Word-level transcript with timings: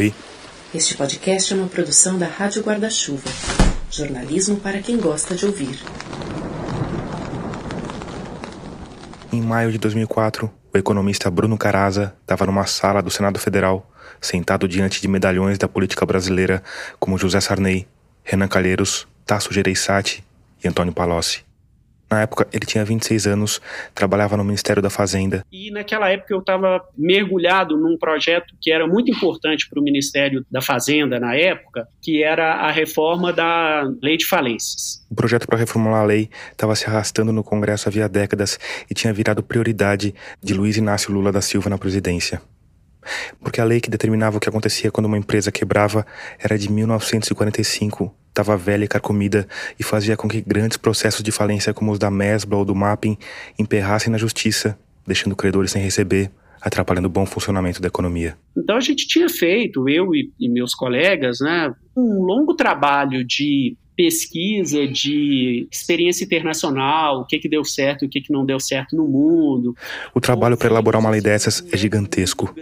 Oi. 0.00 0.14
Este 0.74 0.96
podcast 0.96 1.52
é 1.52 1.56
uma 1.56 1.68
produção 1.68 2.18
da 2.18 2.26
Rádio 2.26 2.62
Guarda-Chuva. 2.62 3.28
Jornalismo 3.90 4.56
para 4.56 4.80
quem 4.80 4.96
gosta 4.96 5.34
de 5.34 5.44
ouvir. 5.44 5.78
Em 9.30 9.42
maio 9.42 9.70
de 9.70 9.76
2004, 9.76 10.50
o 10.72 10.78
economista 10.78 11.30
Bruno 11.30 11.58
Caraza 11.58 12.14
estava 12.22 12.46
numa 12.46 12.64
sala 12.64 13.02
do 13.02 13.10
Senado 13.10 13.38
Federal, 13.38 13.92
sentado 14.22 14.66
diante 14.66 15.02
de 15.02 15.06
medalhões 15.06 15.58
da 15.58 15.68
política 15.68 16.06
brasileira 16.06 16.62
como 16.98 17.18
José 17.18 17.38
Sarney, 17.38 17.86
Renan 18.24 18.48
Calheiros, 18.48 19.06
Tasso 19.26 19.52
Gereissati 19.52 20.24
e 20.64 20.66
Antônio 20.66 20.94
Palocci. 20.94 21.49
Na 22.10 22.22
época, 22.22 22.48
ele 22.52 22.66
tinha 22.66 22.84
26 22.84 23.28
anos, 23.28 23.60
trabalhava 23.94 24.36
no 24.36 24.42
Ministério 24.42 24.82
da 24.82 24.90
Fazenda. 24.90 25.44
E 25.52 25.70
naquela 25.70 26.08
época 26.08 26.34
eu 26.34 26.40
estava 26.40 26.82
mergulhado 26.98 27.76
num 27.76 27.96
projeto 27.96 28.54
que 28.60 28.72
era 28.72 28.84
muito 28.86 29.12
importante 29.12 29.68
para 29.68 29.78
o 29.78 29.82
Ministério 29.82 30.44
da 30.50 30.60
Fazenda 30.60 31.20
na 31.20 31.36
época, 31.36 31.86
que 32.02 32.22
era 32.22 32.54
a 32.54 32.70
reforma 32.72 33.32
da 33.32 33.88
Lei 34.02 34.16
de 34.16 34.26
Falências. 34.26 35.06
O 35.08 35.14
projeto 35.14 35.46
para 35.46 35.58
reformular 35.58 36.00
a 36.00 36.04
lei 36.04 36.28
estava 36.50 36.74
se 36.74 36.86
arrastando 36.86 37.32
no 37.32 37.44
Congresso 37.44 37.88
havia 37.88 38.08
décadas 38.08 38.58
e 38.90 38.94
tinha 38.94 39.12
virado 39.12 39.42
prioridade 39.42 40.12
de 40.42 40.54
Luiz 40.54 40.76
Inácio 40.76 41.12
Lula 41.12 41.30
da 41.30 41.40
Silva 41.40 41.70
na 41.70 41.78
presidência. 41.78 42.42
Porque 43.40 43.60
a 43.60 43.64
lei 43.64 43.80
que 43.80 43.90
determinava 43.90 44.36
o 44.36 44.40
que 44.40 44.48
acontecia 44.48 44.90
quando 44.90 45.06
uma 45.06 45.18
empresa 45.18 45.50
quebrava 45.50 46.06
era 46.38 46.58
de 46.58 46.70
1945 46.70 48.14
estava 48.30 48.56
velha 48.56 48.84
e 48.84 48.88
carcomida 48.88 49.46
e 49.78 49.82
fazia 49.82 50.16
com 50.16 50.28
que 50.28 50.40
grandes 50.40 50.76
processos 50.76 51.22
de 51.22 51.32
falência 51.32 51.74
como 51.74 51.92
os 51.92 51.98
da 51.98 52.10
Mesbla 52.10 52.58
ou 52.58 52.64
do 52.64 52.74
Mapping 52.74 53.18
emperrassem 53.58 54.10
na 54.10 54.18
justiça, 54.18 54.78
deixando 55.06 55.36
credores 55.36 55.72
sem 55.72 55.82
receber, 55.82 56.30
atrapalhando 56.60 57.06
o 57.06 57.10
bom 57.10 57.26
funcionamento 57.26 57.80
da 57.80 57.88
economia. 57.88 58.36
Então 58.56 58.76
a 58.76 58.80
gente 58.80 59.06
tinha 59.06 59.28
feito, 59.28 59.88
eu 59.88 60.14
e, 60.14 60.32
e 60.38 60.48
meus 60.48 60.74
colegas, 60.74 61.40
né, 61.40 61.72
um 61.96 62.22
longo 62.22 62.54
trabalho 62.54 63.24
de 63.24 63.76
pesquisa 64.00 64.88
de 64.88 65.68
experiência 65.70 66.24
internacional, 66.24 67.20
o 67.20 67.26
que, 67.26 67.38
que 67.38 67.46
deu 67.46 67.62
certo 67.62 68.02
e 68.02 68.06
o 68.06 68.08
que, 68.08 68.22
que 68.22 68.32
não 68.32 68.46
deu 68.46 68.58
certo 68.58 68.96
no 68.96 69.06
mundo. 69.06 69.76
O 70.14 70.20
trabalho 70.22 70.56
para 70.56 70.70
elaborar 70.70 70.98
uma 70.98 71.10
lei 71.10 71.20
dessas 71.20 71.62
é 71.70 71.76
gigantesco, 71.76 72.54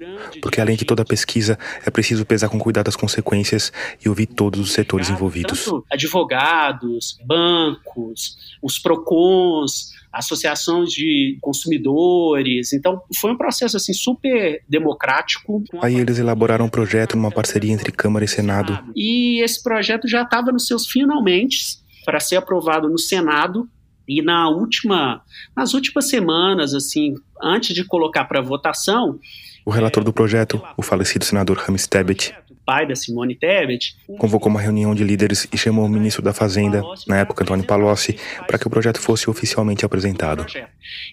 porque 0.42 0.60
além 0.60 0.76
de 0.76 0.84
toda 0.84 1.02
a 1.02 1.04
pesquisa, 1.04 1.56
é 1.86 1.90
preciso 1.90 2.26
pesar 2.26 2.48
com 2.48 2.58
cuidado 2.58 2.88
as 2.88 2.96
consequências 2.96 3.72
e 4.04 4.08
ouvir 4.08 4.26
todos 4.26 4.58
os 4.58 4.72
setores 4.72 5.10
envolvidos. 5.10 5.64
Tanto 5.64 5.84
advogados, 5.88 7.16
bancos, 7.24 8.36
os 8.60 8.76
PROCONs, 8.80 9.92
associações 10.18 10.90
de 10.90 11.38
consumidores. 11.40 12.72
Então, 12.72 13.00
foi 13.20 13.32
um 13.32 13.36
processo 13.36 13.76
assim 13.76 13.92
super 13.92 14.62
democrático. 14.68 15.62
Aí 15.80 15.94
eles 15.94 16.18
elaboraram 16.18 16.66
um 16.66 16.68
projeto 16.68 17.16
numa 17.16 17.30
parceria 17.30 17.72
entre 17.72 17.92
Câmara 17.92 18.24
e 18.24 18.28
Senado. 18.28 18.78
E 18.96 19.42
esse 19.42 19.62
projeto 19.62 20.08
já 20.08 20.22
estava 20.22 20.50
nos 20.50 20.66
seus 20.66 20.86
finalmente 20.86 21.78
para 22.04 22.18
ser 22.18 22.36
aprovado 22.36 22.88
no 22.88 22.98
Senado. 22.98 23.68
E 24.08 24.22
na 24.22 24.48
última, 24.48 25.22
nas 25.54 25.74
últimas 25.74 26.08
semanas, 26.08 26.74
assim, 26.74 27.14
antes 27.40 27.74
de 27.74 27.84
colocar 27.84 28.24
para 28.24 28.40
votação, 28.40 29.18
o 29.66 29.70
relator 29.70 30.02
do 30.02 30.14
projeto, 30.14 30.62
o 30.78 30.82
falecido 30.82 31.26
senador 31.26 31.58
Ramis 31.58 31.86
Tebet, 31.86 32.34
pai 32.68 32.86
da 32.86 32.94
Simone 32.94 33.34
Tebet, 33.34 33.96
convocou 34.18 34.50
uma 34.50 34.60
reunião 34.60 34.94
de 34.94 35.02
líderes 35.02 35.48
e 35.50 35.56
chamou 35.56 35.86
o 35.86 35.88
ministro 35.88 36.22
da 36.22 36.34
Fazenda, 36.34 36.82
na 37.06 37.16
época 37.16 37.42
Antônio 37.42 37.64
Palocci, 37.64 38.18
para 38.46 38.58
que 38.58 38.66
o 38.66 38.70
projeto 38.70 39.00
fosse 39.00 39.30
oficialmente 39.30 39.86
apresentado. 39.86 40.44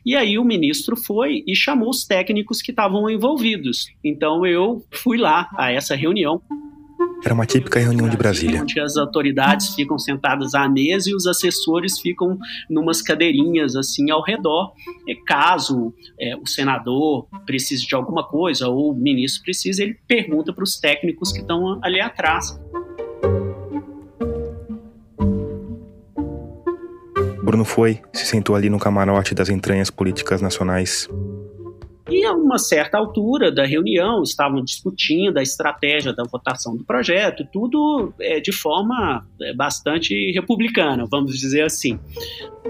E 0.06 0.18
aí 0.18 0.38
o 0.38 0.44
ministro 0.44 0.98
foi 0.98 1.46
e 1.48 1.56
chamou 1.56 1.90
os 1.90 2.04
técnicos 2.04 2.62
que 2.62 2.72
estavam 2.72 3.10
envolvidos. 3.10 3.88
Então 4.04 4.46
eu 4.46 4.86
fui 4.92 5.18
lá 5.18 5.50
a 5.58 5.72
essa 5.72 5.96
reunião. 5.96 6.42
Era 7.26 7.34
uma 7.34 7.48
típica 7.48 7.80
reunião 7.80 8.08
de 8.08 8.16
Brasília. 8.16 8.62
Onde 8.62 8.80
as 8.80 8.98
autoridades 8.98 9.74
ficam 9.74 9.98
sentadas 9.98 10.54
à 10.54 10.70
mesa 10.70 11.10
e 11.10 11.16
os 11.16 11.26
assessores 11.26 12.00
ficam 12.00 12.38
numas 12.70 13.02
cadeirinhas 13.02 13.76
assim 13.76 14.12
ao 14.12 14.22
redor. 14.22 14.74
E 15.08 15.16
caso 15.16 15.92
é, 16.20 16.36
o 16.36 16.46
senador 16.46 17.28
precise 17.44 17.88
de 17.88 17.96
alguma 17.96 18.24
coisa 18.24 18.68
ou 18.68 18.92
o 18.92 18.96
ministro 18.96 19.42
precise, 19.42 19.82
ele 19.82 19.98
pergunta 20.08 20.54
para 20.54 20.64
os 20.64 20.78
técnicos 20.78 21.32
que 21.32 21.40
estão 21.40 21.80
ali 21.84 22.00
atrás. 22.00 22.60
Bruno 27.44 27.66
foi, 27.66 28.02
se 28.14 28.28
sentou 28.28 28.56
ali 28.56 28.70
no 28.70 28.78
camarote 28.78 29.34
das 29.34 29.50
entranhas 29.50 29.90
políticas 29.90 30.44
nacionais. 30.44 31.10
E 32.10 32.24
a 32.24 32.34
uma 32.34 32.60
certa 32.60 32.98
altura 32.98 33.52
da 33.52 33.66
reunião 33.66 34.22
estavam 34.22 34.64
discutindo 34.64 35.38
a 35.38 35.42
estratégia 35.42 36.14
da 36.14 36.24
votação 36.24 36.76
do 36.78 36.84
projeto, 36.84 37.48
tudo 37.52 38.14
é, 38.20 38.40
de 38.40 38.52
forma 38.52 39.26
é, 39.42 39.54
bastante 39.54 40.32
republicana, 40.32 41.06
vamos 41.10 41.38
dizer 41.38 41.64
assim. 41.64 42.00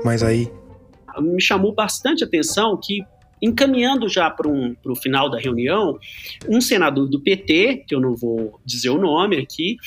Mas 0.03 0.23
aí. 0.23 0.49
Me 1.19 1.41
chamou 1.41 1.73
bastante 1.73 2.23
atenção 2.23 2.77
que 2.81 3.01
encaminhando 3.41 4.07
já 4.07 4.29
para 4.29 4.49
um, 4.49 4.75
o 4.85 4.95
final 4.95 5.29
da 5.29 5.37
reunião, 5.37 5.99
um 6.49 6.59
senador 6.59 7.07
do 7.07 7.21
PT, 7.21 7.83
que 7.87 7.93
eu 7.93 7.99
não 7.99 8.15
vou 8.15 8.59
dizer 8.65 8.89
o 8.89 8.97
nome 8.97 9.37
aqui, 9.37 9.77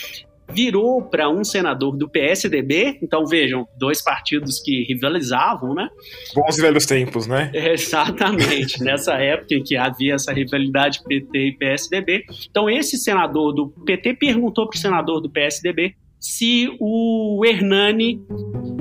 virou 0.51 1.03
para 1.03 1.29
um 1.29 1.45
senador 1.45 1.97
do 1.97 2.09
PSDB. 2.09 2.99
Então 3.03 3.25
vejam, 3.27 3.67
dois 3.79 4.03
partidos 4.03 4.61
que 4.61 4.85
rivalizavam, 4.85 5.75
né? 5.75 5.89
Bons 6.35 6.59
e 6.59 6.63
velhos 6.63 6.87
tempos, 6.87 7.27
né? 7.27 7.51
Exatamente, 7.55 8.83
nessa 8.83 9.15
época 9.15 9.55
em 9.55 9.63
que 9.63 9.77
havia 9.77 10.15
essa 10.15 10.33
rivalidade 10.33 11.03
PT 11.05 11.39
e 11.39 11.57
PSDB. 11.57 12.25
Então 12.51 12.69
esse 12.69 12.97
senador 12.97 13.53
do 13.53 13.69
PT 13.85 14.15
perguntou 14.15 14.69
para 14.69 14.77
o 14.77 14.81
senador 14.81 15.21
do 15.21 15.31
PSDB 15.31 15.95
se 16.21 16.69
o 16.81 17.43
Hernani 17.45 18.21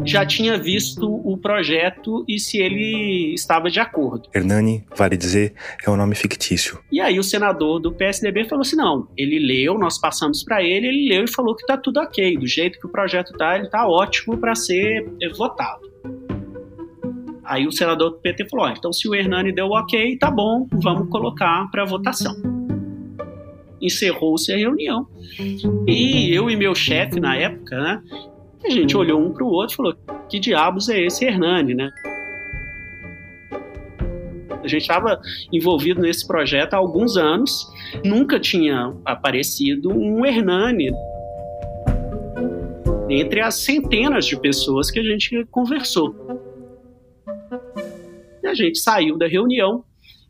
já 0.06 0.26
tinha 0.26 0.58
visto 0.58 1.08
o 1.08 1.38
projeto 1.38 2.24
e 2.28 2.40
se 2.40 2.58
ele 2.58 3.34
estava 3.34 3.70
de 3.70 3.80
acordo. 3.80 4.30
Hernani, 4.34 4.86
vale 4.96 5.18
dizer, 5.18 5.54
é 5.86 5.90
um 5.90 5.96
nome 5.96 6.16
fictício. 6.16 6.80
E 6.92 7.00
aí 7.02 7.20
o 7.20 7.24
senador 7.24 7.80
do 7.80 7.92
PSDB 7.92 8.46
falou 8.46 8.62
assim: 8.62 8.76
não, 8.76 9.08
ele 9.18 9.40
leu, 9.40 9.78
nós 9.78 10.00
passamos 10.00 10.44
para 10.44 10.64
ele, 10.64 10.88
ele 10.88 11.10
leu 11.10 11.26
e 11.26 11.32
falou 11.32 11.56
que 11.56 11.64
está 11.64 11.78
tudo 11.78 12.00
ok, 12.00 12.38
do 12.38 12.48
jeito 12.48 12.80
que 12.80 12.86
o 12.86 12.90
projeto 12.90 13.32
está, 13.32 13.56
ele 13.56 13.66
está 13.66 13.88
ótimo 13.88 14.38
para 14.38 14.56
ser 14.56 15.06
votado. 15.36 15.88
Aí 17.44 17.66
o 17.66 17.72
senador 17.72 18.12
do 18.12 18.18
PT 18.18 18.50
falou: 18.50 18.70
então 18.70 18.92
se 18.92 19.08
o 19.08 19.16
Hernani 19.16 19.54
deu 19.54 19.68
ok, 19.68 20.18
tá 20.18 20.32
bom, 20.32 20.68
vamos 20.72 21.10
colocar 21.10 21.70
para 21.72 21.86
votação 21.86 22.57
encerrou-se 23.88 24.52
a 24.52 24.58
reunião. 24.58 25.08
E 25.88 26.34
eu 26.34 26.50
e 26.50 26.56
meu 26.56 26.76
chefe 26.76 27.20
na 27.20 27.36
época, 27.36 27.76
né, 27.80 28.04
a 28.64 28.70
gente 28.70 28.96
olhou 28.96 29.20
um 29.20 29.32
para 29.32 29.44
o 29.44 29.50
outro 29.50 29.74
e 29.74 29.78
falou: 29.78 29.96
que 30.30 30.40
diabos 30.40 30.90
é 30.90 31.02
esse 31.02 31.26
Hernani, 31.26 31.74
né? 31.74 31.92
A 34.64 34.68
gente 34.68 34.82
estava 34.82 35.20
envolvido 35.52 36.02
nesse 36.02 36.28
projeto 36.28 36.74
há 36.74 36.78
alguns 36.78 37.16
anos, 37.16 37.72
nunca 38.04 38.38
tinha 38.38 38.94
aparecido 39.06 39.90
um 39.90 40.26
Hernani 40.26 40.92
entre 43.10 43.40
as 43.40 43.56
centenas 43.56 44.26
de 44.26 44.38
pessoas 44.38 44.92
que 44.92 45.00
a 45.00 45.04
gente 45.04 45.46
conversou. 45.46 46.14
E 48.44 48.48
a 48.48 48.54
gente 48.54 48.80
saiu 48.80 49.18
da 49.18 49.28
reunião 49.28 49.86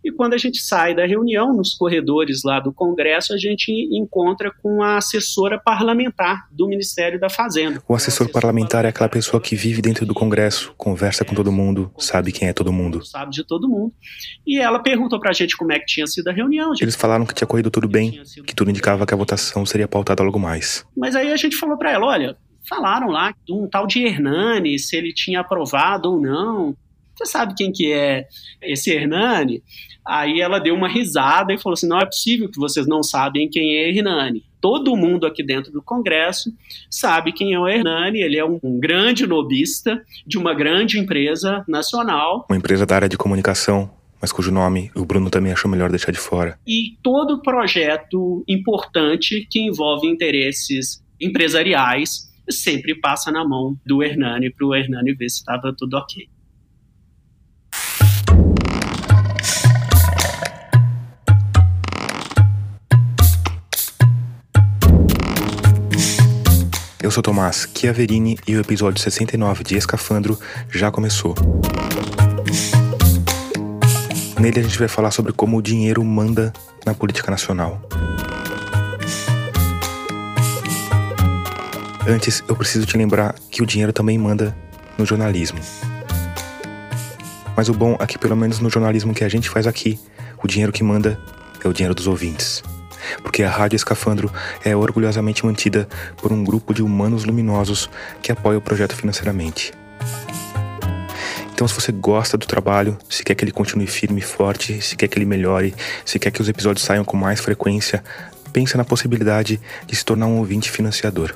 e 0.08 0.12
quando 0.12 0.34
a 0.34 0.38
gente 0.38 0.62
sai 0.62 0.96
da 0.96 1.06
reunião, 1.06 1.54
nos 1.54 1.74
corredores 1.74 2.42
lá 2.46 2.62
do 2.62 2.72
Congresso, 2.72 3.34
a 3.34 3.38
gente 3.38 3.70
encontra 3.92 4.50
com 4.64 4.82
a 4.82 4.96
assessora 4.96 5.60
parlamentar 5.60 6.48
do 6.50 6.66
Ministério 6.66 7.20
da 7.20 7.30
Fazenda. 7.30 7.84
O 7.86 7.94
assessor 7.94 8.32
parlamentar 8.32 8.86
é 8.86 8.88
aquela 8.88 9.10
pessoa 9.10 9.42
que 9.42 9.54
vive 9.54 9.82
dentro 9.82 10.06
do 10.06 10.14
Congresso, 10.14 10.74
conversa 10.78 11.26
com 11.26 11.36
todo 11.36 11.52
mundo, 11.52 11.92
sabe 11.98 12.32
quem 12.32 12.48
é 12.48 12.54
todo 12.54 12.72
mundo. 12.72 13.06
Sabe 13.06 13.32
de 13.34 13.44
todo 13.44 13.68
mundo. 13.68 13.92
E 14.46 14.58
ela 14.58 14.80
perguntou 14.80 15.20
pra 15.20 15.34
gente 15.34 15.58
como 15.58 15.74
é 15.74 15.80
que 15.80 15.86
tinha 15.86 16.08
sido 16.08 16.30
a 16.30 16.32
reunião. 16.32 16.72
Eles 16.80 16.96
falaram 16.96 17.26
que 17.26 17.34
tinha 17.34 17.48
corrido 17.48 17.70
tudo 17.70 17.90
bem, 17.90 18.22
que 18.46 18.56
tudo 18.56 18.70
indicava 18.70 19.06
que 19.06 19.14
a 19.14 19.18
votação 19.18 19.66
seria 19.66 19.90
pautada 19.90 20.24
logo 20.24 20.40
mais. 20.40 20.86
Mas 20.96 21.18
aí 21.18 21.34
a 21.34 21.36
gente 21.36 21.58
falou 21.58 21.78
para 21.78 21.92
ela, 21.92 22.06
olha, 22.06 22.38
falaram 22.66 23.10
lá 23.10 23.34
de 23.46 23.52
um 23.52 23.68
tal 23.68 23.86
de 23.86 24.06
Hernani, 24.06 24.80
se 24.80 24.96
ele 24.96 25.14
tinha 25.14 25.42
aprovado 25.42 26.14
ou 26.14 26.22
não. 26.22 26.78
Você 27.18 27.26
sabe 27.26 27.56
quem 27.56 27.72
que 27.72 27.92
é 27.92 28.28
esse 28.62 28.92
Hernani? 28.92 29.64
Aí 30.06 30.40
ela 30.40 30.60
deu 30.60 30.76
uma 30.76 30.88
risada 30.88 31.52
e 31.52 31.58
falou 31.58 31.74
assim: 31.74 31.88
não 31.88 32.00
é 32.00 32.06
possível 32.06 32.50
que 32.50 32.60
vocês 32.60 32.86
não 32.86 33.02
sabem 33.02 33.50
quem 33.50 33.76
é 33.76 33.90
Hernani. 33.90 34.46
Todo 34.62 34.96
mundo 34.96 35.26
aqui 35.26 35.44
dentro 35.44 35.72
do 35.72 35.82
Congresso 35.82 36.52
sabe 36.90 37.32
quem 37.32 37.54
é 37.54 37.60
o 37.60 37.68
Hernani. 37.68 38.22
Ele 38.22 38.38
é 38.38 38.46
um, 38.46 38.60
um 38.64 38.80
grande 38.80 39.26
lobista 39.26 40.02
de 40.26 40.38
uma 40.38 40.54
grande 40.54 41.00
empresa 41.00 41.64
nacional. 41.68 42.46
Uma 42.50 42.58
empresa 42.58 42.86
da 42.86 42.96
área 42.96 43.10
de 43.10 43.18
comunicação, 43.18 43.90
mas 44.22 44.32
cujo 44.32 44.52
nome 44.52 44.92
o 44.96 45.04
Bruno 45.04 45.30
também 45.30 45.52
achou 45.52 45.70
melhor 45.70 45.90
deixar 45.90 46.12
de 46.12 46.20
fora. 46.20 46.60
E 46.68 46.98
todo 47.02 47.42
projeto 47.42 48.44
importante 48.48 49.48
que 49.50 49.60
envolve 49.60 50.08
interesses 50.08 51.04
empresariais 51.20 52.28
sempre 52.50 52.96
passa 52.96 53.32
na 53.32 53.46
mão 53.46 53.76
do 53.86 54.04
Hernani 54.04 54.52
para 54.52 54.66
o 54.66 54.76
Hernani 54.76 55.14
ver 55.14 55.30
se 55.30 55.40
estava 55.40 55.74
tudo 55.76 55.98
ok. 55.98 56.28
Eu 67.08 67.12
sou 67.12 67.24
Tomás 67.24 67.66
Chiaverini 67.74 68.38
e 68.46 68.58
o 68.58 68.60
episódio 68.60 69.02
69 69.02 69.64
de 69.64 69.78
Escafandro 69.78 70.38
já 70.70 70.92
começou. 70.92 71.36
Nele 74.38 74.60
a 74.60 74.64
gente 74.64 74.78
vai 74.78 74.90
falar 74.90 75.12
sobre 75.12 75.32
como 75.32 75.56
o 75.56 75.62
dinheiro 75.62 76.04
manda 76.04 76.52
na 76.86 76.94
política 76.94 77.32
nacional. 77.32 77.82
Antes, 82.06 82.44
eu 82.46 82.58
preciso 82.58 82.86
te 82.86 82.98
lembrar 82.98 83.36
que 83.50 83.64
o 83.64 83.66
dinheiro 83.66 83.94
também 83.94 84.18
manda 84.18 84.54
no 84.98 85.06
jornalismo. 85.06 85.60
Mas 87.56 87.70
o 87.70 87.74
bom 87.74 87.96
é 88.02 88.06
que, 88.06 88.18
pelo 88.18 88.36
menos 88.36 88.60
no 88.60 88.70
jornalismo 88.70 89.14
que 89.14 89.24
a 89.24 89.30
gente 89.30 89.50
faz 89.50 89.66
aqui, 89.66 89.98
o 90.44 90.46
dinheiro 90.46 90.74
que 90.74 90.84
manda 90.84 91.18
é 91.64 91.70
o 91.70 91.74
dinheiro 91.74 91.96
dos 91.96 92.06
ouvintes. 92.06 92.62
Porque 93.22 93.44
a 93.44 93.50
Rádio 93.50 93.76
Escafandro 93.76 94.32
é 94.64 94.76
orgulhosamente 94.76 95.46
mantida 95.46 95.88
por 96.18 96.32
um 96.32 96.44
grupo 96.44 96.74
de 96.74 96.82
humanos 96.82 97.26
luminosos 97.26 97.90
que 98.22 98.32
apoia 98.32 98.58
o 98.58 98.62
projeto 98.62 98.96
financeiramente. 98.96 99.72
Então, 101.54 101.68
se 101.68 101.74
você 101.74 101.92
gosta 101.92 102.38
do 102.38 102.46
trabalho, 102.46 102.96
se 103.10 103.24
quer 103.24 103.34
que 103.34 103.44
ele 103.44 103.52
continue 103.52 103.88
firme 103.88 104.20
e 104.20 104.24
forte, 104.24 104.80
se 104.80 104.96
quer 104.96 105.08
que 105.08 105.18
ele 105.18 105.26
melhore, 105.26 105.74
se 106.06 106.20
quer 106.20 106.30
que 106.30 106.40
os 106.40 106.48
episódios 106.48 106.86
saiam 106.86 107.04
com 107.04 107.18
mais 107.18 107.40
frequência, 107.40 108.04
pensa 108.54 108.78
na 108.78 108.86
possibilidade 108.86 109.60
de 109.88 109.96
se 109.96 110.06
tornar 110.06 110.28
um 110.28 110.38
ouvinte 110.38 110.70
financiador. 110.70 111.34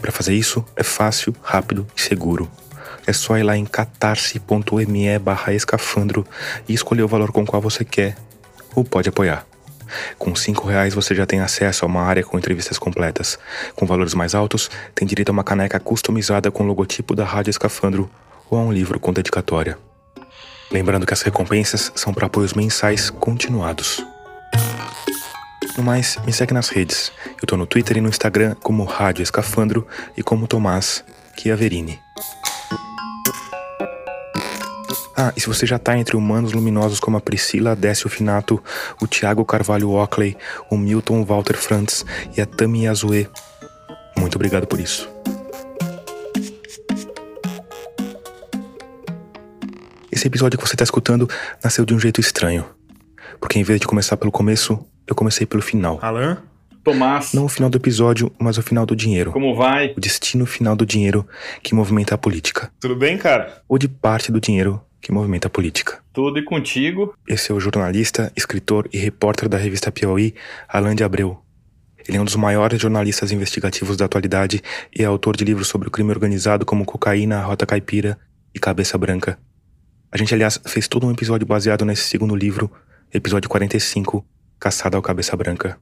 Para 0.00 0.12
fazer 0.12 0.34
isso, 0.34 0.64
é 0.76 0.82
fácil, 0.82 1.34
rápido 1.42 1.86
e 1.96 2.00
seguro. 2.00 2.50
É 3.06 3.12
só 3.12 3.38
ir 3.38 3.42
lá 3.42 3.56
em 3.56 3.64
catarse.me 3.64 5.06
escafandro 5.54 6.26
e 6.68 6.74
escolher 6.74 7.02
o 7.02 7.08
valor 7.08 7.32
com 7.32 7.42
o 7.42 7.46
qual 7.46 7.62
você 7.62 7.84
quer 7.84 8.16
ou 8.74 8.84
pode 8.84 9.08
apoiar. 9.08 9.47
Com 10.18 10.34
cinco 10.34 10.66
reais 10.66 10.94
você 10.94 11.14
já 11.14 11.26
tem 11.26 11.40
acesso 11.40 11.84
a 11.84 11.88
uma 11.88 12.02
área 12.02 12.24
com 12.24 12.38
entrevistas 12.38 12.78
completas. 12.78 13.38
Com 13.74 13.86
valores 13.86 14.14
mais 14.14 14.34
altos, 14.34 14.70
tem 14.94 15.06
direito 15.06 15.30
a 15.30 15.32
uma 15.32 15.44
caneca 15.44 15.78
customizada 15.80 16.50
com 16.50 16.64
o 16.64 16.66
logotipo 16.66 17.14
da 17.14 17.24
Rádio 17.24 17.50
Escafandro 17.50 18.10
ou 18.50 18.58
a 18.58 18.62
um 18.62 18.72
livro 18.72 18.98
com 18.98 19.12
dedicatória. 19.12 19.78
Lembrando 20.70 21.06
que 21.06 21.14
as 21.14 21.22
recompensas 21.22 21.90
são 21.94 22.12
para 22.12 22.26
apoios 22.26 22.52
mensais 22.52 23.10
continuados. 23.10 24.04
No 25.76 25.84
mais, 25.84 26.18
me 26.26 26.32
segue 26.32 26.52
nas 26.52 26.68
redes. 26.68 27.12
Eu 27.40 27.46
tô 27.46 27.56
no 27.56 27.66
Twitter 27.66 27.96
e 27.98 28.00
no 28.00 28.08
Instagram 28.08 28.56
como 28.62 28.84
Rádio 28.84 29.22
Escafandro 29.22 29.86
e 30.16 30.22
como 30.22 30.46
Tomás 30.46 31.04
Chiaverini. 31.36 32.00
Ah, 35.20 35.32
e 35.36 35.40
se 35.40 35.48
você 35.48 35.66
já 35.66 35.80
tá 35.80 35.98
entre 35.98 36.16
humanos 36.16 36.52
luminosos 36.52 37.00
como 37.00 37.16
a 37.16 37.20
Priscila 37.20 37.74
Décio 37.74 38.08
Finato, 38.08 38.62
o 39.02 39.06
Tiago 39.08 39.44
Carvalho 39.44 39.90
Ockley, 39.90 40.36
o 40.70 40.78
Milton 40.78 41.24
Walter 41.24 41.56
Frantz 41.56 42.06
e 42.36 42.40
a 42.40 42.46
Tami 42.46 42.84
Yazue, 42.84 43.28
muito 44.16 44.36
obrigado 44.36 44.68
por 44.68 44.78
isso. 44.78 45.10
Esse 50.12 50.28
episódio 50.28 50.56
que 50.56 50.64
você 50.64 50.76
está 50.76 50.84
escutando 50.84 51.28
nasceu 51.64 51.84
de 51.84 51.92
um 51.92 51.98
jeito 51.98 52.20
estranho. 52.20 52.64
Porque 53.40 53.58
em 53.58 53.64
vez 53.64 53.80
de 53.80 53.88
começar 53.88 54.16
pelo 54.16 54.30
começo, 54.30 54.78
eu 55.04 55.16
comecei 55.16 55.44
pelo 55.44 55.62
final. 55.62 55.98
Alan? 56.00 56.38
Tomás. 56.84 57.32
Não 57.32 57.46
o 57.46 57.48
final 57.48 57.68
do 57.68 57.76
episódio, 57.76 58.32
mas 58.38 58.56
o 58.56 58.62
final 58.62 58.86
do 58.86 58.94
dinheiro. 58.94 59.32
Como 59.32 59.52
vai? 59.56 59.94
O 59.96 60.00
destino 60.00 60.46
final 60.46 60.76
do 60.76 60.86
dinheiro 60.86 61.26
que 61.60 61.74
movimenta 61.74 62.14
a 62.14 62.18
política. 62.18 62.70
Tudo 62.78 62.94
bem, 62.94 63.18
cara? 63.18 63.62
Ou 63.68 63.78
de 63.78 63.88
parte 63.88 64.30
do 64.30 64.40
dinheiro 64.40 64.80
que 65.00 65.12
movimenta 65.12 65.48
a 65.48 65.50
política. 65.50 66.00
Tudo 66.12 66.38
e 66.38 66.44
contigo. 66.44 67.14
Esse 67.26 67.52
é 67.52 67.54
o 67.54 67.60
jornalista, 67.60 68.32
escritor 68.36 68.88
e 68.92 68.98
repórter 68.98 69.48
da 69.48 69.56
revista 69.56 69.92
Piauí, 69.92 70.34
Alain 70.68 70.94
de 70.94 71.04
Abreu. 71.04 71.40
Ele 72.06 72.16
é 72.16 72.20
um 72.20 72.24
dos 72.24 72.36
maiores 72.36 72.80
jornalistas 72.80 73.32
investigativos 73.32 73.96
da 73.96 74.06
atualidade 74.06 74.62
e 74.96 75.02
é 75.02 75.04
autor 75.04 75.36
de 75.36 75.44
livros 75.44 75.68
sobre 75.68 75.88
o 75.88 75.90
crime 75.90 76.10
organizado 76.10 76.64
como 76.64 76.84
Cocaína, 76.84 77.42
Rota 77.42 77.66
Caipira 77.66 78.18
e 78.54 78.58
Cabeça 78.58 78.96
Branca. 78.96 79.38
A 80.10 80.16
gente, 80.16 80.34
aliás, 80.34 80.58
fez 80.66 80.88
todo 80.88 81.06
um 81.06 81.12
episódio 81.12 81.46
baseado 81.46 81.84
nesse 81.84 82.04
segundo 82.04 82.34
livro, 82.34 82.70
episódio 83.12 83.48
45, 83.50 84.24
Caçada 84.58 84.96
ao 84.96 85.02
Cabeça 85.02 85.36
Branca. 85.36 85.78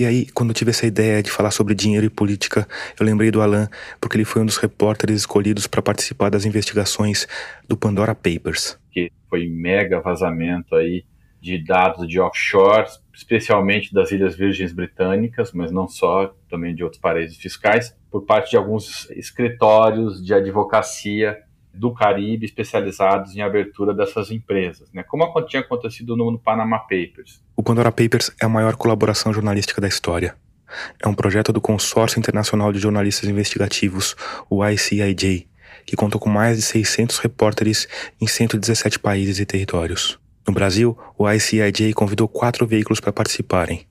E 0.00 0.06
aí, 0.06 0.24
quando 0.32 0.48
eu 0.48 0.54
tive 0.54 0.70
essa 0.70 0.86
ideia 0.86 1.22
de 1.22 1.30
falar 1.30 1.50
sobre 1.50 1.74
dinheiro 1.74 2.06
e 2.06 2.08
política, 2.08 2.66
eu 2.98 3.04
lembrei 3.04 3.30
do 3.30 3.42
Alan, 3.42 3.68
porque 4.00 4.16
ele 4.16 4.24
foi 4.24 4.40
um 4.40 4.46
dos 4.46 4.56
repórteres 4.56 5.14
escolhidos 5.14 5.66
para 5.66 5.82
participar 5.82 6.30
das 6.30 6.46
investigações 6.46 7.28
do 7.68 7.76
Pandora 7.76 8.14
Papers. 8.14 8.78
Que 8.90 9.12
foi 9.28 9.46
mega 9.46 10.00
vazamento 10.00 10.74
aí 10.74 11.04
de 11.38 11.62
dados 11.62 12.08
de 12.08 12.18
offshore, 12.18 12.86
especialmente 13.12 13.92
das 13.92 14.10
Ilhas 14.10 14.34
Virgens 14.34 14.72
Britânicas, 14.72 15.52
mas 15.52 15.70
não 15.70 15.86
só, 15.86 16.34
também 16.48 16.74
de 16.74 16.82
outros 16.82 16.98
paraísos 16.98 17.36
fiscais, 17.36 17.94
por 18.10 18.24
parte 18.24 18.52
de 18.52 18.56
alguns 18.56 19.06
escritórios 19.10 20.24
de 20.24 20.32
advocacia 20.32 21.36
do 21.72 21.92
Caribe 21.92 22.46
especializados 22.46 23.34
em 23.36 23.40
abertura 23.40 23.94
dessas 23.94 24.30
empresas, 24.30 24.90
né? 24.92 25.02
como 25.02 25.30
tinha 25.46 25.60
acontecido 25.60 26.16
no, 26.16 26.38
Panama 26.38 26.78
Papers. 26.78 27.42
O 27.56 27.62
Pandora 27.62 27.92
Papers 27.92 28.30
é 28.40 28.44
a 28.44 28.48
maior 28.48 28.76
colaboração 28.76 29.32
jornalística 29.32 29.80
da 29.80 29.88
história. 29.88 30.34
É 31.02 31.08
um 31.08 31.14
projeto 31.14 31.52
do 31.52 31.60
Consórcio 31.60 32.18
Internacional 32.18 32.72
de 32.72 32.78
Jornalistas 32.78 33.28
Investigativos, 33.28 34.14
o 34.48 34.64
ICIJ, 34.64 35.48
que 35.84 35.96
contou 35.96 36.20
com 36.20 36.28
mais 36.28 36.56
de 36.56 36.62
600 36.62 37.18
repórteres 37.18 37.88
em 38.20 38.26
117 38.26 38.98
países 38.98 39.40
e 39.40 39.46
territórios. 39.46 40.18
No 40.46 40.54
Brasil, 40.54 40.96
o 41.18 41.30
ICIJ 41.30 41.92
convidou 41.94 42.28
quatro 42.28 42.66
veículos 42.66 43.00
para 43.00 43.12
participarem. 43.12 43.86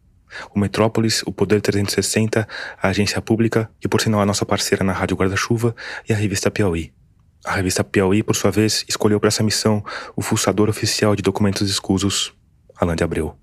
O 0.53 0.59
Metrópolis, 0.59 1.23
o 1.25 1.31
Poder 1.31 1.59
360, 1.61 2.47
a 2.81 2.87
Agência 2.87 3.21
Pública, 3.21 3.69
que 3.79 3.87
por 3.87 3.99
sinal 3.99 4.21
é 4.21 4.25
nossa 4.25 4.45
parceira 4.45 4.83
na 4.83 4.93
Rádio 4.93 5.17
Guarda-Chuva, 5.17 5.75
e 6.07 6.13
a 6.13 6.15
revista 6.15 6.51
Piauí. 6.51 6.93
A 7.49 7.53
revista 7.53 7.83
Piauí, 7.83 8.21
por 8.21 8.35
sua 8.35 8.51
vez, 8.51 8.85
escolheu 8.87 9.19
para 9.19 9.29
essa 9.29 9.41
missão 9.41 9.83
o 10.15 10.21
fuçador 10.21 10.69
oficial 10.69 11.15
de 11.15 11.23
documentos 11.23 11.67
escusos, 11.67 12.31
Alain 12.79 12.95
de 12.95 13.03
Abreu. 13.03 13.35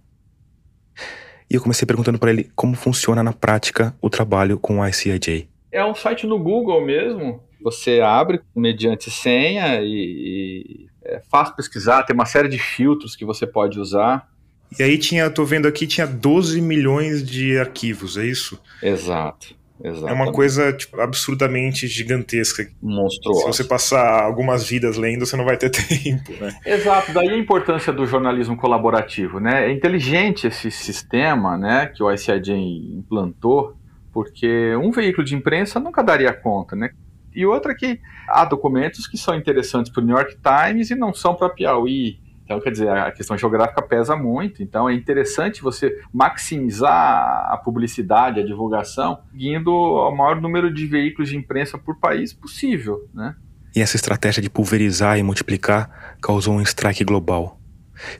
E 1.50 1.56
eu 1.56 1.60
comecei 1.60 1.84
perguntando 1.84 2.16
para 2.16 2.30
ele 2.30 2.48
como 2.54 2.76
funciona 2.76 3.20
na 3.20 3.32
prática 3.32 3.96
o 4.00 4.08
trabalho 4.08 4.60
com 4.60 4.78
o 4.78 4.86
ICIJ. 4.86 5.48
É 5.72 5.84
um 5.84 5.92
site 5.92 6.24
no 6.24 6.38
Google 6.38 6.86
mesmo. 6.86 7.42
Você 7.60 8.00
abre 8.00 8.42
mediante 8.54 9.10
senha 9.10 9.82
e, 9.82 9.88
e 9.88 10.86
é 11.04 11.20
fácil 11.28 11.56
pesquisar, 11.56 12.04
tem 12.04 12.14
uma 12.14 12.26
série 12.26 12.48
de 12.48 12.60
filtros 12.60 13.16
que 13.16 13.24
você 13.24 13.44
pode 13.44 13.80
usar. 13.80 14.30
E 14.78 14.84
aí 14.84 14.98
tinha, 14.98 15.28
tô 15.28 15.44
vendo 15.44 15.66
aqui, 15.66 15.84
tinha 15.84 16.06
12 16.06 16.60
milhões 16.60 17.28
de 17.28 17.58
arquivos, 17.58 18.16
é 18.16 18.24
isso? 18.24 18.56
Exato. 18.80 19.55
Exatamente. 19.82 20.10
É 20.10 20.22
uma 20.22 20.32
coisa 20.32 20.72
tipo, 20.72 21.00
absurdamente 21.00 21.86
gigantesca. 21.86 22.66
Monstruosa. 22.82 23.40
Se 23.40 23.46
você 23.46 23.64
passar 23.64 24.22
algumas 24.22 24.68
vidas 24.68 24.96
lendo, 24.96 25.26
você 25.26 25.36
não 25.36 25.44
vai 25.44 25.56
ter 25.56 25.70
tempo, 25.70 26.32
né? 26.40 26.56
Exato, 26.64 27.12
daí 27.12 27.28
a 27.28 27.36
importância 27.36 27.92
do 27.92 28.06
jornalismo 28.06 28.56
colaborativo, 28.56 29.38
né? 29.38 29.68
É 29.68 29.72
inteligente 29.72 30.46
esse 30.46 30.70
sistema, 30.70 31.56
né, 31.56 31.86
que 31.86 32.02
o 32.02 32.10
ICIJ 32.10 32.50
implantou, 32.50 33.76
porque 34.12 34.74
um 34.76 34.90
veículo 34.90 35.24
de 35.24 35.34
imprensa 35.34 35.78
nunca 35.78 36.02
daria 36.02 36.32
conta, 36.32 36.74
né? 36.74 36.90
E 37.34 37.44
outra 37.44 37.74
que 37.74 38.00
há 38.28 38.46
documentos 38.46 39.06
que 39.06 39.18
são 39.18 39.34
interessantes 39.34 39.92
para 39.92 40.02
o 40.02 40.06
New 40.06 40.16
York 40.16 40.36
Times 40.42 40.90
e 40.90 40.94
não 40.94 41.12
são 41.12 41.34
para 41.34 41.50
Piauí, 41.50 42.18
então, 42.46 42.60
quer 42.60 42.70
dizer, 42.70 42.88
a 42.88 43.10
questão 43.10 43.36
geográfica 43.36 43.82
pesa 43.82 44.14
muito. 44.14 44.62
Então, 44.62 44.88
é 44.88 44.94
interessante 44.94 45.60
você 45.60 46.00
maximizar 46.12 46.92
a 47.50 47.56
publicidade, 47.56 48.38
a 48.38 48.46
divulgação, 48.46 49.18
seguindo 49.32 49.68
o 49.68 50.14
maior 50.14 50.40
número 50.40 50.72
de 50.72 50.86
veículos 50.86 51.28
de 51.28 51.36
imprensa 51.36 51.76
por 51.76 51.98
país 51.98 52.32
possível, 52.32 53.10
né? 53.12 53.34
E 53.74 53.82
essa 53.82 53.96
estratégia 53.96 54.40
de 54.40 54.48
pulverizar 54.48 55.18
e 55.18 55.24
multiplicar 55.24 56.16
causou 56.22 56.54
um 56.54 56.62
strike 56.62 57.02
global. 57.02 57.60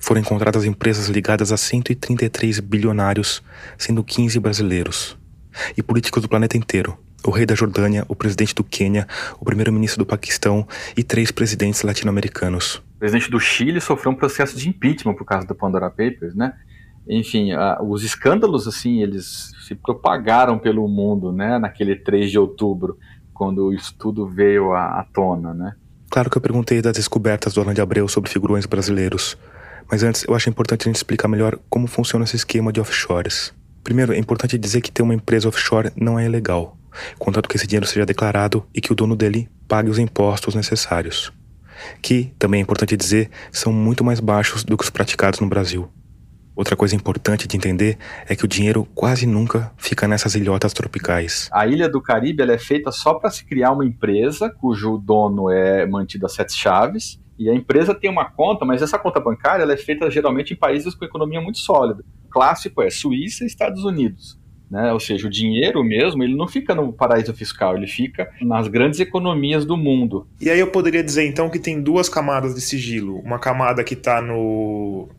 Foram 0.00 0.20
encontradas 0.20 0.64
empresas 0.64 1.06
ligadas 1.06 1.52
a 1.52 1.56
133 1.56 2.58
bilionários, 2.58 3.44
sendo 3.78 4.02
15 4.02 4.40
brasileiros. 4.40 5.16
E 5.76 5.82
políticos 5.84 6.20
do 6.20 6.28
planeta 6.28 6.56
inteiro. 6.56 6.98
O 7.24 7.30
rei 7.30 7.44
da 7.44 7.54
Jordânia, 7.54 8.04
o 8.08 8.14
presidente 8.14 8.54
do 8.54 8.62
Quênia, 8.62 9.06
o 9.40 9.44
primeiro-ministro 9.44 10.04
do 10.04 10.06
Paquistão 10.06 10.66
e 10.96 11.02
três 11.02 11.30
presidentes 11.30 11.82
latino-americanos. 11.82 12.76
O 12.96 12.98
presidente 12.98 13.30
do 13.30 13.40
Chile 13.40 13.80
sofreu 13.80 14.12
um 14.12 14.14
processo 14.14 14.56
de 14.56 14.68
impeachment 14.68 15.14
por 15.14 15.24
causa 15.24 15.46
do 15.46 15.54
Pandora 15.54 15.90
Papers, 15.90 16.34
né? 16.34 16.54
Enfim, 17.08 17.52
a, 17.52 17.80
os 17.82 18.02
escândalos, 18.02 18.66
assim, 18.66 19.02
eles 19.02 19.52
se 19.66 19.74
propagaram 19.74 20.58
pelo 20.58 20.86
mundo, 20.88 21.32
né? 21.32 21.58
Naquele 21.58 21.96
3 21.96 22.30
de 22.30 22.38
outubro, 22.38 22.98
quando 23.32 23.66
o 23.66 23.72
estudo 23.72 24.26
veio 24.26 24.72
à, 24.72 25.00
à 25.00 25.04
tona, 25.04 25.52
né? 25.52 25.74
Claro 26.10 26.30
que 26.30 26.38
eu 26.38 26.42
perguntei 26.42 26.80
das 26.80 26.94
descobertas 26.94 27.52
do 27.54 27.60
Alan 27.60 27.74
de 27.74 27.80
Abreu 27.80 28.08
sobre 28.08 28.30
figurões 28.30 28.66
brasileiros. 28.66 29.36
Mas 29.90 30.02
antes, 30.02 30.24
eu 30.24 30.34
acho 30.34 30.48
importante 30.48 30.82
a 30.82 30.88
gente 30.88 30.96
explicar 30.96 31.28
melhor 31.28 31.58
como 31.68 31.86
funciona 31.86 32.24
esse 32.24 32.36
esquema 32.36 32.72
de 32.72 32.80
offshores. 32.80 33.52
Primeiro, 33.84 34.12
é 34.12 34.18
importante 34.18 34.58
dizer 34.58 34.80
que 34.80 34.90
ter 34.90 35.02
uma 35.02 35.14
empresa 35.14 35.48
offshore 35.48 35.92
não 35.94 36.18
é 36.18 36.24
ilegal, 36.24 36.76
contanto 37.18 37.48
que 37.48 37.56
esse 37.56 37.66
dinheiro 37.66 37.86
seja 37.86 38.06
declarado 38.06 38.66
e 38.74 38.80
que 38.80 38.92
o 38.92 38.94
dono 38.94 39.16
dele 39.16 39.48
pague 39.68 39.90
os 39.90 39.98
impostos 39.98 40.54
necessários 40.54 41.32
que, 42.00 42.32
também 42.38 42.60
é 42.60 42.62
importante 42.62 42.96
dizer, 42.96 43.30
são 43.50 43.72
muito 43.72 44.04
mais 44.04 44.20
baixos 44.20 44.64
do 44.64 44.76
que 44.76 44.84
os 44.84 44.90
praticados 44.90 45.40
no 45.40 45.48
Brasil. 45.48 45.88
Outra 46.54 46.74
coisa 46.74 46.96
importante 46.96 47.46
de 47.46 47.54
entender 47.54 47.98
é 48.26 48.34
que 48.34 48.44
o 48.44 48.48
dinheiro 48.48 48.88
quase 48.94 49.26
nunca 49.26 49.70
fica 49.76 50.08
nessas 50.08 50.34
ilhotas 50.34 50.72
tropicais. 50.72 51.50
A 51.52 51.66
ilha 51.66 51.86
do 51.86 52.00
Caribe 52.00 52.42
é 52.50 52.58
feita 52.58 52.90
só 52.90 53.12
para 53.14 53.30
se 53.30 53.44
criar 53.44 53.72
uma 53.72 53.84
empresa 53.84 54.48
cujo 54.48 54.96
dono 54.96 55.50
é 55.50 55.84
mantido 55.86 56.24
a 56.24 56.30
sete 56.30 56.54
chaves 56.54 57.20
e 57.38 57.50
a 57.50 57.54
empresa 57.54 57.94
tem 57.94 58.10
uma 58.10 58.24
conta, 58.24 58.64
mas 58.64 58.80
essa 58.80 58.98
conta 58.98 59.20
bancária 59.20 59.70
é 59.70 59.76
feita 59.76 60.10
geralmente 60.10 60.54
em 60.54 60.56
países 60.56 60.94
com 60.94 61.04
economia 61.04 61.42
muito 61.42 61.58
sólida. 61.58 62.02
O 62.24 62.30
clássico 62.30 62.80
é 62.80 62.88
Suíça 62.88 63.44
e 63.44 63.46
Estados 63.46 63.84
Unidos. 63.84 64.40
Né? 64.70 64.92
Ou 64.92 64.98
seja, 64.98 65.26
o 65.26 65.30
dinheiro 65.30 65.82
mesmo, 65.84 66.22
ele 66.22 66.34
não 66.34 66.48
fica 66.48 66.74
no 66.74 66.92
paraíso 66.92 67.32
fiscal, 67.32 67.76
ele 67.76 67.86
fica 67.86 68.30
nas 68.40 68.66
grandes 68.68 68.98
economias 68.98 69.64
do 69.64 69.76
mundo. 69.76 70.26
E 70.40 70.50
aí 70.50 70.58
eu 70.58 70.66
poderia 70.66 71.04
dizer 71.04 71.26
então 71.26 71.48
que 71.48 71.58
tem 71.58 71.80
duas 71.80 72.08
camadas 72.08 72.54
de 72.54 72.60
sigilo, 72.60 73.18
uma 73.20 73.38
camada 73.38 73.84
que 73.84 73.94
está 73.94 74.20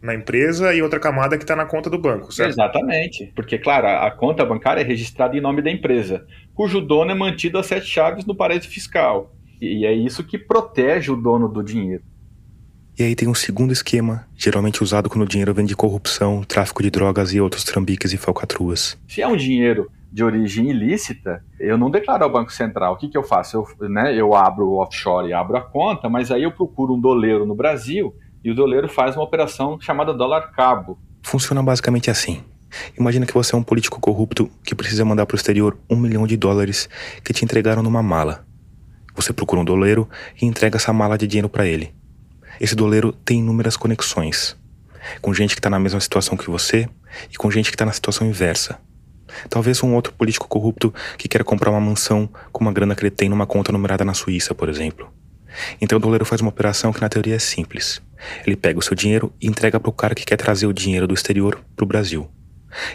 na 0.01 0.13
empresa 0.13 0.73
e 0.73 0.81
outra 0.81 0.99
camada 0.99 1.37
que 1.37 1.43
está 1.43 1.55
na 1.55 1.65
conta 1.65 1.89
do 1.89 1.97
banco, 1.97 2.31
certo? 2.33 2.49
Exatamente, 2.49 3.31
porque 3.35 3.57
claro, 3.57 3.87
a, 3.87 4.07
a 4.07 4.11
conta 4.11 4.45
bancária 4.45 4.81
é 4.81 4.83
registrada 4.83 5.37
em 5.37 5.41
nome 5.41 5.61
da 5.61 5.71
empresa, 5.71 6.25
cujo 6.53 6.81
dono 6.81 7.11
é 7.11 7.15
mantido 7.15 7.57
a 7.57 7.63
sete 7.63 7.85
chaves 7.85 8.25
no 8.25 8.35
paraíso 8.35 8.67
fiscal. 8.67 9.33
E 9.59 9.85
é 9.85 9.93
isso 9.93 10.23
que 10.23 10.37
protege 10.37 11.11
o 11.11 11.15
dono 11.15 11.47
do 11.47 11.63
dinheiro. 11.63 12.03
E 12.99 13.03
aí 13.03 13.15
tem 13.15 13.27
um 13.27 13.35
segundo 13.35 13.71
esquema, 13.71 14.25
geralmente 14.35 14.81
usado 14.81 15.07
quando 15.07 15.21
o 15.21 15.27
dinheiro 15.27 15.53
vem 15.53 15.67
de 15.67 15.75
corrupção, 15.75 16.43
tráfico 16.43 16.81
de 16.81 16.89
drogas 16.89 17.31
e 17.31 17.39
outros 17.39 17.63
trambiques 17.63 18.11
e 18.11 18.17
falcatruas. 18.17 18.97
Se 19.07 19.21
é 19.21 19.27
um 19.27 19.37
dinheiro 19.37 19.91
de 20.11 20.23
origem 20.23 20.71
ilícita, 20.71 21.43
eu 21.59 21.77
não 21.77 21.91
declaro 21.91 22.23
ao 22.23 22.31
Banco 22.31 22.51
Central. 22.51 22.93
O 22.93 22.97
que, 22.97 23.07
que 23.07 23.15
eu 23.15 23.21
faço? 23.21 23.63
Eu, 23.79 23.87
né, 23.87 24.15
eu 24.15 24.33
abro 24.33 24.65
o 24.65 24.81
offshore 24.81 25.29
e 25.29 25.33
abro 25.33 25.55
a 25.55 25.61
conta, 25.61 26.09
mas 26.09 26.31
aí 26.31 26.41
eu 26.41 26.51
procuro 26.51 26.95
um 26.95 26.99
doleiro 26.99 27.45
no 27.45 27.53
Brasil 27.53 28.15
e 28.43 28.49
o 28.49 28.55
doleiro 28.55 28.89
faz 28.89 29.15
uma 29.15 29.23
operação 29.23 29.79
chamada 29.79 30.11
dólar 30.11 30.51
cabo. 30.51 30.97
Funciona 31.21 31.61
basicamente 31.61 32.09
assim. 32.09 32.43
Imagina 32.99 33.27
que 33.27 33.33
você 33.33 33.53
é 33.53 33.57
um 33.59 33.63
político 33.63 34.01
corrupto 34.01 34.49
que 34.63 34.73
precisa 34.73 35.05
mandar 35.05 35.27
para 35.27 35.35
o 35.35 35.37
exterior 35.37 35.77
um 35.87 35.95
milhão 35.95 36.25
de 36.25 36.35
dólares 36.35 36.89
que 37.23 37.31
te 37.31 37.45
entregaram 37.45 37.83
numa 37.83 38.01
mala. 38.01 38.43
Você 39.15 39.31
procura 39.31 39.61
um 39.61 39.65
doleiro 39.65 40.09
e 40.41 40.47
entrega 40.47 40.77
essa 40.77 40.91
mala 40.91 41.15
de 41.15 41.27
dinheiro 41.27 41.47
para 41.47 41.67
ele. 41.67 41.93
Esse 42.59 42.75
doleiro 42.75 43.11
tem 43.11 43.39
inúmeras 43.39 43.77
conexões, 43.77 44.57
com 45.21 45.33
gente 45.33 45.55
que 45.55 45.59
está 45.59 45.69
na 45.69 45.79
mesma 45.79 45.99
situação 45.99 46.37
que 46.37 46.49
você 46.49 46.89
e 47.31 47.37
com 47.37 47.49
gente 47.51 47.69
que 47.69 47.75
está 47.75 47.85
na 47.85 47.91
situação 47.91 48.27
inversa. 48.27 48.79
Talvez 49.49 49.83
um 49.83 49.93
outro 49.93 50.13
político 50.13 50.47
corrupto 50.47 50.93
que 51.17 51.27
quer 51.27 51.43
comprar 51.43 51.71
uma 51.71 51.79
mansão 51.79 52.29
com 52.51 52.63
uma 52.63 52.71
grana 52.71 52.95
que 52.95 53.03
ele 53.03 53.11
tem 53.11 53.29
numa 53.29 53.45
conta 53.45 53.71
numerada 53.71 54.03
na 54.03 54.13
Suíça, 54.13 54.55
por 54.55 54.69
exemplo. 54.69 55.11
Então 55.81 55.97
o 55.97 56.01
doleiro 56.01 56.25
faz 56.25 56.41
uma 56.41 56.49
operação 56.49 56.91
que 56.91 57.01
na 57.01 57.09
teoria 57.09 57.35
é 57.35 57.39
simples. 57.39 58.01
Ele 58.45 58.55
pega 58.55 58.79
o 58.79 58.81
seu 58.81 58.95
dinheiro 58.95 59.33
e 59.41 59.47
entrega 59.47 59.79
para 59.79 59.89
o 59.89 59.93
cara 59.93 60.15
que 60.15 60.25
quer 60.25 60.37
trazer 60.37 60.67
o 60.67 60.73
dinheiro 60.73 61.07
do 61.07 61.13
exterior 61.13 61.59
para 61.75 61.83
o 61.83 61.87
Brasil. 61.87 62.29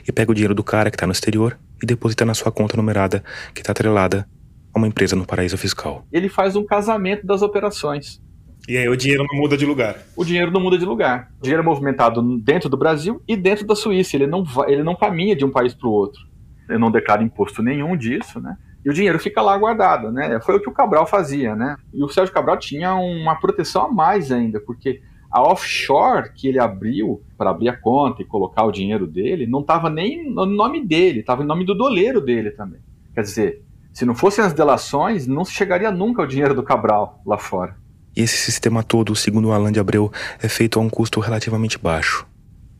E 0.06 0.12
pega 0.12 0.30
o 0.30 0.34
dinheiro 0.34 0.54
do 0.54 0.62
cara 0.62 0.90
que 0.90 0.96
está 0.96 1.06
no 1.06 1.12
exterior 1.12 1.58
e 1.82 1.86
deposita 1.86 2.24
na 2.24 2.34
sua 2.34 2.52
conta 2.52 2.76
numerada 2.76 3.22
que 3.54 3.60
está 3.60 3.72
atrelada 3.72 4.28
a 4.72 4.78
uma 4.78 4.86
empresa 4.86 5.16
no 5.16 5.26
paraíso 5.26 5.56
fiscal. 5.56 6.06
Ele 6.12 6.28
faz 6.28 6.56
um 6.56 6.64
casamento 6.64 7.26
das 7.26 7.42
operações. 7.42 8.20
E 8.68 8.76
aí 8.76 8.88
o 8.88 8.96
dinheiro 8.96 9.24
não 9.30 9.38
muda 9.38 9.56
de 9.56 9.66
lugar. 9.66 9.96
O 10.16 10.24
dinheiro 10.24 10.50
não 10.50 10.60
muda 10.60 10.78
de 10.78 10.84
lugar. 10.84 11.30
O 11.40 11.42
dinheiro 11.42 11.62
é 11.62 11.64
movimentado 11.64 12.22
dentro 12.38 12.68
do 12.68 12.76
Brasil 12.76 13.20
e 13.26 13.36
dentro 13.36 13.66
da 13.66 13.74
Suíça. 13.74 14.16
Ele 14.16 14.26
não, 14.26 14.44
vai, 14.44 14.70
ele 14.70 14.82
não 14.82 14.94
caminha 14.94 15.34
de 15.34 15.44
um 15.44 15.50
país 15.50 15.74
para 15.74 15.88
o 15.88 15.92
outro. 15.92 16.20
Eu 16.68 16.78
não 16.78 16.90
declaro 16.90 17.22
imposto 17.22 17.62
nenhum 17.62 17.96
disso, 17.96 18.40
né? 18.40 18.56
E 18.84 18.90
o 18.90 18.92
dinheiro 18.92 19.18
fica 19.18 19.42
lá 19.42 19.56
guardado, 19.56 20.10
né? 20.10 20.40
Foi 20.40 20.56
o 20.56 20.60
que 20.60 20.68
o 20.68 20.72
Cabral 20.72 21.06
fazia, 21.06 21.54
né? 21.54 21.76
E 21.92 22.02
o 22.02 22.08
Sérgio 22.08 22.34
Cabral 22.34 22.56
tinha 22.56 22.94
uma 22.94 23.36
proteção 23.36 23.86
a 23.86 23.92
mais 23.92 24.30
ainda, 24.30 24.60
porque 24.60 25.00
a 25.30 25.42
offshore 25.42 26.32
que 26.32 26.48
ele 26.48 26.58
abriu 26.58 27.22
para 27.38 27.50
abrir 27.50 27.68
a 27.68 27.76
conta 27.76 28.22
e 28.22 28.24
colocar 28.24 28.64
o 28.64 28.72
dinheiro 28.72 29.06
dele 29.06 29.46
não 29.46 29.60
estava 29.60 29.88
nem 29.88 30.30
no 30.30 30.44
nome 30.44 30.84
dele, 30.84 31.20
estava 31.20 31.42
em 31.42 31.46
nome 31.46 31.64
do 31.64 31.74
doleiro 31.74 32.20
dele 32.20 32.50
também. 32.50 32.80
Quer 33.14 33.22
dizer, 33.22 33.62
se 33.92 34.04
não 34.04 34.14
fossem 34.14 34.44
as 34.44 34.52
delações, 34.52 35.26
não 35.26 35.44
chegaria 35.44 35.90
nunca 35.90 36.22
o 36.22 36.26
dinheiro 36.26 36.54
do 36.54 36.62
Cabral 36.62 37.20
lá 37.24 37.38
fora. 37.38 37.76
E 38.14 38.20
esse 38.22 38.36
sistema 38.36 38.82
todo, 38.82 39.16
segundo 39.16 39.48
o 39.48 39.52
Alan 39.52 39.72
de 39.72 39.80
Abreu, 39.80 40.12
é 40.42 40.48
feito 40.48 40.78
a 40.78 40.82
um 40.82 40.90
custo 40.90 41.18
relativamente 41.18 41.78
baixo. 41.78 42.26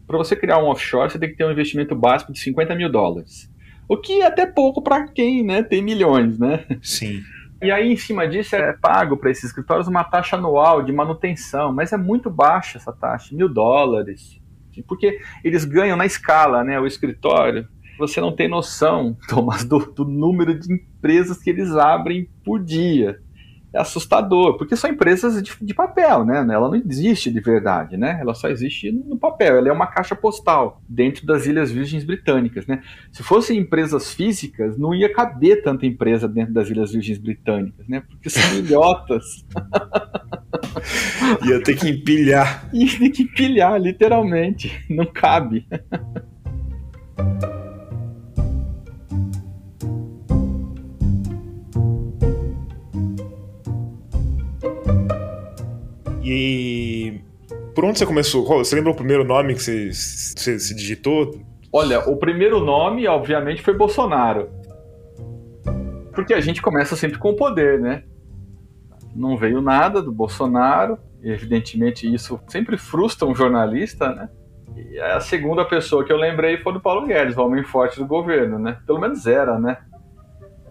Para 0.06 0.18
você 0.18 0.36
criar 0.36 0.58
um 0.58 0.66
offshore, 0.66 1.10
você 1.10 1.18
tem 1.18 1.30
que 1.30 1.36
ter 1.36 1.44
um 1.44 1.50
investimento 1.50 1.94
básico 1.94 2.32
de 2.32 2.38
50 2.38 2.74
mil 2.74 2.90
dólares. 2.90 3.50
O 3.88 3.96
que 3.96 4.20
é 4.20 4.26
até 4.26 4.44
pouco 4.44 4.82
para 4.82 5.08
quem 5.08 5.42
né, 5.42 5.62
tem 5.62 5.82
milhões, 5.82 6.38
né? 6.38 6.66
Sim. 6.82 7.22
E 7.62 7.70
aí, 7.70 7.92
em 7.92 7.96
cima 7.96 8.26
disso, 8.28 8.56
é 8.56 8.72
pago 8.74 9.16
para 9.16 9.30
esses 9.30 9.44
escritórios 9.44 9.88
uma 9.88 10.04
taxa 10.04 10.36
anual 10.36 10.82
de 10.82 10.92
manutenção, 10.92 11.72
mas 11.72 11.92
é 11.92 11.96
muito 11.96 12.28
baixa 12.28 12.76
essa 12.76 12.92
taxa, 12.92 13.34
mil 13.34 13.48
dólares. 13.48 14.38
Porque 14.86 15.18
eles 15.44 15.64
ganham 15.64 15.96
na 15.96 16.04
escala, 16.04 16.64
né? 16.64 16.78
O 16.78 16.86
escritório, 16.86 17.68
você 17.98 18.20
não 18.20 18.34
tem 18.34 18.48
noção, 18.48 19.16
Thomas, 19.28 19.64
do, 19.64 19.78
do 19.78 20.04
número 20.04 20.58
de 20.58 20.74
empresas 20.74 21.38
que 21.38 21.48
eles 21.48 21.70
abrem 21.70 22.28
por 22.44 22.62
dia 22.62 23.18
é 23.72 23.80
assustador, 23.80 24.58
porque 24.58 24.76
são 24.76 24.90
empresas 24.90 25.42
de, 25.42 25.52
de, 25.60 25.74
papel, 25.74 26.24
né? 26.24 26.38
Ela 26.38 26.68
não 26.68 26.74
existe 26.74 27.30
de 27.30 27.40
verdade, 27.40 27.96
né? 27.96 28.18
Ela 28.20 28.34
só 28.34 28.48
existe 28.48 28.92
no 28.92 29.18
papel. 29.18 29.56
Ela 29.56 29.68
é 29.68 29.72
uma 29.72 29.86
caixa 29.86 30.14
postal 30.14 30.82
dentro 30.88 31.24
das 31.24 31.46
Ilhas 31.46 31.70
Virgens 31.70 32.04
Britânicas, 32.04 32.66
né? 32.66 32.82
Se 33.10 33.22
fossem 33.22 33.58
empresas 33.58 34.12
físicas, 34.12 34.76
não 34.76 34.94
ia 34.94 35.12
caber 35.12 35.62
tanta 35.62 35.86
empresa 35.86 36.28
dentro 36.28 36.52
das 36.52 36.68
Ilhas 36.68 36.92
Virgens 36.92 37.18
Britânicas, 37.18 37.88
né? 37.88 38.02
Porque 38.08 38.28
são 38.28 38.42
ilhotas. 38.58 39.24
ia 41.46 41.62
ter 41.62 41.76
que 41.76 41.88
empilhar. 41.88 42.68
Ia 42.72 42.98
ter 42.98 43.10
que 43.10 43.22
empilhar, 43.22 43.80
literalmente. 43.80 44.84
Não 44.88 45.06
cabe. 45.06 45.66
E 56.24 57.20
por 57.74 57.84
onde 57.84 57.98
você 57.98 58.06
começou? 58.06 58.44
Você 58.46 58.76
lembra 58.76 58.92
o 58.92 58.94
primeiro 58.94 59.24
nome 59.24 59.54
que 59.54 59.62
você, 59.62 59.92
você 59.92 60.58
se 60.58 60.74
digitou? 60.74 61.40
Olha, 61.72 62.00
o 62.08 62.16
primeiro 62.16 62.60
nome, 62.60 63.06
obviamente, 63.08 63.62
foi 63.62 63.74
Bolsonaro. 63.74 64.50
Porque 66.14 66.34
a 66.34 66.40
gente 66.40 66.60
começa 66.60 66.94
sempre 66.94 67.18
com 67.18 67.30
o 67.30 67.36
poder, 67.36 67.80
né? 67.80 68.04
Não 69.14 69.36
veio 69.36 69.60
nada 69.60 70.02
do 70.02 70.12
Bolsonaro, 70.12 70.98
e 71.22 71.30
evidentemente 71.30 72.12
isso 72.12 72.38
sempre 72.46 72.76
frustra 72.76 73.26
um 73.26 73.34
jornalista, 73.34 74.10
né? 74.10 74.28
E 74.76 74.98
a 74.98 75.20
segunda 75.20 75.64
pessoa 75.64 76.04
que 76.04 76.12
eu 76.12 76.16
lembrei 76.16 76.58
foi 76.58 76.72
do 76.72 76.80
Paulo 76.80 77.06
Guedes, 77.06 77.36
o 77.36 77.42
homem 77.42 77.64
forte 77.64 77.98
do 77.98 78.06
governo, 78.06 78.58
né? 78.58 78.78
Pelo 78.86 79.00
menos 79.00 79.26
era, 79.26 79.58
né? 79.58 79.78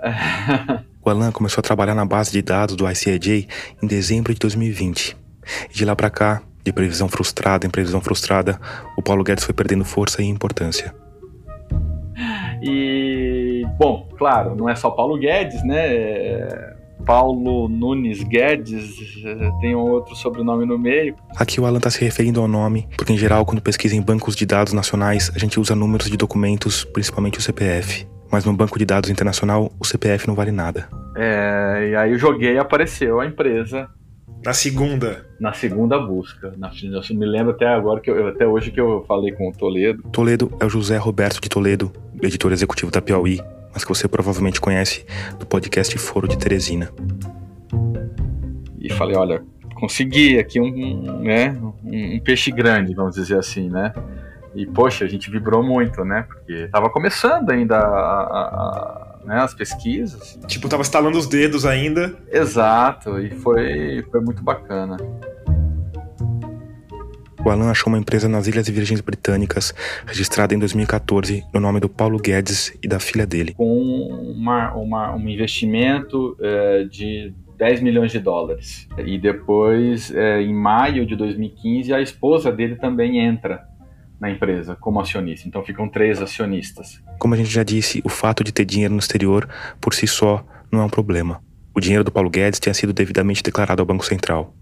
O 1.04 1.10
Alan 1.10 1.32
começou 1.32 1.62
a 1.62 1.64
trabalhar 1.64 1.96
na 1.96 2.06
base 2.06 2.32
de 2.32 2.44
dados 2.44 2.76
do 2.76 2.88
ICIJ 2.88 3.48
em 3.82 3.88
dezembro 3.88 4.32
de 4.32 4.40
2020. 4.40 5.18
E 5.70 5.74
de 5.74 5.86
lá 5.86 5.96
para 5.96 6.10
cá, 6.10 6.42
de 6.64 6.72
previsão 6.72 7.08
frustrada 7.08 7.66
em 7.66 7.70
previsão 7.70 8.02
frustrada, 8.02 8.60
o 8.98 9.02
Paulo 9.02 9.24
Guedes 9.24 9.44
foi 9.44 9.54
perdendo 9.54 9.84
força 9.84 10.22
e 10.22 10.26
importância. 10.26 10.94
E, 12.62 13.66
bom, 13.80 14.08
claro, 14.18 14.56
não 14.56 14.70
é 14.70 14.76
só 14.76 14.92
Paulo 14.92 15.18
Guedes, 15.18 15.64
né? 15.64 15.96
É 15.96 16.82
Paulo 17.06 17.68
Nunes 17.68 18.24
Guedes, 18.24 18.90
tem 19.60 19.76
um 19.76 19.80
outro 19.80 20.16
sobrenome 20.16 20.66
no 20.66 20.78
meio. 20.78 21.16
Aqui 21.36 21.60
o 21.60 21.66
Alan 21.66 21.78
está 21.78 21.90
se 21.90 22.04
referindo 22.04 22.40
ao 22.40 22.48
nome, 22.48 22.88
porque 22.96 23.14
em 23.14 23.18
geral, 23.18 23.46
quando 23.46 23.62
pesquisa 23.62 23.96
em 23.96 24.02
bancos 24.02 24.36
de 24.36 24.46
dados 24.46 24.74
nacionais, 24.74 25.32
a 25.36 25.40
gente 25.40 25.60
usa 25.60 25.76
números 25.76 26.10
de 26.10 26.18
documentos, 26.18 26.84
principalmente 26.86 27.40
o 27.40 27.42
CPF. 27.42 28.08
Mas 28.32 28.46
no 28.46 28.54
banco 28.54 28.80
de 28.80 28.86
dados 28.86 29.10
internacional, 29.10 29.72
o 29.80 29.86
CPF 29.86 30.28
não 30.28 30.36
vale 30.36 30.52
nada. 30.52 30.88
É, 31.18 31.90
e 31.92 31.96
aí 31.96 32.12
eu 32.12 32.18
joguei 32.18 32.54
e 32.54 32.58
apareceu 32.58 33.20
a 33.20 33.26
empresa 33.26 33.90
na 34.44 34.54
segunda. 34.54 35.26
Na 35.40 35.54
segunda 35.54 36.00
busca. 36.00 36.54
Na, 36.58 36.72
eu 36.84 37.16
me 37.16 37.26
lembro 37.26 37.52
até 37.52 37.68
agora, 37.68 38.00
que 38.00 38.10
eu, 38.10 38.28
até 38.28 38.48
hoje 38.48 38.72
que 38.72 38.80
eu 38.80 39.04
falei 39.08 39.32
com 39.32 39.50
o 39.50 39.52
Toledo. 39.52 40.04
Toledo 40.12 40.52
é 40.60 40.66
o 40.66 40.70
José 40.70 40.98
Roberto 40.98 41.40
de 41.40 41.50
Toledo, 41.50 41.92
editor 42.22 42.52
executivo 42.52 42.92
da 42.92 43.02
Piauí, 43.02 43.40
mas 43.74 43.84
que 43.84 43.90
você 43.90 44.08
provavelmente 44.08 44.60
conhece 44.60 45.06
do 45.40 45.46
podcast 45.46 45.98
Foro 45.98 46.28
de 46.28 46.38
Teresina. 46.38 46.90
E 48.80 48.92
falei, 48.92 49.16
olha, 49.16 49.44
consegui 49.76 50.40
aqui 50.40 50.60
um, 50.60 51.22
né, 51.22 51.52
um, 51.84 52.16
um 52.16 52.20
peixe 52.20 52.52
grande, 52.52 52.94
vamos 52.96 53.16
dizer 53.16 53.38
assim, 53.38 53.70
né? 53.70 53.94
E, 54.54 54.66
poxa, 54.66 55.06
a 55.06 55.08
gente 55.08 55.32
vibrou 55.32 55.64
muito, 55.64 56.04
né? 56.04 56.26
Porque 56.28 56.68
tava 56.72 56.90
começando 56.90 57.50
ainda 57.52 57.78
a, 57.78 57.82
a 57.82 59.01
né, 59.26 59.40
as 59.42 59.54
pesquisas. 59.54 60.40
Tipo, 60.48 60.70
tava 60.70 60.82
estalando 60.82 61.18
os 61.18 61.28
dedos 61.28 61.66
ainda. 61.66 62.16
Exato, 62.32 63.20
e 63.20 63.32
foi, 63.32 64.04
foi 64.10 64.22
muito 64.22 64.44
bacana. 64.44 64.98
O 67.44 67.50
Alan 67.50 67.72
achou 67.72 67.92
uma 67.92 67.98
empresa 67.98 68.30
nas 68.30 68.46
Ilhas 68.46 68.70
Virgens 68.70 69.02
Britânicas, 69.02 69.74
registrada 70.06 70.54
em 70.54 70.60
2014, 70.60 71.44
no 71.52 71.60
nome 71.60 71.80
do 71.80 71.90
Paulo 71.90 72.20
Guedes 72.20 72.78
e 72.84 72.88
da 72.88 73.00
filha 73.00 73.26
dele. 73.26 73.56
Com 73.56 73.82
uma, 74.38 74.72
uma 74.76 75.16
um 75.16 75.28
investimento 75.28 76.38
é, 76.40 76.84
de 76.84 77.34
10 77.58 77.82
milhões 77.82 78.12
de 78.12 78.20
dólares. 78.20 78.88
E 79.06 79.18
depois, 79.18 80.12
é, 80.14 80.42
em 80.42 80.54
maio 80.54 81.04
de 81.04 81.16
2015, 81.16 81.92
a 81.92 82.00
esposa 82.00 82.52
dele 82.52 82.76
também 82.76 83.20
entra 83.20 83.71
na 84.22 84.30
empresa 84.30 84.78
como 84.80 85.02
acionista. 85.02 85.48
Então 85.48 85.64
ficam 85.64 85.90
três 85.90 86.22
acionistas. 86.22 87.02
Como 87.18 87.34
a 87.34 87.38
gente 87.38 87.50
já 87.50 87.64
disse, 87.64 88.02
o 88.06 88.10
fato 88.10 88.44
de 88.44 88.52
ter 88.52 88.66
dinheiro 88.66 88.94
no 88.94 89.00
exterior 89.00 89.50
por 89.82 89.96
si 89.96 90.06
só 90.06 90.46
não 90.72 90.80
é 90.82 90.84
um 90.86 90.90
problema. 90.90 91.42
O 91.74 91.80
dinheiro 91.80 92.04
do 92.04 92.12
Paulo 92.12 92.30
Guedes 92.30 92.60
tinha 92.60 92.74
sido 92.74 92.94
devidamente 92.94 93.42
declarado 93.42 93.82
ao 93.82 93.86
Banco 93.86 94.06
Central. 94.06 94.54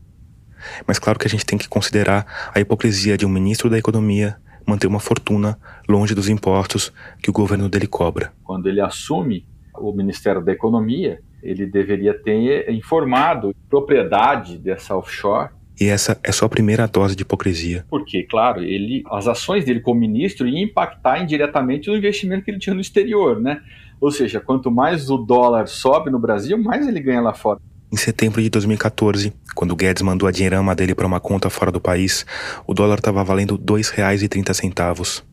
Mas 0.88 0.98
claro 0.98 1.20
que 1.20 1.28
a 1.28 1.30
gente 1.30 1.46
tem 1.46 1.58
que 1.58 1.68
considerar 1.68 2.52
a 2.56 2.60
hipocrisia 2.60 3.18
de 3.18 3.26
um 3.26 3.30
ministro 3.30 3.70
da 3.70 3.78
Economia 3.78 4.38
manter 4.66 4.88
uma 4.88 5.00
fortuna 5.00 5.58
longe 5.88 6.14
dos 6.16 6.30
impostos 6.30 6.94
que 7.22 7.30
o 7.30 7.34
governo 7.34 7.68
dele 7.68 7.88
cobra. 7.88 8.32
Quando 8.44 8.70
ele 8.70 8.80
assume 8.80 9.46
o 9.78 9.92
Ministério 9.92 10.44
da 10.44 10.52
Economia, 10.52 11.20
ele 11.42 11.66
deveria 11.66 12.14
ter 12.14 12.70
informado 12.72 13.54
propriedade 13.70 14.58
dessa 14.58 14.96
offshore. 14.96 15.50
E 15.80 15.88
essa 15.88 16.20
é 16.24 16.32
só 16.32 16.46
a 16.46 16.50
primeira 16.50 16.88
dose 16.88 17.16
de 17.16 17.22
hipocrisia. 17.22 17.86
Porque, 17.90 18.24
claro, 18.24 18.62
ele, 18.62 19.04
as 19.10 19.28
ações 19.28 19.64
dele 19.64 19.80
como 19.80 20.00
ministro 20.00 20.48
iam 20.48 20.58
impactar 20.58 21.22
indiretamente 21.22 21.90
no 21.90 21.96
investimento 21.96 22.44
que 22.44 22.52
ele 22.52 22.60
tinha 22.60 22.74
no 22.74 22.82
exterior, 22.82 23.40
né? 23.40 23.62
Ou 24.02 24.12
seja, 24.12 24.40
quanto 24.42 24.70
mais 24.70 25.10
o 25.10 25.18
dólar 25.18 25.68
sobe 25.68 26.10
no 26.10 26.20
Brasil, 26.20 26.58
mais 26.58 26.88
ele 26.88 27.00
ganha 27.00 27.22
lá 27.22 27.34
fora. 27.34 27.60
Em 27.92 27.98
setembro 27.98 28.42
de 28.42 28.50
2014, 28.50 29.34
quando 29.56 29.76
Guedes 29.76 30.04
mandou 30.04 30.28
a 30.28 30.32
dinheirama 30.32 30.76
dele 30.76 30.94
para 30.94 31.08
uma 31.08 31.20
conta 31.20 31.50
fora 31.50 31.72
do 31.72 31.82
país, 31.82 32.26
o 32.68 32.74
dólar 32.74 33.00
estava 33.00 33.24
valendo 33.24 33.56
R$ 33.56 33.62
2,30. 33.62 35.24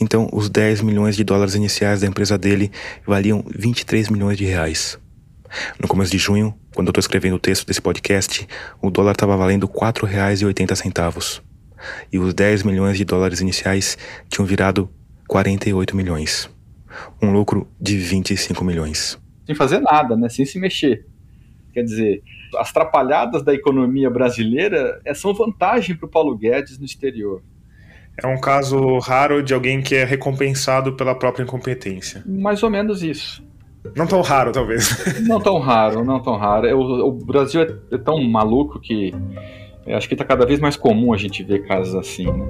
Então, 0.00 0.28
os 0.32 0.48
10 0.48 0.82
milhões 0.82 1.16
de 1.16 1.24
dólares 1.24 1.54
iniciais 1.54 2.00
da 2.00 2.06
empresa 2.06 2.38
dele 2.38 2.70
valiam 3.06 3.44
23 3.54 4.08
milhões 4.08 4.38
de 4.38 4.44
reais. 4.44 4.98
No 5.80 5.88
começo 5.88 6.10
de 6.10 6.18
junho, 6.18 6.54
quando 6.74 6.88
eu 6.88 6.90
estou 6.90 7.00
escrevendo 7.00 7.36
o 7.36 7.38
texto 7.38 7.66
desse 7.66 7.80
podcast, 7.80 8.46
o 8.80 8.90
dólar 8.90 9.12
estava 9.12 9.36
valendo 9.36 9.66
R$ 9.66 9.72
4,80. 9.72 11.42
E 12.12 12.18
os 12.18 12.34
10 12.34 12.62
milhões 12.64 12.96
de 12.96 13.04
dólares 13.04 13.40
iniciais 13.40 13.96
tinham 14.28 14.46
virado 14.46 14.90
48 15.28 15.96
milhões. 15.96 16.50
Um 17.22 17.30
lucro 17.32 17.68
de 17.80 17.96
25 17.96 18.64
milhões. 18.64 19.18
Sem 19.46 19.54
fazer 19.54 19.80
nada, 19.80 20.16
né? 20.16 20.28
Sem 20.28 20.44
se 20.44 20.58
mexer. 20.58 21.06
Quer 21.72 21.82
dizer, 21.82 22.22
as 22.56 22.72
trapalhadas 22.72 23.42
da 23.42 23.54
economia 23.54 24.10
brasileira 24.10 25.00
é, 25.04 25.14
são 25.14 25.32
vantagem 25.32 25.94
para 25.94 26.06
o 26.06 26.10
Paulo 26.10 26.36
Guedes 26.36 26.78
no 26.78 26.84
exterior. 26.84 27.42
É 28.20 28.26
um 28.26 28.40
caso 28.40 28.98
raro 28.98 29.42
de 29.42 29.54
alguém 29.54 29.80
que 29.80 29.94
é 29.94 30.04
recompensado 30.04 30.94
pela 30.94 31.14
própria 31.14 31.44
incompetência. 31.44 32.24
Mais 32.26 32.62
ou 32.64 32.70
menos 32.70 33.02
isso. 33.02 33.46
Não 33.96 34.06
tão 34.06 34.20
raro, 34.20 34.52
talvez. 34.52 35.20
Não 35.26 35.40
tão 35.40 35.58
raro, 35.58 36.04
não 36.04 36.20
tão 36.20 36.36
raro. 36.36 36.68
O, 36.76 37.08
o 37.08 37.12
Brasil 37.12 37.62
é, 37.62 37.94
é, 37.94 37.98
tão 37.98 38.22
maluco 38.22 38.80
que 38.80 39.12
acho 39.86 40.06
que 40.06 40.14
está 40.14 40.24
cada 40.24 40.44
vez 40.44 40.60
mais 40.60 40.76
comum 40.76 41.12
a 41.12 41.16
gente 41.16 41.42
ver 41.42 41.66
casos 41.66 41.94
assim. 41.94 42.26
Né? 42.26 42.46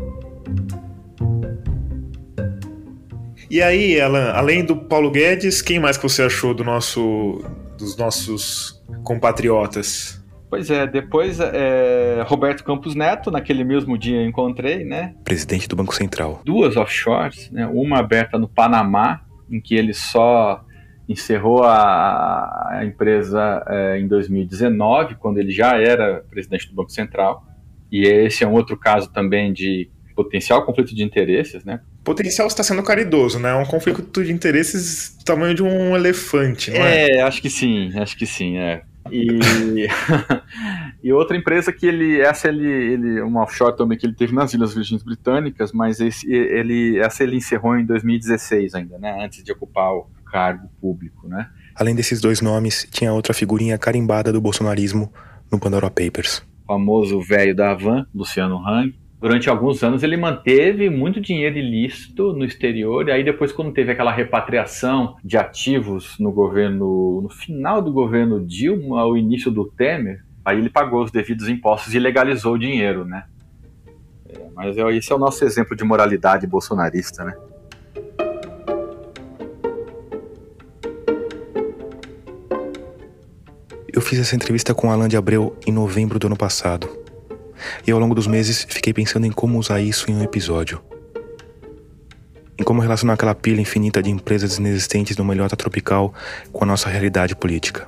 E 3.50 3.62
aí, 3.62 4.00
Alan, 4.00 4.32
além 4.32 4.64
do 4.64 4.76
Paulo 4.76 5.10
Guedes, 5.10 5.62
quem 5.62 5.78
mais 5.78 5.96
que 5.96 6.02
você 6.02 6.22
achou 6.22 6.52
do 6.52 6.64
nosso, 6.64 7.42
dos 7.78 7.96
nossos 7.96 8.82
compatriotas. 9.02 10.22
Pois 10.50 10.70
é, 10.70 10.86
depois 10.86 11.38
é, 11.40 12.22
Roberto 12.26 12.64
Campos 12.64 12.94
Neto, 12.94 13.30
naquele 13.30 13.64
mesmo 13.64 13.98
dia 13.98 14.22
eu 14.22 14.26
encontrei, 14.26 14.84
né? 14.84 15.14
Presidente 15.24 15.68
do 15.68 15.76
Banco 15.76 15.94
Central. 15.94 16.40
Duas 16.44 16.76
offshores, 16.76 17.50
né? 17.50 17.66
Uma 17.66 17.98
aberta 17.98 18.38
no 18.38 18.48
Panamá, 18.48 19.22
em 19.50 19.60
que 19.60 19.74
ele 19.74 19.92
só 19.92 20.62
encerrou 21.08 21.64
a, 21.64 22.78
a 22.78 22.84
empresa 22.84 23.64
é, 23.66 23.98
em 23.98 24.06
2019, 24.06 25.14
quando 25.14 25.38
ele 25.38 25.50
já 25.50 25.76
era 25.76 26.22
presidente 26.30 26.68
do 26.68 26.74
Banco 26.74 26.90
Central. 26.90 27.44
E 27.90 28.06
esse 28.06 28.44
é 28.44 28.46
um 28.46 28.52
outro 28.52 28.76
caso 28.76 29.10
também 29.10 29.52
de 29.52 29.90
potencial 30.14 30.64
conflito 30.66 30.94
de 30.94 31.02
interesses, 31.02 31.64
né? 31.64 31.80
Potencial 32.04 32.48
está 32.48 32.62
sendo 32.62 32.82
caridoso, 32.82 33.38
né? 33.38 33.50
É 33.50 33.54
um 33.54 33.64
conflito 33.64 34.22
de 34.22 34.32
interesses 34.32 35.16
do 35.16 35.24
tamanho 35.24 35.54
de 35.54 35.62
um 35.62 35.96
elefante, 35.96 36.70
não 36.70 36.84
é? 36.84 37.10
É, 37.10 37.22
acho 37.22 37.40
que 37.40 37.48
sim, 37.48 37.96
acho 37.96 38.16
que 38.16 38.26
sim, 38.26 38.58
é. 38.58 38.82
E, 39.10 39.86
e 41.02 41.12
outra 41.12 41.36
empresa 41.36 41.72
que 41.72 41.86
ele, 41.86 42.20
essa 42.20 42.48
ele, 42.48 42.66
ele, 42.66 43.20
uma 43.20 43.42
offshore 43.42 43.76
também 43.76 43.96
que 43.96 44.04
ele 44.04 44.14
teve 44.14 44.34
nas 44.34 44.52
Ilhas 44.52 44.74
Virgens 44.74 45.02
Britânicas, 45.02 45.72
mas 45.72 46.00
esse, 46.00 46.30
ele, 46.30 46.98
essa 46.98 47.22
ele 47.22 47.36
encerrou 47.36 47.78
em 47.78 47.86
2016 47.86 48.74
ainda, 48.74 48.98
né, 48.98 49.24
antes 49.24 49.42
de 49.42 49.52
ocupar 49.52 49.92
o 49.94 50.06
cargo 50.30 50.68
público, 50.80 51.28
né. 51.28 51.48
Além 51.74 51.94
desses 51.94 52.20
dois 52.20 52.40
nomes, 52.40 52.86
tinha 52.90 53.12
outra 53.12 53.32
figurinha 53.32 53.78
carimbada 53.78 54.32
do 54.32 54.40
bolsonarismo 54.40 55.12
no 55.50 55.58
Pandora 55.58 55.90
Papers. 55.90 56.42
O 56.64 56.72
famoso 56.72 57.20
velho 57.20 57.54
da 57.54 57.70
Havan, 57.70 58.06
Luciano 58.14 58.58
Hang, 58.66 58.94
durante 59.20 59.48
alguns 59.48 59.82
anos 59.82 60.02
ele 60.02 60.16
manteve 60.16 60.90
muito 60.90 61.20
dinheiro 61.20 61.58
ilícito 61.58 62.32
no 62.32 62.44
exterior, 62.44 63.08
e 63.08 63.12
aí 63.12 63.24
depois 63.24 63.52
quando 63.52 63.72
teve 63.72 63.92
aquela 63.92 64.12
repatriação 64.12 65.16
de 65.24 65.36
ativos 65.36 66.18
no 66.18 66.30
governo, 66.30 67.22
no 67.22 67.28
final 67.28 67.82
do 67.82 67.92
governo 67.92 68.44
Dilma, 68.44 69.00
ao 69.00 69.16
início 69.16 69.50
do 69.50 69.64
Temer, 69.64 70.22
aí 70.44 70.58
ele 70.58 70.70
pagou 70.70 71.02
os 71.02 71.10
devidos 71.10 71.48
impostos 71.48 71.94
e 71.94 71.98
legalizou 71.98 72.54
o 72.54 72.58
dinheiro, 72.58 73.04
né? 73.04 73.24
É, 74.28 74.48
mas 74.54 74.76
é, 74.76 74.96
esse 74.96 75.12
é 75.12 75.14
o 75.14 75.18
nosso 75.18 75.44
exemplo 75.44 75.76
de 75.76 75.84
moralidade 75.84 76.46
bolsonarista, 76.46 77.24
né? 77.24 77.36
Eu 83.98 84.02
fiz 84.02 84.20
essa 84.20 84.36
entrevista 84.36 84.72
com 84.72 84.92
Alain 84.92 85.08
de 85.08 85.16
Abreu 85.16 85.56
em 85.66 85.72
novembro 85.72 86.20
do 86.20 86.28
ano 86.28 86.36
passado. 86.36 86.88
E 87.84 87.90
ao 87.90 87.98
longo 87.98 88.14
dos 88.14 88.28
meses 88.28 88.64
fiquei 88.70 88.92
pensando 88.92 89.26
em 89.26 89.32
como 89.32 89.58
usar 89.58 89.80
isso 89.80 90.08
em 90.08 90.14
um 90.14 90.22
episódio. 90.22 90.80
Em 92.56 92.62
como 92.62 92.80
relacionar 92.80 93.14
aquela 93.14 93.34
pilha 93.34 93.60
infinita 93.60 94.00
de 94.00 94.08
empresas 94.08 94.56
inexistentes 94.56 95.16
no 95.16 95.24
melhor 95.24 95.50
tropical 95.50 96.14
com 96.52 96.62
a 96.62 96.66
nossa 96.68 96.88
realidade 96.88 97.34
política. 97.34 97.86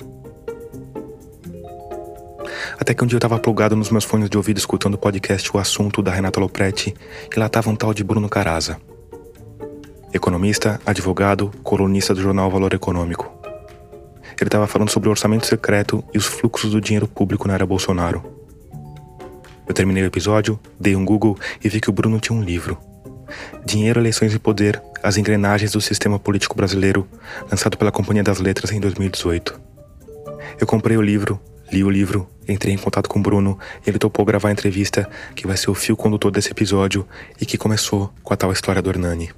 Até 2.77 2.93
que 2.93 3.05
um 3.05 3.07
dia 3.07 3.15
eu 3.15 3.19
estava 3.19 3.39
plugado 3.39 3.77
nos 3.77 3.89
meus 3.89 4.03
fones 4.03 4.29
de 4.29 4.35
ouvido 4.35 4.57
escutando 4.57 4.95
o 4.95 4.97
podcast 4.97 5.49
O 5.55 5.59
Assunto 5.59 6.01
da 6.01 6.11
Renata 6.11 6.41
Lopretti 6.41 6.93
e 7.33 7.39
lá 7.39 7.45
estava 7.45 7.69
um 7.69 7.75
tal 7.77 7.93
de 7.93 8.03
Bruno 8.03 8.27
Caraza. 8.27 8.75
Economista, 10.13 10.77
advogado, 10.85 11.53
colunista 11.63 12.13
do 12.13 12.21
jornal 12.21 12.51
Valor 12.51 12.73
Econômico. 12.73 13.40
Ele 14.41 14.47
estava 14.47 14.65
falando 14.65 14.89
sobre 14.89 15.07
o 15.07 15.11
orçamento 15.11 15.45
secreto 15.45 16.03
e 16.11 16.17
os 16.17 16.25
fluxos 16.25 16.71
do 16.71 16.81
dinheiro 16.81 17.07
público 17.07 17.47
na 17.47 17.53
era 17.53 17.65
Bolsonaro. 17.65 18.23
Eu 19.67 19.73
terminei 19.73 20.01
o 20.01 20.07
episódio, 20.07 20.59
dei 20.79 20.95
um 20.95 21.05
Google 21.05 21.37
e 21.63 21.69
vi 21.69 21.79
que 21.79 21.91
o 21.91 21.93
Bruno 21.93 22.19
tinha 22.19 22.35
um 22.35 22.43
livro. 22.43 22.75
Dinheiro, 23.63 23.99
Eleições 23.99 24.33
e 24.33 24.39
Poder: 24.39 24.81
As 25.03 25.15
Engrenagens 25.15 25.73
do 25.73 25.79
Sistema 25.79 26.17
Político 26.17 26.57
Brasileiro, 26.57 27.07
lançado 27.51 27.77
pela 27.77 27.91
Companhia 27.91 28.23
das 28.23 28.39
Letras 28.39 28.71
em 28.71 28.79
2018. 28.79 29.61
Eu 30.59 30.65
comprei 30.65 30.97
o 30.97 31.01
livro, 31.03 31.39
li 31.71 31.83
o 31.83 31.89
livro, 31.89 32.27
entrei 32.49 32.73
em 32.73 32.77
contato 32.77 33.07
com 33.07 33.19
o 33.19 33.21
Bruno 33.21 33.59
e 33.85 33.89
ele 33.91 33.99
topou 33.99 34.25
gravar 34.25 34.49
a 34.49 34.51
entrevista 34.51 35.07
que 35.35 35.45
vai 35.45 35.55
ser 35.55 35.69
o 35.69 35.75
fio 35.75 35.95
condutor 35.95 36.31
desse 36.31 36.49
episódio 36.49 37.07
e 37.39 37.45
que 37.45 37.59
começou 37.59 38.11
com 38.23 38.33
a 38.33 38.37
tal 38.37 38.51
história 38.51 38.81
do 38.81 38.89
Hernani. 38.89 39.29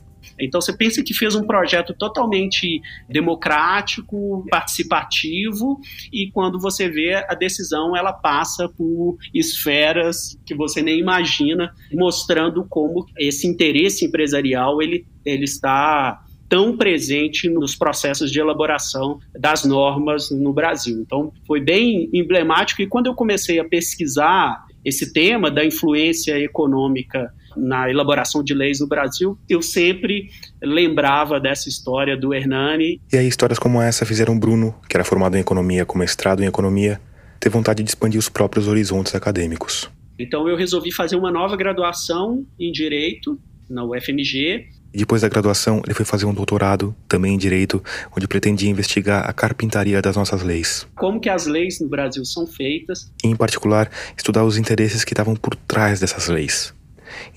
Então 0.46 0.62
você 0.62 0.76
pensa 0.76 1.04
que 1.04 1.14
fez 1.14 1.36
um 1.36 1.46
projeto 1.46 1.94
totalmente 1.94 2.82
democrático, 3.10 4.46
participativo, 4.50 5.80
e 6.12 6.30
quando 6.32 6.60
você 6.60 6.90
vê 6.90 7.16
a 7.16 7.34
decisão, 7.34 7.96
ela 7.96 8.14
passa 8.14 8.68
por 8.70 9.18
esferas 9.34 10.38
que 10.46 10.56
você 10.56 10.82
nem 10.82 11.00
imagina, 11.00 11.74
mostrando 11.94 12.66
como 12.70 13.06
esse 13.18 13.48
interesse 13.48 14.06
empresarial 14.06 14.82
ele, 14.82 15.06
ele 15.26 15.46
está 15.46 16.24
tão 16.54 16.78
presente 16.78 17.50
nos 17.50 17.76
processos 17.76 18.32
de 18.32 18.40
elaboração 18.40 19.20
das 19.34 19.66
normas 19.66 20.30
no 20.30 20.54
Brasil. 20.54 21.00
Então, 21.02 21.32
foi 21.48 21.60
bem 21.60 22.10
emblemático 22.14 22.82
e 22.82 22.88
quando 22.88 23.08
eu 23.08 23.16
comecei 23.16 23.60
a 23.60 23.66
pesquisar 23.66 24.64
esse 24.86 25.12
tema 25.14 25.50
da 25.50 25.66
influência 25.66 26.38
econômica 26.38 27.34
na 27.56 27.90
elaboração 27.90 28.44
de 28.44 28.54
leis 28.54 28.80
no 28.80 28.88
Brasil, 28.88 29.38
eu 29.50 29.62
sempre 29.62 30.30
lembrava 30.62 31.40
dessa 31.40 31.70
história 31.70 32.18
do 32.18 32.34
Hernani. 32.34 33.02
E 33.12 33.18
aí 33.18 33.28
histórias 33.28 33.60
como 33.60 33.82
essa 33.82 34.06
fizeram 34.06 34.38
Bruno, 34.38 34.76
que 34.90 34.96
era 34.96 35.04
formado 35.04 35.38
em 35.38 35.40
economia 35.40 35.86
com 35.86 35.98
mestrado 35.98 36.44
em 36.44 36.48
economia, 36.48 37.00
ter 37.40 37.50
vontade 37.50 37.84
de 37.84 37.90
expandir 37.90 38.20
os 38.20 38.30
próprios 38.30 38.68
horizontes 38.68 39.14
acadêmicos. 39.16 39.90
Então 40.18 40.48
eu 40.48 40.56
resolvi 40.56 40.92
fazer 40.92 41.16
uma 41.16 41.32
nova 41.32 41.56
graduação 41.58 42.46
em 42.60 42.72
direito 42.72 43.40
na 43.70 43.84
UFMG. 43.84 44.68
E 44.94 44.98
depois 45.00 45.24
da 45.24 45.28
graduação, 45.28 45.82
ele 45.84 45.94
foi 45.96 46.06
fazer 46.06 46.26
um 46.26 46.34
doutorado, 46.34 46.96
também 47.08 47.34
em 47.34 47.38
direito, 47.38 47.84
onde 48.16 48.28
pretendia 48.28 48.70
investigar 48.70 49.28
a 49.28 49.34
carpintaria 49.34 50.00
das 50.02 50.16
nossas 50.16 50.44
leis. 50.44 50.88
Como 50.96 51.20
que 51.20 51.30
as 51.30 51.48
leis 51.48 51.82
no 51.82 51.90
Brasil 51.90 52.24
são 52.24 52.46
feitas? 52.46 53.12
E, 53.24 53.28
em 53.28 53.36
particular, 53.36 53.90
estudar 54.16 54.44
os 54.44 54.56
interesses 54.56 55.04
que 55.04 55.14
estavam 55.14 55.36
por 55.36 55.56
trás 55.56 56.00
dessas 56.00 56.28
leis. 56.28 56.74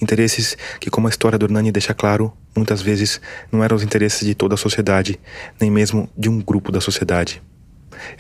Interesses 0.00 0.56
que, 0.80 0.90
como 0.90 1.06
a 1.06 1.10
história 1.10 1.38
do 1.38 1.46
Hernani 1.46 1.72
deixa 1.72 1.94
claro, 1.94 2.32
muitas 2.54 2.82
vezes 2.82 3.20
não 3.50 3.62
eram 3.62 3.76
os 3.76 3.82
interesses 3.82 4.26
de 4.26 4.34
toda 4.34 4.54
a 4.54 4.58
sociedade, 4.58 5.18
nem 5.60 5.70
mesmo 5.70 6.08
de 6.16 6.28
um 6.28 6.40
grupo 6.40 6.72
da 6.72 6.80
sociedade. 6.80 7.42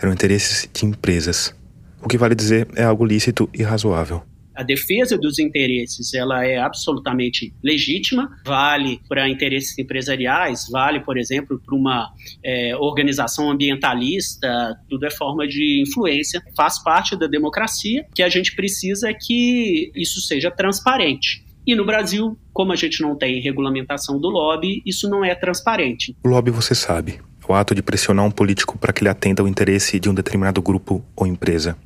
Eram 0.00 0.12
interesses 0.12 0.68
de 0.72 0.86
empresas. 0.86 1.54
O 2.02 2.08
que 2.08 2.18
vale 2.18 2.34
dizer 2.34 2.68
é 2.76 2.84
algo 2.84 3.04
lícito 3.04 3.48
e 3.52 3.62
razoável. 3.62 4.22
a 4.56 4.62
defesa 4.62 5.18
dos 5.18 5.38
interesses 5.38 6.14
ela 6.14 6.44
é 6.44 6.56
absolutamente 6.56 7.52
legítima, 7.62 8.30
vale 8.44 9.00
para 9.06 9.28
interesses 9.28 9.78
empresariais, 9.78 10.66
vale, 10.70 11.00
por 11.00 11.18
exemplo, 11.18 11.60
para 11.64 11.76
uma 11.76 12.08
é, 12.42 12.74
organização 12.76 13.50
ambientalista, 13.50 14.74
tudo 14.88 15.04
é 15.04 15.10
forma 15.10 15.46
de 15.46 15.82
influência, 15.82 16.42
faz 16.56 16.82
parte 16.82 17.14
da 17.16 17.26
democracia, 17.26 18.06
que 18.14 18.22
a 18.22 18.28
gente 18.30 18.56
precisa 18.56 19.12
que 19.12 19.92
isso 19.94 20.22
seja 20.22 20.50
transparente. 20.50 21.44
E 21.66 21.74
no 21.74 21.84
Brasil, 21.84 22.38
como 22.52 22.72
a 22.72 22.76
gente 22.76 23.02
não 23.02 23.16
tem 23.16 23.40
regulamentação 23.40 24.20
do 24.20 24.28
lobby, 24.28 24.82
isso 24.86 25.10
não 25.10 25.24
é 25.24 25.34
transparente. 25.34 26.16
O 26.24 26.28
lobby, 26.28 26.50
você 26.50 26.74
sabe, 26.74 27.20
é 27.42 27.52
o 27.52 27.54
ato 27.54 27.74
de 27.74 27.82
pressionar 27.82 28.24
um 28.24 28.30
político 28.30 28.78
para 28.78 28.92
que 28.92 29.02
ele 29.02 29.08
atenda 29.08 29.42
ao 29.42 29.48
interesse 29.48 29.98
de 29.98 30.08
um 30.08 30.14
determinado 30.14 30.62
grupo 30.62 31.04
ou 31.16 31.26
empresa. 31.26 31.76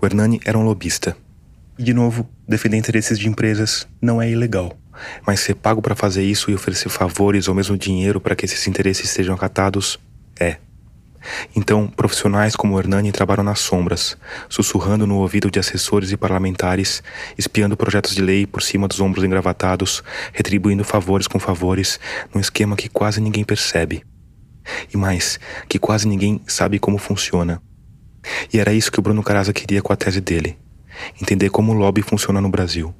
O 0.00 0.06
Hernani 0.06 0.40
era 0.44 0.58
um 0.58 0.64
lobista 0.64 1.16
e, 1.78 1.82
de 1.82 1.94
novo, 1.94 2.28
defender 2.46 2.76
interesses 2.76 3.18
de 3.18 3.28
empresas 3.28 3.86
não 4.02 4.20
é 4.20 4.28
ilegal. 4.28 4.76
Mas 5.24 5.40
ser 5.40 5.54
pago 5.54 5.80
para 5.80 5.94
fazer 5.94 6.24
isso 6.24 6.50
e 6.50 6.54
oferecer 6.54 6.88
favores 6.88 7.46
ou 7.46 7.54
mesmo 7.54 7.78
dinheiro 7.78 8.20
para 8.20 8.34
que 8.34 8.44
esses 8.44 8.66
interesses 8.66 9.08
sejam 9.10 9.34
acatados 9.34 9.96
é. 10.40 10.56
Então, 11.54 11.86
profissionais 11.86 12.54
como 12.54 12.78
Hernani 12.78 13.12
trabalham 13.12 13.44
nas 13.44 13.60
sombras, 13.60 14.16
sussurrando 14.48 15.06
no 15.06 15.18
ouvido 15.18 15.50
de 15.50 15.58
assessores 15.58 16.12
e 16.12 16.16
parlamentares, 16.16 17.02
espiando 17.36 17.76
projetos 17.76 18.14
de 18.14 18.22
lei 18.22 18.46
por 18.46 18.62
cima 18.62 18.88
dos 18.88 19.00
ombros 19.00 19.24
engravatados, 19.24 20.02
retribuindo 20.32 20.84
favores 20.84 21.26
com 21.26 21.38
favores, 21.38 21.98
num 22.34 22.40
esquema 22.40 22.76
que 22.76 22.88
quase 22.88 23.20
ninguém 23.20 23.44
percebe. 23.44 24.02
E 24.92 24.96
mais, 24.96 25.40
que 25.68 25.78
quase 25.78 26.06
ninguém 26.06 26.40
sabe 26.46 26.78
como 26.78 26.98
funciona. 26.98 27.60
E 28.52 28.58
era 28.58 28.72
isso 28.72 28.92
que 28.92 28.98
o 28.98 29.02
Bruno 29.02 29.22
Caraza 29.22 29.52
queria 29.52 29.82
com 29.82 29.92
a 29.92 29.96
tese 29.96 30.20
dele 30.20 30.58
entender 31.20 31.50
como 31.50 31.72
o 31.72 31.74
lobby 31.74 32.02
funciona 32.02 32.40
no 32.40 32.50
Brasil. 32.50 32.94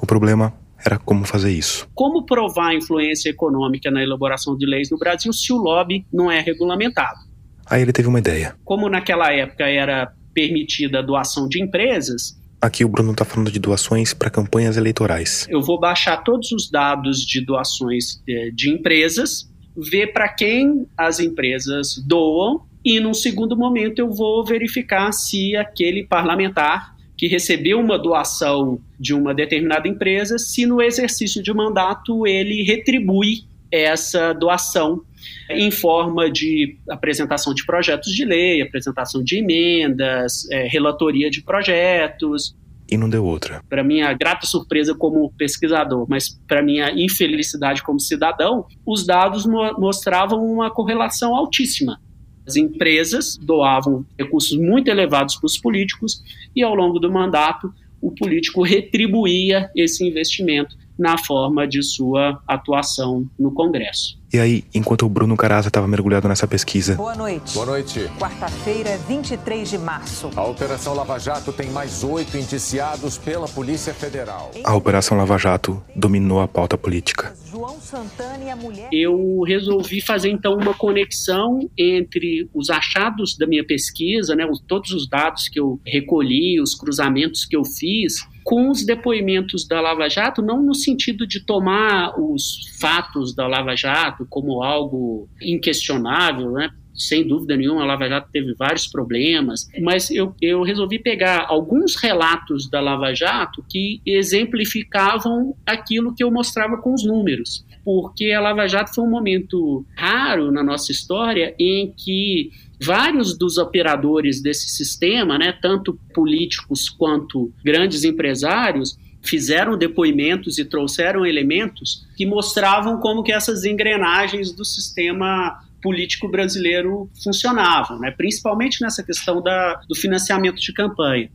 O 0.00 0.06
problema 0.06 0.52
era 0.84 0.98
como 0.98 1.24
fazer 1.24 1.50
isso. 1.50 1.88
Como 1.94 2.26
provar 2.26 2.74
influência 2.74 3.30
econômica 3.30 3.90
na 3.90 4.02
elaboração 4.02 4.56
de 4.56 4.66
leis 4.66 4.90
no 4.90 4.98
Brasil 4.98 5.32
se 5.32 5.52
o 5.52 5.56
lobby 5.56 6.06
não 6.12 6.30
é 6.30 6.40
regulamentado? 6.40 7.18
Aí 7.66 7.82
ele 7.82 7.92
teve 7.92 8.08
uma 8.08 8.18
ideia. 8.18 8.54
Como 8.64 8.88
naquela 8.88 9.32
época 9.32 9.64
era 9.64 10.12
permitida 10.32 10.98
a 10.98 11.02
doação 11.02 11.48
de 11.48 11.62
empresas, 11.62 12.36
Aqui 12.64 12.82
o 12.82 12.88
Bruno 12.88 13.12
está 13.12 13.26
falando 13.26 13.50
de 13.50 13.58
doações 13.58 14.14
para 14.14 14.30
campanhas 14.30 14.78
eleitorais. 14.78 15.46
Eu 15.50 15.60
vou 15.60 15.78
baixar 15.78 16.16
todos 16.24 16.50
os 16.50 16.70
dados 16.70 17.18
de 17.18 17.44
doações 17.44 18.22
eh, 18.26 18.50
de 18.54 18.70
empresas, 18.70 19.46
ver 19.76 20.14
para 20.14 20.30
quem 20.30 20.86
as 20.96 21.20
empresas 21.20 22.02
doam 22.06 22.62
e, 22.82 22.98
num 23.00 23.12
segundo 23.12 23.54
momento, 23.54 23.98
eu 23.98 24.10
vou 24.10 24.42
verificar 24.46 25.12
se 25.12 25.54
aquele 25.56 26.04
parlamentar 26.04 26.94
que 27.16 27.26
recebeu 27.26 27.78
uma 27.78 27.98
doação 27.98 28.80
de 28.98 29.12
uma 29.12 29.34
determinada 29.34 29.86
empresa, 29.86 30.38
se 30.38 30.64
no 30.64 30.80
exercício 30.80 31.42
de 31.42 31.52
mandato 31.52 32.26
ele 32.26 32.62
retribui 32.62 33.44
essa 33.70 34.32
doação 34.32 35.02
em 35.50 35.70
forma 35.70 36.30
de 36.30 36.78
apresentação 36.88 37.54
de 37.54 37.64
projetos 37.64 38.12
de 38.12 38.24
lei, 38.24 38.62
apresentação 38.62 39.22
de 39.22 39.38
emendas, 39.38 40.48
é, 40.50 40.66
relatoria 40.66 41.30
de 41.30 41.42
projetos. 41.42 42.56
E 42.90 42.96
não 42.96 43.08
deu 43.08 43.24
outra. 43.24 43.62
Para 43.68 43.82
minha 43.82 44.12
grata 44.12 44.46
surpresa 44.46 44.94
como 44.94 45.32
pesquisador, 45.38 46.06
mas 46.08 46.28
para 46.46 46.62
minha 46.62 46.92
infelicidade 46.92 47.82
como 47.82 47.98
cidadão, 47.98 48.66
os 48.86 49.06
dados 49.06 49.46
mo 49.46 49.72
mostravam 49.78 50.44
uma 50.44 50.70
correlação 50.70 51.34
altíssima 51.34 51.98
as 52.46 52.56
empresas 52.56 53.38
doavam 53.38 54.04
recursos 54.18 54.56
muito 54.58 54.88
elevados 54.88 55.36
para 55.36 55.46
os 55.46 55.58
políticos 55.58 56.22
e, 56.54 56.62
ao 56.62 56.74
longo 56.74 56.98
do 56.98 57.10
mandato, 57.10 57.72
o 58.00 58.12
político 58.12 58.62
retribuía 58.62 59.70
esse 59.74 60.06
investimento 60.06 60.76
na 60.98 61.18
forma 61.18 61.66
de 61.66 61.82
sua 61.82 62.40
atuação 62.46 63.28
no 63.38 63.52
Congresso. 63.52 64.18
E 64.34 64.38
aí, 64.40 64.64
enquanto 64.74 65.06
o 65.06 65.08
Bruno 65.08 65.36
Caraza 65.36 65.68
estava 65.68 65.86
mergulhado 65.86 66.26
nessa 66.26 66.48
pesquisa. 66.48 66.96
Boa 66.96 67.14
noite. 67.14 67.54
Boa 67.54 67.66
noite. 67.66 68.10
Quarta-feira, 68.18 68.98
23 69.06 69.70
de 69.70 69.78
março. 69.78 70.28
A 70.34 70.42
Operação 70.42 70.92
Lava 70.92 71.18
Jato 71.20 71.52
tem 71.52 71.70
mais 71.70 72.02
oito 72.02 72.36
indiciados 72.36 73.16
pela 73.16 73.46
Polícia 73.46 73.94
Federal. 73.94 74.50
A 74.64 74.74
Operação 74.74 75.16
Lava 75.16 75.38
Jato 75.38 75.80
dominou 75.94 76.40
a 76.40 76.48
pauta 76.48 76.76
política. 76.76 77.32
João 77.48 77.80
Santana 77.80 78.42
e 78.42 78.50
a 78.50 78.56
mulher. 78.56 78.88
Eu 78.90 79.42
resolvi 79.46 80.00
fazer 80.00 80.30
então 80.30 80.54
uma 80.54 80.74
conexão 80.74 81.70
entre 81.78 82.48
os 82.52 82.70
achados 82.70 83.36
da 83.38 83.46
minha 83.46 83.64
pesquisa, 83.64 84.34
né, 84.34 84.44
todos 84.66 84.90
os 84.90 85.08
dados 85.08 85.48
que 85.48 85.60
eu 85.60 85.80
recolhi, 85.86 86.60
os 86.60 86.74
cruzamentos 86.74 87.44
que 87.44 87.54
eu 87.54 87.64
fiz, 87.64 88.26
com 88.44 88.70
os 88.70 88.84
depoimentos 88.84 89.66
da 89.66 89.80
Lava 89.80 90.08
Jato, 90.08 90.42
não 90.42 90.62
no 90.62 90.74
sentido 90.74 91.26
de 91.26 91.40
tomar 91.40 92.14
os 92.20 92.76
fatos 92.78 93.34
da 93.34 93.46
Lava 93.46 93.74
Jato 93.74 94.26
como 94.28 94.62
algo 94.62 95.28
inquestionável, 95.40 96.52
né? 96.52 96.70
sem 96.94 97.26
dúvida 97.26 97.56
nenhuma, 97.56 97.82
a 97.82 97.86
Lava 97.86 98.08
Jato 98.08 98.28
teve 98.32 98.54
vários 98.54 98.86
problemas, 98.86 99.68
mas 99.82 100.10
eu, 100.10 100.34
eu 100.40 100.62
resolvi 100.62 100.98
pegar 100.98 101.46
alguns 101.48 101.96
relatos 101.96 102.70
da 102.70 102.80
Lava 102.80 103.12
Jato 103.12 103.64
que 103.68 104.00
exemplificavam 104.06 105.56
aquilo 105.66 106.14
que 106.14 106.22
eu 106.22 106.30
mostrava 106.30 106.76
com 106.76 106.94
os 106.94 107.04
números. 107.04 107.64
Porque 107.84 108.32
a 108.32 108.40
Lava 108.40 108.66
Jato 108.66 108.94
foi 108.94 109.04
um 109.04 109.10
momento 109.10 109.84
raro 109.94 110.50
na 110.50 110.62
nossa 110.62 110.90
história 110.90 111.54
em 111.58 111.92
que 111.96 112.50
vários 112.82 113.36
dos 113.36 113.58
operadores 113.58 114.42
desse 114.42 114.68
sistema, 114.70 115.38
né, 115.38 115.52
tanto 115.60 115.98
políticos 116.14 116.88
quanto 116.88 117.52
grandes 117.62 118.04
empresários, 118.04 118.98
fizeram 119.22 119.76
depoimentos 119.76 120.58
e 120.58 120.64
trouxeram 120.64 121.24
elementos 121.24 122.06
que 122.16 122.26
mostravam 122.26 122.98
como 123.00 123.22
que 123.22 123.32
essas 123.32 123.64
engrenagens 123.64 124.52
do 124.52 124.64
sistema 124.64 125.60
político 125.82 126.28
brasileiro 126.28 127.10
funcionavam, 127.22 127.98
né? 127.98 128.10
principalmente 128.10 128.80
nessa 128.80 129.02
questão 129.02 129.42
da, 129.42 129.80
do 129.88 129.94
financiamento 129.94 130.60
de 130.60 130.72
campanha. 130.72 131.30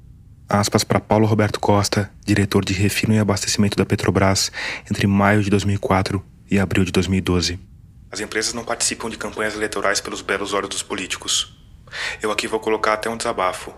Aspas 0.48 0.84
para 0.84 1.00
Paulo 1.00 1.28
Roberto 1.28 1.60
Costa, 1.60 2.10
diretor 2.26 2.66
de 2.66 2.74
refino 2.74 3.14
e 3.14 3.20
abastecimento 3.20 3.78
da 3.78 3.86
Petrobras, 3.86 4.52
entre 4.90 5.06
maio 5.06 5.44
de 5.44 5.50
2004 5.52 6.24
e 6.50 6.60
abril 6.60 6.84
de 6.84 6.92
2012. 6.92 7.60
As 8.12 8.20
empresas 8.20 8.54
não 8.54 8.64
participam 8.64 9.10
de 9.10 9.18
campanhas 9.18 9.56
eleitorais 9.56 10.02
pelos 10.02 10.22
belos 10.22 10.54
olhos 10.54 10.70
dos 10.70 10.84
políticos. 10.84 11.56
Eu 12.22 12.32
aqui 12.32 12.48
vou 12.48 12.60
colocar 12.60 12.94
até 12.94 13.10
um 13.10 13.18
desabafo. 13.18 13.74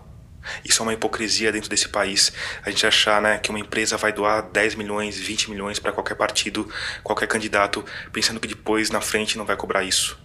Isso 0.65 0.81
é 0.81 0.83
uma 0.83 0.93
hipocrisia 0.93 1.51
dentro 1.51 1.69
desse 1.69 1.89
país. 1.89 2.31
A 2.63 2.69
gente 2.69 2.85
achar 2.87 3.21
né, 3.21 3.37
que 3.37 3.49
uma 3.49 3.59
empresa 3.59 3.97
vai 3.97 4.11
doar 4.11 4.41
10 4.41 4.75
milhões, 4.75 5.17
20 5.17 5.51
milhões 5.51 5.79
para 5.79 5.91
qualquer 5.91 6.15
partido, 6.15 6.67
qualquer 7.03 7.27
candidato, 7.27 7.85
pensando 8.11 8.39
que 8.39 8.47
depois, 8.47 8.89
na 8.89 9.01
frente, 9.01 9.37
não 9.37 9.45
vai 9.45 9.55
cobrar 9.55 9.83
isso. 9.83 10.17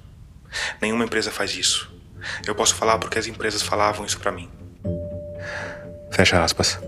Nenhuma 0.81 1.05
empresa 1.05 1.31
faz 1.31 1.55
isso. 1.55 1.93
Eu 2.47 2.55
posso 2.55 2.75
falar 2.75 2.99
porque 2.99 3.19
as 3.19 3.27
empresas 3.27 3.63
falavam 3.63 4.07
isso 4.07 4.19
para 4.19 4.33
mim. 4.33 4.49
Fecha 6.11 6.43
aspas. 6.43 6.79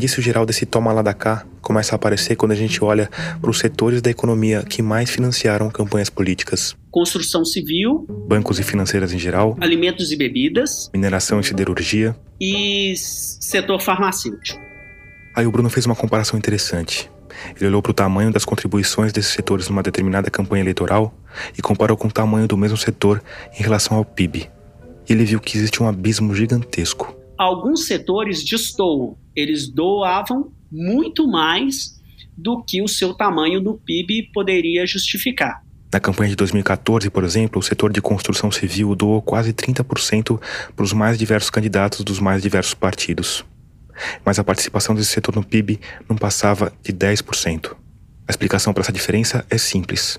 Indício 0.00 0.22
geral 0.22 0.46
desse 0.46 0.64
toma 0.64 0.94
lá 0.94 1.02
da 1.02 1.12
cá 1.12 1.44
começa 1.60 1.94
a 1.94 1.96
aparecer 1.96 2.34
quando 2.34 2.52
a 2.52 2.54
gente 2.54 2.82
olha 2.82 3.10
para 3.38 3.50
os 3.50 3.58
setores 3.58 4.00
da 4.00 4.10
economia 4.10 4.62
que 4.62 4.80
mais 4.80 5.10
financiaram 5.10 5.68
campanhas 5.70 6.08
políticas. 6.08 6.74
Construção 6.90 7.44
civil, 7.44 8.06
bancos 8.26 8.58
e 8.58 8.62
financeiras 8.62 9.12
em 9.12 9.18
geral, 9.18 9.58
alimentos 9.60 10.10
e 10.10 10.16
bebidas, 10.16 10.90
mineração 10.94 11.38
e 11.38 11.44
siderurgia 11.44 12.16
e 12.40 12.94
setor 12.96 13.78
farmacêutico. 13.82 14.58
Aí 15.36 15.46
o 15.46 15.52
Bruno 15.52 15.68
fez 15.68 15.84
uma 15.84 15.94
comparação 15.94 16.38
interessante. 16.38 17.10
Ele 17.54 17.66
olhou 17.66 17.82
para 17.82 17.90
o 17.90 17.94
tamanho 17.94 18.32
das 18.32 18.46
contribuições 18.46 19.12
desses 19.12 19.32
setores 19.32 19.68
numa 19.68 19.82
determinada 19.82 20.30
campanha 20.30 20.62
eleitoral 20.62 21.14
e 21.56 21.60
comparou 21.60 21.96
com 21.96 22.08
o 22.08 22.12
tamanho 22.12 22.48
do 22.48 22.56
mesmo 22.56 22.78
setor 22.78 23.22
em 23.58 23.62
relação 23.62 23.98
ao 23.98 24.04
PIB. 24.04 24.48
E 25.08 25.12
ele 25.12 25.26
viu 25.26 25.40
que 25.40 25.58
existe 25.58 25.82
um 25.82 25.86
abismo 25.86 26.34
gigantesco 26.34 27.20
alguns 27.40 27.86
setores 27.86 28.44
destoam, 28.44 29.16
eles 29.34 29.68
doavam 29.68 30.52
muito 30.70 31.26
mais 31.26 32.00
do 32.36 32.62
que 32.62 32.82
o 32.82 32.88
seu 32.88 33.14
tamanho 33.14 33.60
do 33.60 33.74
PIB 33.74 34.30
poderia 34.32 34.86
justificar. 34.86 35.62
Na 35.92 35.98
campanha 35.98 36.30
de 36.30 36.36
2014, 36.36 37.10
por 37.10 37.24
exemplo, 37.24 37.58
o 37.58 37.62
setor 37.62 37.92
de 37.92 38.00
construção 38.00 38.50
civil 38.50 38.94
doou 38.94 39.20
quase 39.20 39.52
30% 39.52 40.40
para 40.74 40.84
os 40.84 40.92
mais 40.92 41.18
diversos 41.18 41.50
candidatos 41.50 42.04
dos 42.04 42.20
mais 42.20 42.42
diversos 42.42 42.74
partidos. 42.74 43.44
Mas 44.24 44.38
a 44.38 44.44
participação 44.44 44.94
desse 44.94 45.10
setor 45.10 45.34
no 45.34 45.44
PIB 45.44 45.80
não 46.08 46.16
passava 46.16 46.72
de 46.82 46.92
10%. 46.92 47.74
A 48.26 48.30
explicação 48.30 48.72
para 48.72 48.82
essa 48.82 48.92
diferença 48.92 49.44
é 49.50 49.58
simples. 49.58 50.18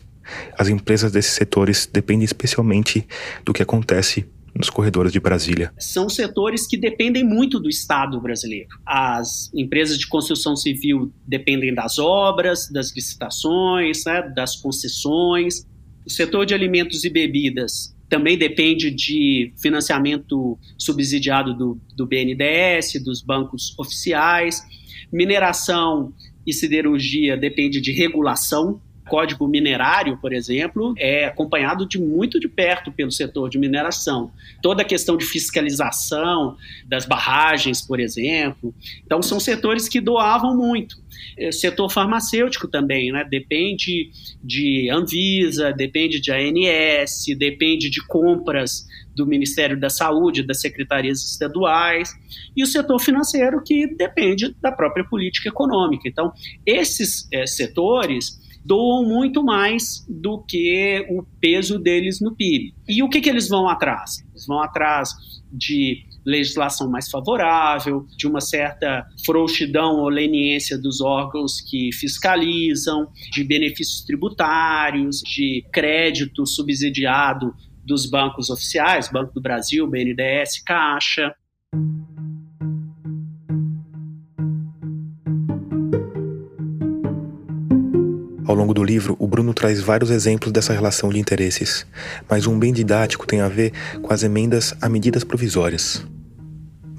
As 0.58 0.68
empresas 0.68 1.12
desses 1.12 1.32
setores 1.32 1.90
dependem 1.92 2.26
especialmente 2.26 3.08
do 3.46 3.54
que 3.54 3.64
acontece 3.64 4.28
nos 4.56 4.70
corredores 4.70 5.12
de 5.12 5.20
Brasília. 5.20 5.74
São 5.80 6.10
setores 6.10 6.68
que 6.68 6.78
dependem 6.78 7.24
muito 7.24 7.60
do 7.60 7.70
Estado 7.70 8.20
brasileiro. 8.20 8.70
As 8.86 9.52
empresas 9.54 9.98
de 9.98 10.08
construção 10.08 10.56
civil 10.56 11.12
dependem 11.26 11.74
das 11.74 11.98
obras, 11.98 12.70
das 12.70 12.94
licitações, 12.94 14.04
né, 14.06 14.22
das 14.36 14.56
concessões. 14.56 15.66
O 16.06 16.10
setor 16.10 16.46
de 16.46 16.54
alimentos 16.54 17.04
e 17.04 17.10
bebidas 17.10 17.96
também 18.10 18.38
depende 18.38 18.92
de 18.92 19.54
financiamento 19.62 20.60
subsidiado 20.78 21.54
do, 21.54 21.80
do 21.96 22.06
BNDES, 22.06 23.02
dos 23.04 23.22
bancos 23.22 23.74
oficiais. 23.80 24.62
Mineração 25.12 26.14
e 26.46 26.52
siderurgia 26.52 27.38
depende 27.38 27.80
de 27.80 27.94
regulação 27.94 28.82
Código 29.12 29.46
Minerário, 29.46 30.18
por 30.22 30.32
exemplo, 30.32 30.94
é 30.98 31.26
acompanhado 31.26 31.86
de 31.86 32.00
muito 32.00 32.40
de 32.40 32.48
perto 32.48 32.94
pelo 32.94 33.12
setor 33.12 33.50
de 33.50 33.60
mineração. 33.60 34.32
Toda 34.62 34.84
a 34.84 34.86
questão 34.86 35.18
de 35.18 35.26
fiscalização 35.26 36.56
das 36.88 37.06
barragens, 37.06 37.82
por 37.82 38.00
exemplo. 38.00 38.74
Então, 39.06 39.22
são 39.22 39.38
setores 39.38 39.90
que 39.90 40.00
doavam 40.00 40.56
muito. 40.56 40.96
É, 41.38 41.52
setor 41.52 41.92
farmacêutico 41.92 42.70
também, 42.70 43.12
né? 43.12 43.26
Depende 43.30 44.12
de 44.42 44.90
Anvisa, 44.90 45.74
depende 45.74 46.22
de 46.22 46.32
ANS, 46.32 47.26
depende 47.38 47.90
de 47.90 48.02
compras 48.08 48.88
do 49.14 49.28
Ministério 49.28 49.78
da 49.78 49.90
Saúde, 49.90 50.42
das 50.42 50.62
secretarias 50.62 51.22
estaduais, 51.22 52.14
e 52.56 52.64
o 52.64 52.66
setor 52.66 52.98
financeiro, 52.98 53.62
que 53.62 53.94
depende 53.94 54.56
da 54.62 54.72
própria 54.72 55.04
política 55.04 55.50
econômica. 55.50 56.08
Então, 56.08 56.32
esses 56.66 57.28
é, 57.30 57.46
setores 57.46 58.40
doam 58.64 59.04
muito 59.06 59.44
mais 59.44 60.06
do 60.08 60.44
que 60.44 61.06
o 61.10 61.24
peso 61.40 61.80
deles 61.80 62.20
no 62.22 62.36
PIB. 62.36 62.74
E 62.88 63.04
o 63.04 63.10
que, 63.10 63.22
que 63.22 63.30
eles 63.30 63.48
vão 63.48 63.68
atrás? 63.68 64.24
Eles 64.32 64.46
vão 64.46 64.62
atrás 64.62 65.10
de 65.52 66.06
legislação 66.26 66.90
mais 66.90 67.10
favorável, 67.10 68.06
de 68.16 68.28
uma 68.28 68.40
certa 68.40 69.06
frouxidão 69.26 69.98
ou 70.00 70.10
leniência 70.10 70.78
dos 70.78 71.02
órgãos 71.02 71.60
que 71.62 71.92
fiscalizam, 71.94 73.08
de 73.32 73.44
benefícios 73.44 74.04
tributários, 74.04 75.20
de 75.20 75.66
crédito 75.72 76.46
subsidiado 76.46 77.54
dos 77.84 78.06
bancos 78.06 78.50
oficiais, 78.50 79.10
Banco 79.12 79.34
do 79.34 79.42
Brasil, 79.42 79.88
BNDES, 79.88 80.62
Caixa. 80.64 81.34
Ao 88.52 88.58
longo 88.58 88.74
do 88.74 88.84
livro, 88.84 89.16
o 89.18 89.28
Bruno 89.28 89.54
traz 89.54 89.80
vários 89.80 90.12
exemplos 90.12 90.52
dessa 90.52 90.74
relação 90.74 91.08
de 91.08 91.18
interesses, 91.18 91.88
mas 92.30 92.46
um 92.46 92.60
bem 92.60 92.74
didático 92.74 93.26
tem 93.26 93.40
a 93.40 93.48
ver 93.48 93.72
com 94.02 94.14
as 94.14 94.24
emendas 94.24 94.76
a 94.82 94.90
medidas 94.90 95.24
provisórias. 95.24 96.06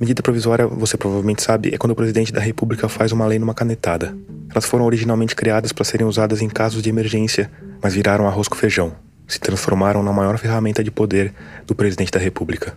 Medida 0.00 0.22
provisória, 0.22 0.66
você 0.66 0.96
provavelmente 0.96 1.42
sabe, 1.42 1.68
é 1.74 1.76
quando 1.76 1.90
o 1.90 1.94
presidente 1.94 2.32
da 2.32 2.40
República 2.40 2.88
faz 2.88 3.12
uma 3.12 3.26
lei 3.26 3.38
numa 3.38 3.52
canetada. 3.52 4.16
Elas 4.48 4.64
foram 4.64 4.86
originalmente 4.86 5.36
criadas 5.36 5.72
para 5.72 5.84
serem 5.84 6.06
usadas 6.06 6.40
em 6.40 6.48
casos 6.48 6.82
de 6.82 6.88
emergência, 6.88 7.50
mas 7.82 7.92
viraram 7.92 8.26
arroz 8.26 8.48
com 8.48 8.56
feijão. 8.56 8.94
Se 9.28 9.38
transformaram 9.38 10.02
na 10.02 10.10
maior 10.10 10.38
ferramenta 10.38 10.82
de 10.82 10.90
poder 10.90 11.34
do 11.66 11.74
presidente 11.74 12.10
da 12.10 12.18
República. 12.18 12.72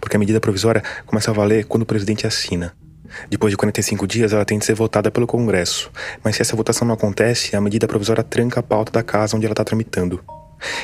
Porque 0.00 0.14
a 0.14 0.20
medida 0.20 0.38
provisória 0.38 0.80
começa 1.06 1.32
a 1.32 1.34
valer 1.34 1.64
quando 1.64 1.82
o 1.82 1.86
presidente 1.86 2.24
assina. 2.24 2.72
Depois 3.28 3.50
de 3.50 3.56
45 3.56 4.06
dias, 4.06 4.32
ela 4.32 4.44
tem 4.44 4.58
de 4.58 4.64
ser 4.64 4.74
votada 4.74 5.10
pelo 5.10 5.26
Congresso, 5.26 5.90
mas 6.22 6.36
se 6.36 6.42
essa 6.42 6.56
votação 6.56 6.86
não 6.86 6.94
acontece, 6.94 7.56
a 7.56 7.60
medida 7.60 7.86
provisória 7.86 8.22
tranca 8.22 8.60
a 8.60 8.62
pauta 8.62 8.92
da 8.92 9.02
casa 9.02 9.36
onde 9.36 9.46
ela 9.46 9.52
está 9.52 9.64
tramitando. 9.64 10.22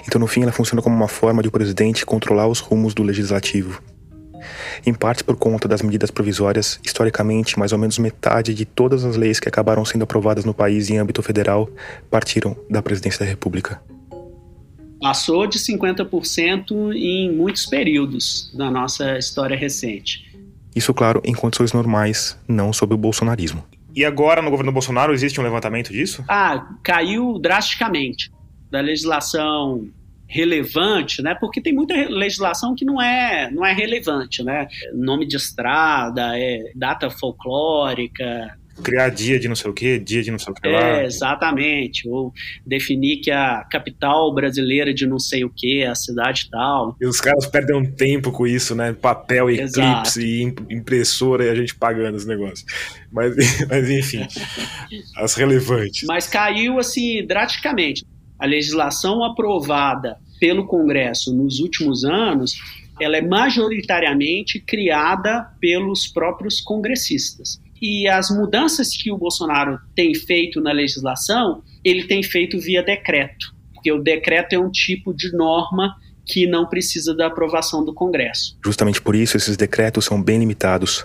Então, 0.07 0.21
no 0.21 0.27
fim, 0.27 0.43
ela 0.43 0.53
funciona 0.53 0.83
como 0.83 0.95
uma 0.95 1.09
forma 1.09 1.43
de 1.43 1.49
o 1.49 1.53
presidente 1.53 2.05
controlar 2.05 2.47
os 2.47 2.61
rumos 2.61 2.95
do 2.95 3.03
legislativo. 3.03 3.83
Em 4.85 4.93
parte 4.93 5.23
por 5.23 5.37
conta 5.37 5.69
das 5.69 5.83
medidas 5.83 6.11
provisórias, 6.11 6.81
historicamente, 6.85 7.59
mais 7.59 7.73
ou 7.73 7.79
menos 7.79 7.99
metade 7.99 8.55
de 8.55 8.65
todas 8.65 9.05
as 9.05 9.17
leis 9.17 9.39
que 9.39 9.49
acabaram 9.49 9.85
sendo 9.85 10.03
aprovadas 10.03 10.45
no 10.45 10.53
país 10.53 10.91
em 10.91 10.99
âmbito 10.99 11.23
federal 11.23 11.69
partiram 12.11 12.57
da 12.69 12.83
presidência 12.83 13.21
da 13.21 13.31
República. 13.31 13.81
Passou 15.01 15.47
de 15.47 15.59
50% 15.59 16.95
em 16.95 17.33
muitos 17.33 17.67
períodos 17.67 18.53
da 18.55 18.71
nossa 18.71 19.19
história 19.19 19.57
recente. 19.57 20.32
Isso, 20.75 20.93
claro, 20.95 21.21
em 21.25 21.35
condições 21.35 21.73
normais, 21.73 22.39
não 22.49 22.73
sob 22.73 22.95
o 22.95 22.99
bolsonarismo. 22.99 23.65
E 23.95 24.05
agora, 24.05 24.41
no 24.41 24.51
governo 24.51 24.73
Bolsonaro, 24.73 25.13
existe 25.13 25.39
um 25.41 25.45
levantamento 25.45 25.93
disso? 25.93 26.25
Ah, 26.29 26.67
caiu 26.83 27.39
drasticamente. 27.39 28.31
Da 28.71 28.81
legislação 28.81 29.87
relevante, 30.27 31.21
né? 31.21 31.35
Porque 31.35 31.61
tem 31.61 31.75
muita 31.75 31.95
legislação 31.95 32.75
que 32.75 32.87
não 32.87 33.01
é, 33.01 33.51
não 33.51 33.67
é 33.67 33.75
relevante, 33.75 34.43
né? 34.43 34.67
Nome 34.95 35.27
de 35.27 35.37
estrada, 35.37 36.39
é 36.39 36.73
data 36.75 37.11
folclórica, 37.11 38.57
criar 38.83 39.09
dia 39.11 39.39
de 39.39 39.49
não 39.49 39.55
sei 39.55 39.71
o 39.71 39.75
que, 39.75 39.99
dia 39.99 40.23
de 40.23 40.31
não 40.31 40.39
sei 40.39 40.53
o 40.53 40.55
que 40.55 40.69
é, 40.69 40.71
lá. 40.71 41.05
Exatamente. 41.05 42.09
Ou 42.09 42.33
definir 42.67 43.19
que 43.19 43.31
a 43.31 43.65
capital 43.71 44.33
brasileira 44.35 44.93
de 44.93 45.07
não 45.07 45.19
sei 45.19 45.45
o 45.45 45.51
que 45.51 45.83
é 45.83 45.89
a 45.89 45.95
cidade 45.95 46.49
tal. 46.51 46.97
E 47.01 47.07
os 47.07 47.21
caras 47.21 47.47
perdem 47.47 47.77
um 47.77 47.85
tempo 47.85 48.31
com 48.33 48.47
isso, 48.47 48.75
né? 48.75 48.93
Papel, 48.93 49.51
eclipse 49.51 50.23
e 50.25 50.43
impressora 50.71 51.45
e 51.45 51.51
a 51.51 51.55
gente 51.55 51.75
pagando 51.75 52.17
os 52.17 52.27
negócios. 52.27 52.65
Mas, 53.11 53.35
mas 53.69 53.91
enfim, 53.91 54.27
as 55.17 55.35
relevantes. 55.35 56.05
Mas 56.07 56.27
caiu 56.27 56.79
assim 56.79 57.27
drasticamente. 57.27 58.05
A 58.39 58.47
legislação 58.47 59.25
aprovada 59.25 60.17
pelo 60.41 60.67
Congresso 60.67 61.33
nos 61.33 61.61
últimos 61.61 62.05
anos 62.05 62.57
ela 63.01 63.17
é 63.17 63.23
majoritariamente 63.23 64.61
criada 64.61 65.49
pelos 65.61 66.07
próprios 66.07 66.61
congressistas. 66.61 67.62
E 67.83 68.07
as 68.07 68.31
mudanças 68.31 68.97
que 68.97 69.11
o 69.11 69.19
Bolsonaro 69.19 69.77
tem 69.93 70.15
feito 70.15 70.61
na 70.61 70.71
legislação, 70.71 71.65
ele 71.85 72.05
tem 72.05 72.23
feito 72.23 72.61
via 72.61 72.81
decreto, 72.81 73.53
porque 73.75 73.91
o 73.91 74.01
decreto 74.01 74.53
é 74.53 74.59
um 74.59 74.71
tipo 74.71 75.13
de 75.13 75.33
norma 75.33 75.97
que 76.25 76.47
não 76.47 76.65
precisa 76.65 77.13
da 77.13 77.27
aprovação 77.27 77.85
do 77.85 77.93
Congresso. 77.93 78.57
Justamente 78.65 79.03
por 79.03 79.17
isso, 79.17 79.37
esses 79.37 79.57
decretos 79.57 80.05
são 80.05 80.23
bem 80.23 80.39
limitados. 80.39 81.05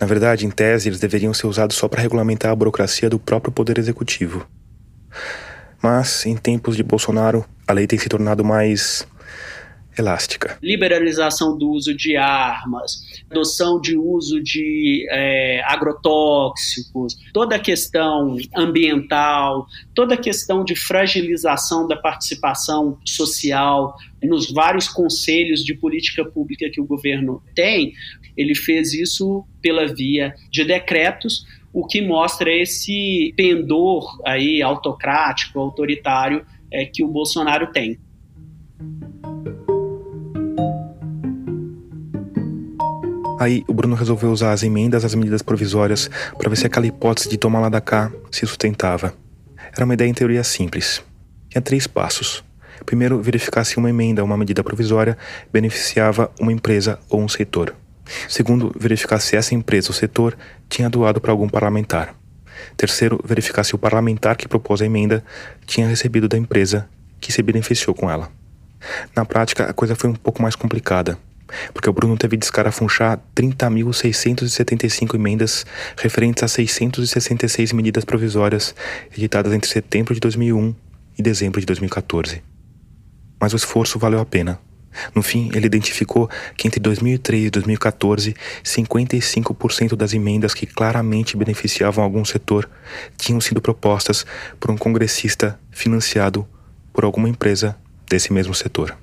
Na 0.00 0.06
verdade, 0.06 0.44
em 0.44 0.50
tese, 0.50 0.88
eles 0.88 0.98
deveriam 0.98 1.32
ser 1.32 1.46
usados 1.46 1.76
só 1.76 1.86
para 1.86 2.02
regulamentar 2.02 2.50
a 2.50 2.56
burocracia 2.56 3.08
do 3.08 3.20
próprio 3.20 3.52
Poder 3.52 3.78
Executivo. 3.78 4.44
Mas, 5.80 6.26
em 6.26 6.36
tempos 6.36 6.76
de 6.76 6.82
Bolsonaro, 6.82 7.44
a 7.68 7.72
lei 7.72 7.86
tem 7.86 7.98
se 7.98 8.08
tornado 8.08 8.44
mais 8.44 9.06
elástica. 9.98 10.58
Liberalização 10.62 11.56
do 11.56 11.70
uso 11.70 11.94
de 11.94 12.16
armas, 12.16 13.02
adoção 13.30 13.80
de 13.80 13.96
uso 13.96 14.42
de 14.42 15.06
é, 15.10 15.62
agrotóxicos, 15.64 17.16
toda 17.32 17.56
a 17.56 17.58
questão 17.58 18.36
ambiental, 18.54 19.66
toda 19.94 20.14
a 20.14 20.18
questão 20.18 20.64
de 20.64 20.74
fragilização 20.74 21.86
da 21.86 21.96
participação 21.96 22.98
social 23.04 23.96
nos 24.22 24.50
vários 24.50 24.88
conselhos 24.88 25.64
de 25.64 25.74
política 25.74 26.24
pública 26.24 26.68
que 26.70 26.80
o 26.80 26.86
governo 26.86 27.42
tem, 27.54 27.92
ele 28.36 28.54
fez 28.54 28.92
isso 28.92 29.44
pela 29.62 29.86
via 29.86 30.34
de 30.50 30.64
decretos, 30.64 31.46
o 31.72 31.86
que 31.86 32.00
mostra 32.00 32.50
esse 32.50 33.32
pendor 33.36 34.20
aí 34.24 34.62
autocrático, 34.62 35.58
autoritário 35.58 36.44
é, 36.72 36.84
que 36.86 37.04
o 37.04 37.08
Bolsonaro 37.08 37.70
tem. 37.70 37.98
Aí 43.38 43.64
o 43.68 43.74
Bruno 43.74 43.94
resolveu 43.94 44.30
usar 44.30 44.52
as 44.52 44.62
emendas 44.62 45.04
às 45.04 45.14
medidas 45.14 45.42
provisórias 45.42 46.08
para 46.38 46.48
ver 46.48 46.56
se 46.56 46.66
aquela 46.66 46.86
hipótese 46.86 47.28
de 47.28 47.36
tomar 47.36 47.60
lá 47.60 47.68
da 47.68 47.80
cá 47.80 48.10
se 48.30 48.46
sustentava. 48.46 49.12
Era 49.74 49.84
uma 49.84 49.94
ideia 49.94 50.08
em 50.08 50.14
teoria 50.14 50.42
simples. 50.42 51.02
Tinha 51.50 51.60
três 51.60 51.86
passos. 51.86 52.42
Primeiro, 52.86 53.20
verificar 53.20 53.64
se 53.64 53.76
uma 53.76 53.90
emenda 53.90 54.22
a 54.22 54.24
uma 54.24 54.36
medida 54.36 54.64
provisória 54.64 55.18
beneficiava 55.52 56.30
uma 56.40 56.52
empresa 56.52 56.98
ou 57.10 57.20
um 57.20 57.28
setor. 57.28 57.74
Segundo, 58.28 58.72
verificar 58.78 59.18
se 59.18 59.36
essa 59.36 59.54
empresa 59.54 59.90
ou 59.90 59.94
setor 59.94 60.36
tinha 60.68 60.88
doado 60.88 61.20
para 61.20 61.32
algum 61.32 61.48
parlamentar. 61.48 62.14
Terceiro, 62.76 63.20
verificar 63.22 63.64
se 63.64 63.74
o 63.74 63.78
parlamentar 63.78 64.36
que 64.36 64.48
propôs 64.48 64.80
a 64.80 64.86
emenda 64.86 65.22
tinha 65.66 65.86
recebido 65.86 66.28
da 66.28 66.38
empresa 66.38 66.88
que 67.20 67.32
se 67.32 67.42
beneficiou 67.42 67.94
com 67.94 68.10
ela. 68.10 68.30
Na 69.14 69.24
prática, 69.24 69.64
a 69.64 69.72
coisa 69.74 69.94
foi 69.94 70.08
um 70.08 70.14
pouco 70.14 70.40
mais 70.40 70.54
complicada 70.54 71.18
porque 71.72 71.88
o 71.88 71.92
Bruno 71.92 72.16
teve 72.16 72.36
de 72.36 72.44
escarafunchar 72.44 73.20
30.675 73.34 75.14
emendas 75.14 75.64
referentes 75.96 76.42
a 76.42 76.48
666 76.48 77.72
medidas 77.72 78.04
provisórias 78.04 78.74
editadas 79.16 79.52
entre 79.52 79.70
setembro 79.70 80.14
de 80.14 80.20
2001 80.20 80.74
e 81.18 81.22
dezembro 81.22 81.60
de 81.60 81.66
2014. 81.66 82.42
Mas 83.40 83.52
o 83.52 83.56
esforço 83.56 83.98
valeu 83.98 84.20
a 84.20 84.26
pena. 84.26 84.58
No 85.14 85.22
fim, 85.22 85.50
ele 85.54 85.66
identificou 85.66 86.28
que 86.56 86.66
entre 86.66 86.80
2003 86.80 87.46
e 87.46 87.50
2014, 87.50 88.34
55% 88.64 89.94
das 89.94 90.14
emendas 90.14 90.54
que 90.54 90.64
claramente 90.64 91.36
beneficiavam 91.36 92.02
algum 92.02 92.24
setor 92.24 92.68
tinham 93.16 93.40
sido 93.40 93.60
propostas 93.60 94.24
por 94.58 94.70
um 94.70 94.76
congressista 94.76 95.60
financiado 95.70 96.48
por 96.94 97.04
alguma 97.04 97.28
empresa 97.28 97.76
desse 98.08 98.32
mesmo 98.32 98.54
setor. 98.54 98.96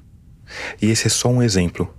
E 0.82 0.90
esse 0.90 1.08
é 1.08 1.10
só 1.10 1.30
um 1.30 1.44
exemplo 1.44 1.94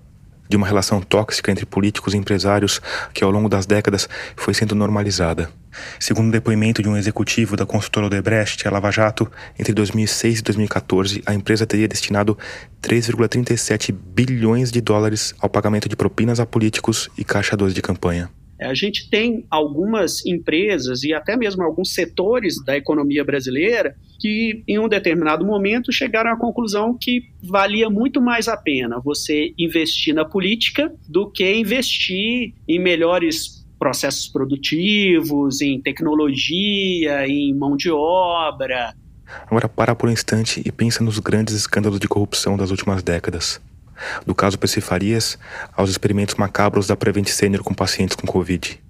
de 0.49 0.57
uma 0.57 0.67
relação 0.67 1.01
tóxica 1.01 1.51
entre 1.51 1.67
políticos 1.67 2.15
e 2.15 2.17
empresários 2.17 2.81
que 3.13 3.25
ao 3.25 3.31
longo 3.31 3.49
das 3.49 3.67
décadas 3.67 4.09
foi 4.37 4.55
sendo 4.55 4.75
normalizada. 4.75 5.51
Segundo 5.99 6.29
o 6.29 6.33
depoimento 6.33 6.83
de 6.83 6.89
um 6.89 6.97
executivo 6.97 7.57
da 7.57 7.67
consultora 7.67 8.07
Odebrecht, 8.07 8.67
a 8.67 8.71
Lava 8.71 8.91
Jato, 8.91 9.31
entre 9.59 9.73
2006 9.73 10.39
e 10.39 10.43
2014, 10.43 11.23
a 11.27 11.35
empresa 11.35 11.67
teria 11.67 11.89
destinado 11.89 12.39
3,37 12.83 13.93
bilhões 13.93 14.71
de 14.71 14.81
dólares 14.81 15.35
ao 15.41 15.49
pagamento 15.49 15.89
de 15.89 15.97
propinas 15.97 16.39
a 16.39 16.47
políticos 16.47 17.11
e 17.19 17.25
caixadores 17.25 17.75
de 17.75 17.83
campanha. 17.83 18.31
A 18.61 18.75
gente 18.75 19.11
tem 19.11 19.45
algumas 19.51 20.25
empresas 20.25 21.03
e 21.03 21.13
até 21.13 21.37
mesmo 21.37 21.63
alguns 21.63 21.93
setores 21.93 22.63
da 22.65 22.77
economia 22.77 23.25
brasileira 23.25 23.97
que, 24.19 24.63
em 24.67 24.79
um 24.79 24.89
determinado 24.89 25.45
momento, 25.45 25.93
chegaram 25.93 26.31
à 26.31 26.37
conclusão 26.37 26.97
que 26.99 27.23
valia 27.43 27.89
muito 27.91 28.21
mais 28.21 28.49
a 28.49 28.57
pena 28.57 29.01
você 29.01 29.53
investir 29.59 30.15
na 30.15 30.25
política 30.25 30.93
do 31.09 31.31
que 31.31 31.53
investir 31.55 32.55
em 32.69 32.79
melhores 32.79 33.65
processos 33.79 34.29
produtivos, 34.29 35.61
em 35.61 35.81
tecnologia, 35.81 37.27
em 37.27 37.53
mão 37.55 37.77
de 37.77 37.91
obra. 37.91 38.95
Agora 39.47 39.69
para 39.69 39.95
por 39.95 40.09
um 40.09 40.13
instante 40.13 40.63
e 40.65 40.73
pensa 40.73 41.03
nos 41.03 41.19
grandes 41.19 41.55
escândalos 41.55 41.99
de 41.99 42.09
corrupção 42.09 42.57
das 42.57 42.71
últimas 42.71 43.03
décadas. 43.03 43.61
Do 44.27 44.35
caso 44.35 44.59
PC 44.59 44.81
Farias 44.81 45.39
aos 45.77 45.91
experimentos 45.91 46.35
macabros 46.35 46.87
da 46.87 46.97
Prevent 46.97 47.29
Senior 47.29 47.63
com 47.63 47.75
pacientes 47.75 48.17
com 48.17 48.27
Covid. 48.27 48.81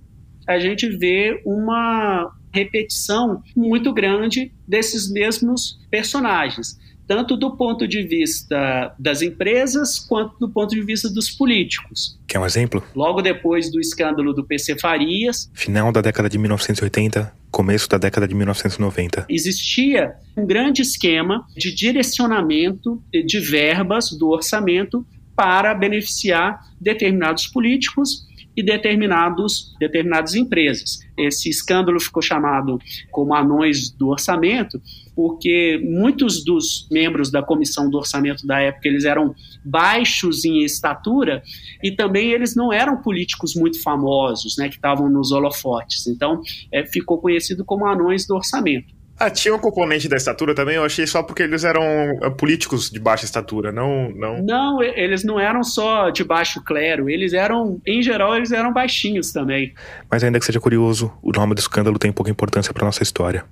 A 0.47 0.59
gente 0.59 0.89
vê 0.89 1.41
uma 1.45 2.31
repetição 2.55 3.43
muito 3.57 3.93
grande 3.93 4.53
desses 4.67 5.11
mesmos 5.11 5.79
personagens 5.91 6.79
tanto 7.07 7.37
do 7.37 7.57
ponto 7.57 7.87
de 7.87 8.03
vista 8.03 8.95
das 8.99 9.21
empresas 9.21 9.99
quanto 9.99 10.39
do 10.39 10.49
ponto 10.49 10.75
de 10.75 10.83
vista 10.83 11.09
dos 11.11 11.31
políticos. 11.31 12.19
Quer 12.27 12.39
um 12.39 12.47
exemplo? 12.47 12.83
Logo 12.95 13.21
depois 13.21 13.71
do 13.71 13.79
escândalo 13.79 14.33
do 14.33 14.45
PC 14.45 14.79
Farias. 14.79 15.51
Final 15.53 15.93
da 15.93 16.01
década 16.01 16.29
de 16.29 16.39
1980, 16.39 17.31
começo 17.51 17.89
da 17.89 17.99
década 17.99 18.27
de 18.27 18.35
1990. 18.35 19.27
Existia 19.29 20.15
um 20.37 20.47
grande 20.47 20.83
esquema 20.83 21.47
de 21.55 21.75
direcionamento 21.75 23.03
de 23.13 23.39
verbas 23.39 24.11
do 24.11 24.31
orçamento 24.31 25.07
para 25.37 25.75
beneficiar 25.75 26.61
determinados 26.81 27.47
políticos 27.49 28.27
e 28.57 28.63
determinados, 28.63 29.75
determinadas 29.79 30.35
empresas. 30.35 31.01
Esse 31.17 31.49
escândalo 31.49 32.01
ficou 32.01 32.23
chamado 32.23 32.79
como 33.11 33.35
anões 33.35 33.91
do 33.91 34.09
orçamento, 34.09 34.81
porque 35.15 35.81
muitos 35.83 36.45
dos 36.45 36.89
membros 36.91 37.31
da 37.31 37.43
comissão 37.43 37.89
do 37.89 37.99
orçamento 37.99 38.47
da 38.47 38.61
época 38.61 38.89
eles 38.89 39.05
eram 39.05 39.35
baixos 39.65 40.45
em 40.45 40.65
estatura 40.65 41.43
e 41.83 41.93
também 41.93 42.31
eles 42.31 42.57
não 42.57 42.73
eram 42.73 43.01
políticos 43.01 43.55
muito 43.55 43.81
famosos, 43.83 44.57
né, 44.57 44.69
que 44.69 44.77
estavam 44.77 45.09
nos 45.09 45.31
holofotes. 45.31 46.07
Então, 46.07 46.41
é, 46.73 46.85
ficou 46.85 47.19
conhecido 47.19 47.65
como 47.65 47.87
anões 47.87 48.27
do 48.27 48.35
orçamento. 48.35 48.93
Ah, 49.19 49.31
tinha 49.31 49.55
um 49.55 49.59
componente 49.59 50.09
da 50.09 50.17
estatura 50.17 50.55
também, 50.55 50.75
eu 50.75 50.85
achei 50.85 51.07
só 51.07 51.23
porque 51.23 51.45
eles 51.45 51.63
eram 51.63 51.83
eh, 51.83 52.31
políticos 52.31 52.91
de 52.91 52.99
baixa 52.99 53.25
estatura, 53.25 53.71
não, 53.71 54.11
não... 54.11 54.43
Não, 54.43 54.83
eles 54.83 55.23
não 55.23 55.39
eram 55.39 55.63
só 55.63 56.11
de 56.11 56.25
baixo 56.25 56.61
clero, 56.63 57.09
eles 57.09 57.33
eram, 57.33 57.81
em 57.87 58.03
geral, 58.03 58.37
eles 58.37 58.51
eram 58.51 58.73
baixinhos 58.73 59.31
também. 59.31 59.73
Mas 60.11 60.25
ainda 60.25 60.41
que 60.41 60.45
seja 60.45 60.59
curioso, 60.59 61.13
o 61.23 61.31
nome 61.31 61.55
do 61.55 61.61
escândalo 61.61 61.99
tem 61.99 62.11
pouca 62.11 62.31
importância 62.31 62.73
para 62.73 62.85
nossa 62.85 63.03
história. 63.03 63.45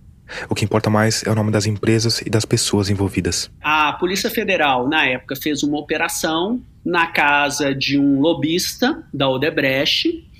O 0.48 0.54
que 0.54 0.64
importa 0.64 0.90
mais 0.90 1.22
é 1.24 1.30
o 1.30 1.34
nome 1.34 1.52
das 1.52 1.66
empresas 1.66 2.20
e 2.22 2.30
das 2.30 2.44
pessoas 2.44 2.90
envolvidas. 2.90 3.50
A 3.62 3.92
Polícia 3.92 4.30
Federal, 4.30 4.88
na 4.88 5.06
época, 5.06 5.36
fez 5.36 5.62
uma 5.62 5.78
operação 5.78 6.60
na 6.84 7.06
casa 7.06 7.74
de 7.74 7.98
um 7.98 8.20
lobista 8.20 9.04
da 9.12 9.28
Odebrecht, 9.28 10.32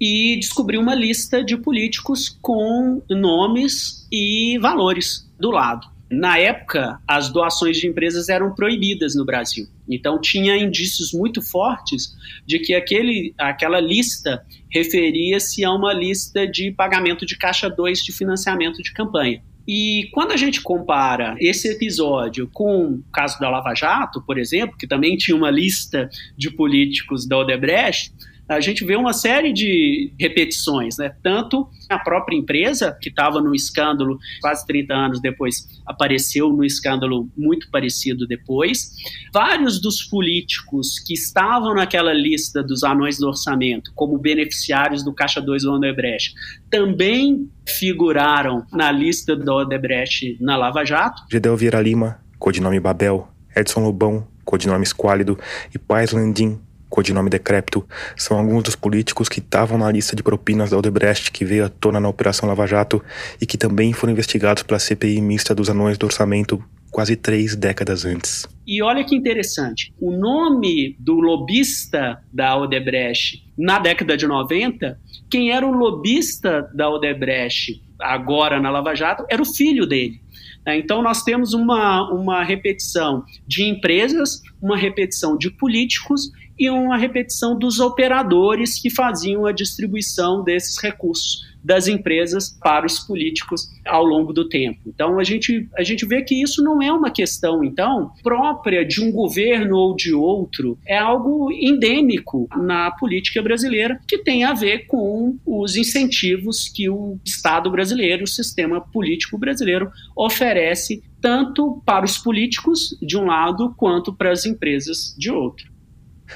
e 0.00 0.36
descobriu 0.40 0.80
uma 0.80 0.94
lista 0.94 1.44
de 1.44 1.56
políticos 1.58 2.34
com 2.40 3.02
nomes 3.10 3.99
e 4.10 4.58
valores 4.58 5.30
do 5.38 5.50
lado. 5.50 5.86
Na 6.10 6.36
época, 6.38 6.98
as 7.06 7.32
doações 7.32 7.76
de 7.76 7.86
empresas 7.86 8.28
eram 8.28 8.52
proibidas 8.52 9.14
no 9.14 9.24
Brasil. 9.24 9.68
Então, 9.88 10.20
tinha 10.20 10.56
indícios 10.56 11.12
muito 11.12 11.40
fortes 11.40 12.16
de 12.44 12.58
que 12.58 12.74
aquele, 12.74 13.32
aquela 13.38 13.78
lista 13.78 14.44
referia-se 14.68 15.64
a 15.64 15.70
uma 15.70 15.92
lista 15.92 16.48
de 16.48 16.72
pagamento 16.72 17.24
de 17.24 17.36
caixa 17.36 17.70
2 17.70 18.02
de 18.02 18.12
financiamento 18.12 18.82
de 18.82 18.92
campanha. 18.92 19.40
E 19.68 20.08
quando 20.12 20.32
a 20.32 20.36
gente 20.36 20.60
compara 20.60 21.36
esse 21.38 21.68
episódio 21.68 22.50
com 22.52 22.94
o 22.94 23.04
caso 23.12 23.38
da 23.38 23.48
Lava 23.48 23.72
Jato, 23.72 24.20
por 24.22 24.36
exemplo, 24.36 24.76
que 24.76 24.86
também 24.86 25.16
tinha 25.16 25.36
uma 25.36 25.50
lista 25.50 26.10
de 26.36 26.50
políticos 26.50 27.24
da 27.24 27.38
Odebrecht, 27.38 28.12
a 28.50 28.60
gente 28.60 28.84
vê 28.84 28.96
uma 28.96 29.12
série 29.12 29.52
de 29.52 30.12
repetições, 30.18 30.96
né? 30.98 31.14
Tanto 31.22 31.68
a 31.88 31.98
própria 32.00 32.36
empresa, 32.36 32.96
que 33.00 33.08
estava 33.08 33.40
no 33.40 33.54
escândalo 33.54 34.18
quase 34.40 34.66
30 34.66 34.92
anos 34.92 35.20
depois, 35.20 35.68
apareceu 35.86 36.48
no 36.48 36.64
escândalo 36.64 37.28
muito 37.36 37.70
parecido 37.70 38.26
depois. 38.26 38.90
Vários 39.32 39.80
dos 39.80 40.02
políticos 40.02 40.98
que 40.98 41.14
estavam 41.14 41.74
naquela 41.74 42.12
lista 42.12 42.60
dos 42.60 42.82
anões 42.82 43.18
do 43.18 43.28
orçamento, 43.28 43.92
como 43.94 44.18
beneficiários 44.18 45.04
do 45.04 45.14
Caixa 45.14 45.40
2 45.40 45.62
do 45.62 45.72
Odebrecht, 45.74 46.34
também 46.68 47.48
figuraram 47.64 48.66
na 48.72 48.90
lista 48.90 49.36
do 49.36 49.52
Odebrecht 49.52 50.36
na 50.40 50.56
Lava 50.56 50.84
Jato. 50.84 51.22
Gedel 51.30 51.56
Vieira 51.56 51.80
Lima, 51.80 52.20
codinome 52.36 52.80
Babel, 52.80 53.28
Edson 53.54 53.84
Lobão, 53.84 54.26
codinome 54.44 54.82
Esquálido, 54.82 55.38
e 55.72 55.78
Paz 55.78 56.10
Landim, 56.10 56.60
codinome 56.90 57.30
Decrépito, 57.30 57.86
são 58.16 58.36
alguns 58.36 58.64
dos 58.64 58.76
políticos 58.76 59.28
que 59.28 59.38
estavam 59.38 59.78
na 59.78 59.90
lista 59.90 60.14
de 60.14 60.22
propinas 60.22 60.70
da 60.70 60.76
Odebrecht 60.76 61.30
que 61.30 61.44
veio 61.44 61.64
à 61.64 61.68
tona 61.68 62.00
na 62.00 62.08
Operação 62.08 62.48
Lava 62.48 62.66
Jato 62.66 63.02
e 63.40 63.46
que 63.46 63.56
também 63.56 63.92
foram 63.92 64.12
investigados 64.12 64.62
pela 64.62 64.78
CPI 64.78 65.20
mista 65.20 65.54
dos 65.54 65.70
anões 65.70 65.96
do 65.96 66.04
orçamento 66.04 66.62
quase 66.90 67.14
três 67.14 67.54
décadas 67.54 68.04
antes. 68.04 68.46
E 68.66 68.82
olha 68.82 69.04
que 69.04 69.14
interessante, 69.14 69.94
o 70.00 70.10
nome 70.10 70.96
do 70.98 71.14
lobista 71.14 72.20
da 72.32 72.56
Odebrecht 72.56 73.44
na 73.56 73.78
década 73.78 74.16
de 74.16 74.26
90, 74.26 74.98
quem 75.30 75.52
era 75.52 75.66
o 75.66 75.70
lobista 75.70 76.68
da 76.74 76.90
Odebrecht 76.90 77.80
agora 78.00 78.60
na 78.60 78.70
Lava 78.70 78.94
Jato 78.94 79.24
era 79.30 79.40
o 79.40 79.46
filho 79.46 79.86
dele. 79.86 80.20
Né? 80.66 80.78
Então, 80.78 81.02
nós 81.02 81.22
temos 81.22 81.52
uma, 81.52 82.10
uma 82.12 82.42
repetição 82.42 83.24
de 83.46 83.64
empresas, 83.64 84.42
uma 84.60 84.76
repetição 84.76 85.36
de 85.36 85.50
políticos 85.50 86.30
e 86.60 86.68
uma 86.68 86.98
repetição 86.98 87.58
dos 87.58 87.80
operadores 87.80 88.78
que 88.78 88.90
faziam 88.90 89.46
a 89.46 89.52
distribuição 89.52 90.44
desses 90.44 90.76
recursos 90.76 91.48
das 91.64 91.88
empresas 91.88 92.58
para 92.62 92.86
os 92.86 92.98
políticos 92.98 93.68
ao 93.86 94.04
longo 94.04 94.32
do 94.32 94.48
tempo. 94.48 94.80
Então 94.86 95.18
a 95.18 95.24
gente, 95.24 95.68
a 95.76 95.82
gente 95.82 96.06
vê 96.06 96.22
que 96.22 96.40
isso 96.42 96.62
não 96.62 96.82
é 96.82 96.92
uma 96.92 97.10
questão 97.10 97.62
então 97.64 98.12
própria 98.22 98.84
de 98.84 99.02
um 99.02 99.10
governo 99.10 99.76
ou 99.76 99.94
de 99.94 100.12
outro, 100.12 100.78
é 100.86 100.98
algo 100.98 101.50
endêmico 101.52 102.48
na 102.56 102.90
política 102.90 103.42
brasileira 103.42 104.00
que 104.06 104.18
tem 104.18 104.44
a 104.44 104.52
ver 104.52 104.86
com 104.86 105.38
os 105.46 105.76
incentivos 105.76 106.68
que 106.68 106.88
o 106.88 107.18
Estado 107.24 107.70
brasileiro, 107.70 108.24
o 108.24 108.28
sistema 108.28 108.80
político 108.80 109.38
brasileiro 109.38 109.90
oferece 110.16 111.02
tanto 111.20 111.82
para 111.84 112.04
os 112.04 112.16
políticos 112.18 112.96
de 113.00 113.16
um 113.16 113.26
lado 113.26 113.74
quanto 113.76 114.12
para 114.14 114.32
as 114.32 114.46
empresas 114.46 115.14
de 115.18 115.30
outro. 115.30 115.79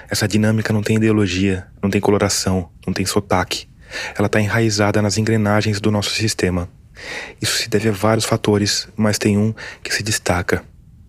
Essa 0.09 0.29
dinâmica 0.29 0.73
não 0.73 0.83
tem 0.83 0.97
ideologia, 0.97 1.67
não 1.83 1.91
tem 1.91 2.01
coloração, 2.01 2.69
não 2.87 2.93
tem 2.93 3.07
sotaque. 3.07 3.67
Ela 4.17 4.27
está 4.27 4.41
enraizada 4.41 5.01
nas 5.01 5.19
engrenagens 5.19 5.81
do 5.81 5.91
nosso 5.91 6.11
sistema. 6.11 6.69
Isso 7.41 7.59
se 7.59 7.69
deve 7.69 7.89
a 7.89 7.93
vários 7.93 8.25
fatores, 8.25 8.89
mas 8.97 9.19
tem 9.19 9.37
um 9.37 9.55
que 9.83 9.93
se 9.93 10.03
destaca, 10.03 10.65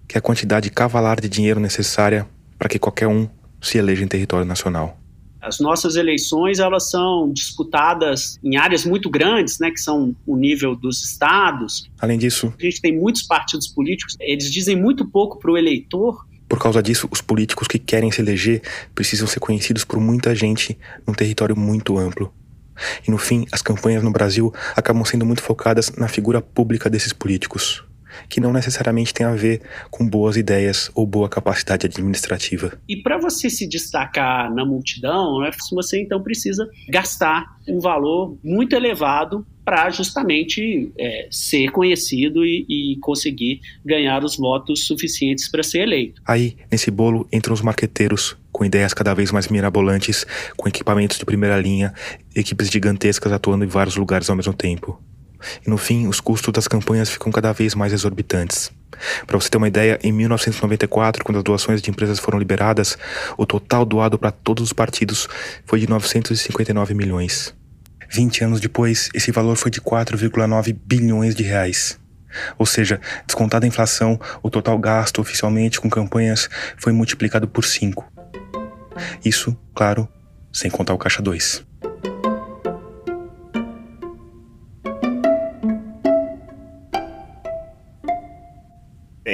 que 0.08 0.18
é 0.18 0.20
a 0.20 0.22
quantidade 0.22 0.70
cavalar 0.70 1.22
de 1.22 1.30
dinheiro 1.30 1.60
necessária 1.60 2.28
para 2.58 2.70
que 2.70 2.80
qualquer 2.80 3.08
um 3.08 3.30
se 3.62 3.78
eleja 3.78 4.04
em 4.04 4.08
território 4.08 4.46
nacional. 4.46 5.00
As 5.42 5.60
nossas 5.60 5.96
eleições 5.96 6.58
elas 6.58 6.90
são 6.90 7.32
disputadas 7.32 8.40
em 8.44 8.58
áreas 8.58 8.84
muito 8.84 9.12
grandes, 9.12 9.60
né, 9.60 9.70
que 9.70 9.80
são 9.80 10.16
o 10.26 10.36
nível 10.36 10.76
dos 10.76 11.04
estados. 11.04 11.88
Além 12.00 12.18
disso, 12.18 12.52
a 12.60 12.64
gente 12.64 12.82
tem 12.82 12.98
muitos 12.98 13.22
partidos 13.22 13.68
políticos. 13.68 14.18
Eles 14.20 14.52
dizem 14.52 14.76
muito 14.76 15.06
pouco 15.06 15.38
para 15.38 15.52
o 15.52 15.58
eleitor 15.58 16.26
por 16.48 16.60
causa 16.60 16.82
disso, 16.82 17.08
os 17.12 17.22
políticos 17.22 17.68
que 17.68 17.80
querem 17.80 18.12
se 18.12 18.22
eleger 18.22 18.62
precisam 18.94 19.28
ser 19.28 19.40
conhecidos 19.40 19.84
por 19.84 20.00
muita 20.00 20.36
gente 20.36 20.78
num 21.06 21.14
território 21.14 21.56
muito 21.56 21.98
amplo. 21.98 22.34
E 23.08 23.12
no 23.12 23.18
fim, 23.18 23.48
as 23.52 23.62
campanhas 23.62 24.04
no 24.04 24.12
Brasil 24.12 24.54
acabam 24.76 25.06
sendo 25.06 25.26
muito 25.26 25.42
focadas 25.42 25.92
na 25.92 26.08
figura 26.08 26.42
pública 26.42 26.90
desses 26.90 27.14
políticos. 27.14 27.84
Que 28.30 28.40
não 28.40 28.54
necessariamente 28.54 29.14
tem 29.14 29.26
a 29.26 29.34
ver 29.34 29.62
com 29.90 30.08
boas 30.08 30.38
ideias 30.38 30.92
ou 30.94 31.06
boa 31.06 31.30
capacidade 31.30 31.86
administrativa. 31.86 32.78
E 32.88 32.98
para 32.98 33.18
você 33.18 33.50
se 33.50 33.68
destacar 33.68 34.54
na 34.54 34.66
multidão, 34.66 35.42
né, 35.42 35.52
você 35.72 36.02
então 36.02 36.22
precisa 36.22 36.68
gastar 36.90 37.56
um 37.68 37.80
valor 37.80 38.38
muito 38.44 38.76
elevado 38.76 39.46
para 39.66 39.90
justamente 39.90 40.92
é, 40.98 41.28
ser 41.32 41.72
conhecido 41.72 42.46
e, 42.46 42.66
e, 42.70 42.98
conseguir 42.98 43.62
ganhar 43.84 44.24
os 44.24 44.38
votos 44.38 44.86
suficientes 44.86 45.50
para 45.50 45.64
ser 45.64 45.80
eleito. 45.80 46.22
Aí, 46.24 46.56
nesse 46.72 46.92
bolo, 46.92 47.28
entram 47.34 47.54
os 47.54 47.62
marqueteiros 47.62 48.38
com 48.52 48.64
ideias 48.64 48.94
cada 48.94 49.14
vez 49.16 49.32
mais 49.32 49.48
mirabolantes, 49.48 50.26
com 50.56 50.70
equipamentos 50.70 51.18
de 51.18 51.26
primeira 51.26 51.60
linha, 51.60 51.94
equipes 52.36 52.70
gigantescas 52.70 53.32
atuando 53.32 53.66
em 53.66 53.68
vários 53.68 53.96
lugares 53.96 54.30
ao 54.30 54.36
mesmo 54.36 54.54
tempo. 54.54 55.02
E 55.66 55.70
no 55.70 55.78
fim, 55.78 56.08
os 56.08 56.20
custos 56.20 56.54
das 56.54 56.68
campanhas 56.68 57.10
ficam 57.10 57.32
cada 57.32 57.52
vez 57.52 57.76
mais 57.76 57.94
exorbitantes. 57.94 58.72
Para 59.28 59.38
você 59.38 59.50
ter 59.50 59.58
uma 59.58 59.68
ideia, 59.68 60.00
em 60.04 60.12
1994, 60.12 61.24
quando 61.24 61.38
as 61.38 61.44
doações 61.44 61.82
de 61.82 61.90
empresas 61.90 62.20
foram 62.20 62.40
liberadas, 62.40 62.98
o 63.38 63.46
total 63.46 63.86
doado 63.86 64.18
para 64.18 64.32
todos 64.32 64.64
os 64.64 64.74
partidos 64.74 65.28
foi 65.66 65.80
de 65.80 65.90
959 65.90 66.94
milhões. 66.94 67.54
20 68.10 68.44
anos 68.44 68.60
depois, 68.60 69.10
esse 69.14 69.32
valor 69.32 69.56
foi 69.56 69.72
de 69.72 69.82
4,9 69.82 70.76
bilhões 70.86 71.36
de 71.36 71.44
reais. 71.44 72.00
Ou 72.58 72.66
seja, 72.66 73.00
descontada 73.26 73.66
a 73.66 73.68
inflação, 73.68 74.20
o 74.44 74.50
total 74.50 74.78
gasto 74.78 75.20
oficialmente 75.20 75.80
com 75.80 75.90
campanhas 75.90 76.50
foi 76.78 76.92
multiplicado 76.92 77.48
por 77.48 77.64
5. 77.64 78.06
Isso, 79.24 79.58
claro, 79.74 80.08
sem 80.52 80.70
contar 80.70 80.94
o 80.94 80.98
caixa 80.98 81.22
2. 81.22 81.66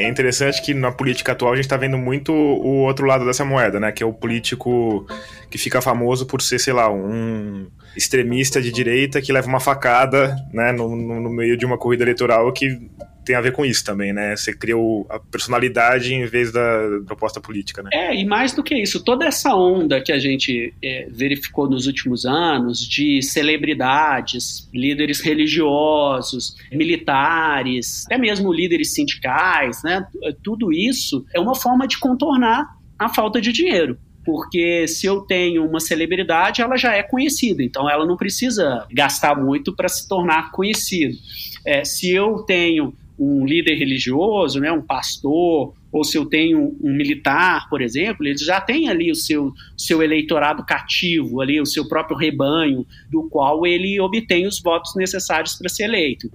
É 0.02 0.10
interessante 0.10 0.62
que 0.62 0.74
na 0.74 0.92
política 0.92 1.32
atual 1.32 1.54
a 1.54 1.56
gente 1.56 1.66
está 1.66 1.78
vendo 1.78 1.98
muito 1.98 2.34
o 2.34 2.84
outro 2.84 3.06
lado 3.06 3.26
dessa 3.26 3.46
moeda, 3.46 3.80
né? 3.80 3.92
Que 3.92 4.04
é 4.04 4.06
o 4.06 4.14
político 4.14 5.06
que 5.50 5.58
fica 5.58 5.82
famoso 5.82 6.26
por 6.26 6.42
ser, 6.42 6.60
sei 6.60 6.74
lá, 6.74 6.92
um 6.92 7.68
extremista 7.96 8.62
de 8.62 8.72
direita 8.72 9.22
que 9.22 9.34
leva 9.34 9.48
uma 9.48 9.60
facada, 9.60 10.36
né, 10.54 10.72
no, 10.72 10.96
no 10.96 11.30
meio 11.30 11.58
de 11.58 11.66
uma 11.66 11.78
corrida 11.78 12.04
eleitoral 12.04 12.52
que 12.54 12.80
tem 13.26 13.36
a 13.36 13.42
ver 13.42 13.52
com 13.52 13.66
isso 13.66 13.84
também, 13.84 14.12
né? 14.14 14.36
Você 14.36 14.54
cria 14.54 14.76
a 15.10 15.20
personalidade 15.20 16.14
em 16.14 16.26
vez 16.26 16.52
da 16.52 16.62
proposta 17.06 17.40
política, 17.40 17.84
né? 17.84 17.90
É, 17.94 18.16
e 18.16 18.26
mais 18.26 18.54
do 18.54 18.64
que 18.64 18.76
isso, 18.76 19.04
toda 19.04 19.26
essa 19.26 19.56
onda 19.56 20.02
que 20.02 20.12
a 20.12 20.20
gente 20.20 20.74
é, 20.84 21.08
verificou 21.10 21.70
nos 21.70 21.88
últimos 21.88 22.26
anos 22.26 22.80
de 22.80 23.22
celebridades, 23.22 24.70
líderes 24.74 25.22
religiosos, 25.22 26.56
militares, 26.72 28.06
até 28.06 28.18
mesmo 28.18 28.52
líderes 28.52 28.94
sindicais, 28.94 29.82
né? 29.84 30.06
Tudo 30.44 30.72
isso 30.72 31.26
é 31.34 31.40
uma 31.40 31.56
forma 31.56 31.88
de 31.88 32.00
contornar 32.00 32.66
a 32.98 33.10
falta 33.10 33.40
de 33.40 33.52
dinheiro 33.52 33.98
porque 34.24 34.88
se 34.88 35.08
eu 35.08 35.22
tenho 35.22 35.66
uma 35.66 35.80
celebridade, 35.80 36.62
ela 36.62 36.78
já 36.78 36.94
é 36.94 37.04
conhecida, 37.04 37.64
então 37.64 37.90
ela 37.90 38.06
não 38.06 38.16
precisa 38.16 38.86
gastar 38.92 39.36
muito 39.36 39.76
para 39.76 39.90
se 39.90 40.08
tornar 40.08 40.52
conhecido. 40.52 41.18
É, 41.66 41.84
se 41.84 42.12
eu 42.12 42.40
tenho 42.44 42.94
um 43.18 43.46
líder 43.46 43.76
religioso, 43.76 44.60
né, 44.60 44.72
um 44.72 44.82
pastor, 44.82 45.74
ou 45.92 46.04
se 46.04 46.18
eu 46.18 46.26
tenho 46.26 46.76
um 46.82 46.94
militar, 46.96 47.70
por 47.70 47.82
exemplo, 47.82 48.26
ele 48.26 48.38
já 48.38 48.62
tem 48.62 48.90
ali 48.90 49.12
o 49.12 49.16
seu, 49.16 49.52
seu 49.78 50.02
eleitorado 50.02 50.66
cativo, 50.66 51.42
ali 51.42 51.60
o 51.60 51.66
seu 51.66 51.88
próprio 51.88 52.18
rebanho, 52.18 52.86
do 53.10 53.28
qual 53.30 53.66
ele 53.68 54.00
obtém 54.00 54.48
os 54.48 54.62
votos 54.62 54.96
necessários 54.96 55.56
para 55.56 55.70
ser 55.70 55.84
eleito. 55.84 56.32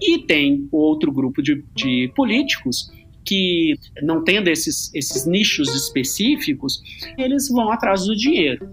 E 0.00 0.18
tem 0.18 0.68
outro 0.70 1.10
grupo 1.10 1.42
de, 1.42 1.64
de 1.74 2.12
políticos 2.14 2.92
que, 3.24 3.74
não 4.02 4.22
tendo 4.22 4.48
esses, 4.48 4.92
esses 4.94 5.26
nichos 5.26 5.74
específicos, 5.74 6.82
eles 7.16 7.48
vão 7.48 7.70
atrás 7.70 8.04
do 8.04 8.14
dinheiro. 8.14 8.68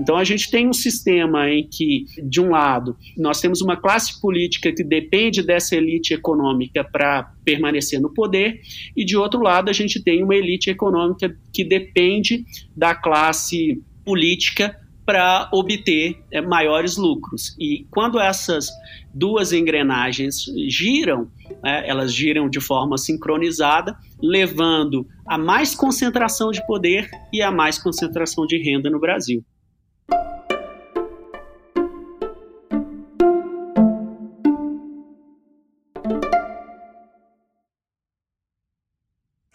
Então 0.00 0.16
a 0.16 0.24
gente 0.24 0.50
tem 0.50 0.66
um 0.66 0.72
sistema 0.72 1.48
em 1.50 1.68
que, 1.68 2.06
de 2.22 2.40
um 2.40 2.50
lado, 2.50 2.96
nós 3.16 3.40
temos 3.40 3.60
uma 3.60 3.76
classe 3.76 4.20
política 4.20 4.72
que 4.72 4.82
depende 4.82 5.42
dessa 5.42 5.76
elite 5.76 6.14
econômica 6.14 6.82
para 6.82 7.32
permanecer 7.44 8.00
no 8.00 8.12
poder, 8.12 8.60
e 8.96 9.04
de 9.04 9.16
outro 9.16 9.40
lado 9.42 9.68
a 9.68 9.72
gente 9.72 10.02
tem 10.02 10.22
uma 10.22 10.34
elite 10.34 10.70
econômica 10.70 11.36
que 11.52 11.64
depende 11.64 12.44
da 12.74 12.94
classe 12.94 13.82
política 14.04 14.76
para 15.04 15.50
obter 15.52 16.22
é, 16.30 16.40
maiores 16.40 16.96
lucros. 16.96 17.56
E 17.58 17.84
quando 17.90 18.20
essas 18.20 18.68
duas 19.12 19.52
engrenagens 19.52 20.44
giram, 20.68 21.28
né, 21.62 21.82
elas 21.84 22.14
giram 22.14 22.48
de 22.48 22.60
forma 22.60 22.96
sincronizada, 22.96 23.96
levando 24.22 25.06
a 25.26 25.36
mais 25.36 25.74
concentração 25.74 26.52
de 26.52 26.64
poder 26.64 27.10
e 27.32 27.42
a 27.42 27.50
mais 27.50 27.76
concentração 27.76 28.46
de 28.46 28.56
renda 28.58 28.88
no 28.88 29.00
Brasil. 29.00 29.44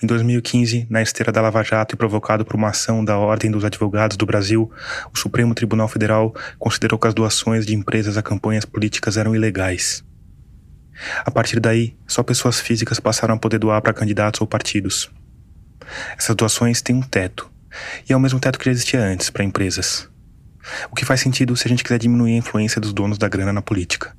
Em 0.05 0.07
2015, 0.07 0.85
na 0.87 1.01
esteira 1.01 1.31
da 1.31 1.41
Lava 1.41 1.63
Jato 1.63 1.95
e 1.95 1.97
provocado 1.97 2.45
por 2.45 2.55
uma 2.55 2.69
ação 2.69 3.03
da 3.03 3.17
Ordem 3.17 3.49
dos 3.49 3.65
Advogados 3.65 4.15
do 4.15 4.23
Brasil, 4.23 4.71
o 5.11 5.17
Supremo 5.17 5.55
Tribunal 5.55 5.87
Federal 5.87 6.31
considerou 6.59 6.99
que 6.99 7.07
as 7.07 7.13
doações 7.15 7.65
de 7.65 7.73
empresas 7.73 8.15
a 8.15 8.21
campanhas 8.21 8.65
políticas 8.65 9.17
eram 9.17 9.35
ilegais. 9.35 10.05
A 11.25 11.31
partir 11.31 11.59
daí, 11.59 11.97
só 12.05 12.21
pessoas 12.21 12.59
físicas 12.59 12.99
passaram 12.99 13.33
a 13.33 13.39
poder 13.39 13.57
doar 13.57 13.81
para 13.81 13.95
candidatos 13.95 14.41
ou 14.41 14.45
partidos. 14.45 15.09
Essas 16.15 16.35
doações 16.35 16.83
têm 16.83 16.95
um 16.95 17.01
teto, 17.01 17.51
e 18.07 18.13
é 18.13 18.15
o 18.15 18.19
mesmo 18.19 18.39
teto 18.39 18.59
que 18.59 18.65
já 18.65 18.71
existia 18.71 19.01
antes 19.01 19.31
para 19.31 19.43
empresas. 19.43 20.07
O 20.91 20.95
que 20.95 21.03
faz 21.03 21.19
sentido 21.19 21.57
se 21.57 21.67
a 21.67 21.69
gente 21.69 21.83
quiser 21.83 21.97
diminuir 21.97 22.35
a 22.35 22.37
influência 22.37 22.79
dos 22.79 22.93
donos 22.93 23.17
da 23.17 23.27
grana 23.27 23.51
na 23.51 23.61
política. 23.63 24.15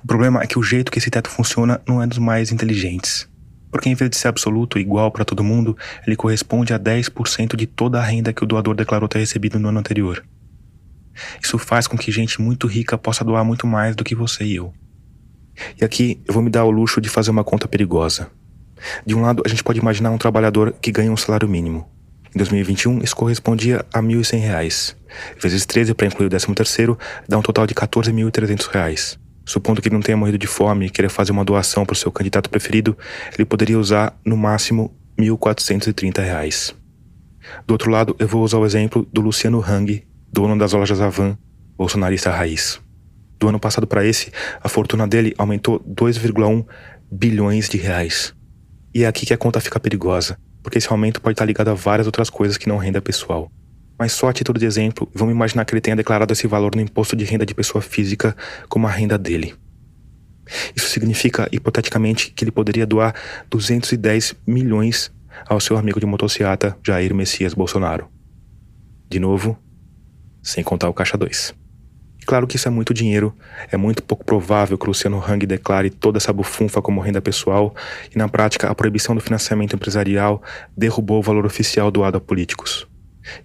O 0.00 0.06
problema 0.06 0.44
é 0.44 0.46
que 0.46 0.60
o 0.60 0.62
jeito 0.62 0.92
que 0.92 1.00
esse 1.00 1.10
teto 1.10 1.28
funciona 1.28 1.80
não 1.88 2.00
é 2.00 2.06
dos 2.06 2.18
mais 2.18 2.52
inteligentes 2.52 3.27
porque 3.70 3.88
em 3.88 3.94
vez 3.94 4.10
de 4.10 4.16
ser 4.16 4.28
absoluto 4.28 4.78
igual 4.78 5.10
para 5.10 5.24
todo 5.24 5.44
mundo, 5.44 5.76
ele 6.06 6.16
corresponde 6.16 6.72
a 6.72 6.78
10% 6.78 7.56
de 7.56 7.66
toda 7.66 7.98
a 7.98 8.02
renda 8.02 8.32
que 8.32 8.42
o 8.42 8.46
doador 8.46 8.74
declarou 8.74 9.08
ter 9.08 9.18
recebido 9.18 9.58
no 9.58 9.68
ano 9.68 9.78
anterior. 9.78 10.24
Isso 11.42 11.58
faz 11.58 11.86
com 11.86 11.96
que 11.96 12.12
gente 12.12 12.40
muito 12.40 12.66
rica 12.66 12.96
possa 12.96 13.24
doar 13.24 13.44
muito 13.44 13.66
mais 13.66 13.96
do 13.96 14.04
que 14.04 14.14
você 14.14 14.44
e 14.44 14.56
eu. 14.56 14.72
E 15.80 15.84
aqui 15.84 16.20
eu 16.26 16.32
vou 16.32 16.42
me 16.42 16.50
dar 16.50 16.64
o 16.64 16.70
luxo 16.70 17.00
de 17.00 17.08
fazer 17.08 17.30
uma 17.30 17.44
conta 17.44 17.66
perigosa. 17.66 18.30
De 19.04 19.14
um 19.14 19.22
lado, 19.22 19.42
a 19.44 19.48
gente 19.48 19.64
pode 19.64 19.80
imaginar 19.80 20.10
um 20.10 20.18
trabalhador 20.18 20.72
que 20.80 20.92
ganha 20.92 21.10
um 21.10 21.16
salário 21.16 21.48
mínimo. 21.48 21.88
Em 22.34 22.38
2021, 22.38 23.02
isso 23.02 23.16
correspondia 23.16 23.84
a 23.92 24.00
R$ 24.00 24.06
1.100. 24.06 24.94
Vezes 25.40 25.66
13 25.66 25.94
para 25.94 26.06
incluir 26.06 26.26
o 26.26 26.30
13 26.30 26.54
terceiro, 26.54 26.98
dá 27.28 27.38
um 27.38 27.42
total 27.42 27.66
de 27.66 27.74
R$ 27.74 27.80
14.300. 27.80 29.18
Supondo 29.48 29.80
que 29.80 29.88
ele 29.88 29.94
não 29.94 30.02
tenha 30.02 30.14
morrido 30.14 30.36
de 30.36 30.46
fome 30.46 30.84
e 30.84 30.90
queira 30.90 31.08
fazer 31.08 31.32
uma 31.32 31.42
doação 31.42 31.86
para 31.86 31.94
o 31.94 31.96
seu 31.96 32.12
candidato 32.12 32.50
preferido, 32.50 32.94
ele 33.32 33.46
poderia 33.46 33.78
usar, 33.78 34.14
no 34.22 34.36
máximo, 34.36 34.94
R$ 35.18 35.24
1.430. 35.24 36.74
Do 37.66 37.72
outro 37.72 37.90
lado, 37.90 38.14
eu 38.18 38.28
vou 38.28 38.44
usar 38.44 38.58
o 38.58 38.66
exemplo 38.66 39.08
do 39.10 39.22
Luciano 39.22 39.64
Hang, 39.66 40.06
dono 40.30 40.58
das 40.58 40.74
lojas 40.74 41.00
Avan, 41.00 41.38
bolsonarista 41.78 42.30
raiz. 42.30 42.78
Do 43.38 43.48
ano 43.48 43.58
passado 43.58 43.86
para 43.86 44.04
esse, 44.04 44.30
a 44.62 44.68
fortuna 44.68 45.08
dele 45.08 45.34
aumentou 45.38 45.80
2,1 45.80 46.66
bilhões 47.10 47.70
de 47.70 47.78
reais. 47.78 48.34
E 48.94 49.04
é 49.04 49.06
aqui 49.06 49.24
que 49.24 49.32
a 49.32 49.38
conta 49.38 49.62
fica 49.62 49.80
perigosa, 49.80 50.38
porque 50.62 50.76
esse 50.76 50.92
aumento 50.92 51.22
pode 51.22 51.32
estar 51.32 51.46
ligado 51.46 51.68
a 51.68 51.74
várias 51.74 52.06
outras 52.06 52.28
coisas 52.28 52.58
que 52.58 52.68
não 52.68 52.76
renda 52.76 53.00
pessoal. 53.00 53.50
Mas 53.98 54.12
só 54.12 54.28
a 54.28 54.32
título 54.32 54.58
de 54.58 54.66
exemplo, 54.66 55.10
vamos 55.12 55.34
imaginar 55.34 55.64
que 55.64 55.74
ele 55.74 55.80
tenha 55.80 55.96
declarado 55.96 56.32
esse 56.32 56.46
valor 56.46 56.74
no 56.74 56.80
imposto 56.80 57.16
de 57.16 57.24
renda 57.24 57.44
de 57.44 57.54
pessoa 57.54 57.82
física 57.82 58.36
como 58.68 58.86
a 58.86 58.90
renda 58.90 59.18
dele. 59.18 59.54
Isso 60.74 60.88
significa, 60.88 61.48
hipoteticamente, 61.52 62.30
que 62.30 62.44
ele 62.44 62.50
poderia 62.50 62.86
doar 62.86 63.14
210 63.50 64.34
milhões 64.46 65.12
ao 65.46 65.60
seu 65.60 65.76
amigo 65.76 66.00
de 66.00 66.06
motocicleta, 66.06 66.76
Jair 66.86 67.14
Messias 67.14 67.54
Bolsonaro. 67.54 68.08
De 69.08 69.18
novo, 69.18 69.58
sem 70.42 70.62
contar 70.64 70.88
o 70.88 70.94
caixa 70.94 71.16
2. 71.16 71.54
Claro 72.26 72.46
que 72.46 72.56
isso 72.56 72.68
é 72.68 72.70
muito 72.70 72.92
dinheiro, 72.92 73.34
é 73.70 73.76
muito 73.76 74.02
pouco 74.02 74.24
provável 74.24 74.76
que 74.76 74.84
o 74.84 74.88
Luciano 74.88 75.18
Hang 75.18 75.46
declare 75.46 75.88
toda 75.88 76.18
essa 76.18 76.32
bufunfa 76.32 76.82
como 76.82 77.00
renda 77.00 77.22
pessoal, 77.22 77.74
e 78.14 78.18
na 78.18 78.28
prática 78.28 78.68
a 78.68 78.74
proibição 78.74 79.14
do 79.14 79.20
financiamento 79.20 79.74
empresarial 79.74 80.42
derrubou 80.76 81.20
o 81.20 81.22
valor 81.22 81.46
oficial 81.46 81.90
doado 81.90 82.18
a 82.18 82.20
políticos. 82.20 82.86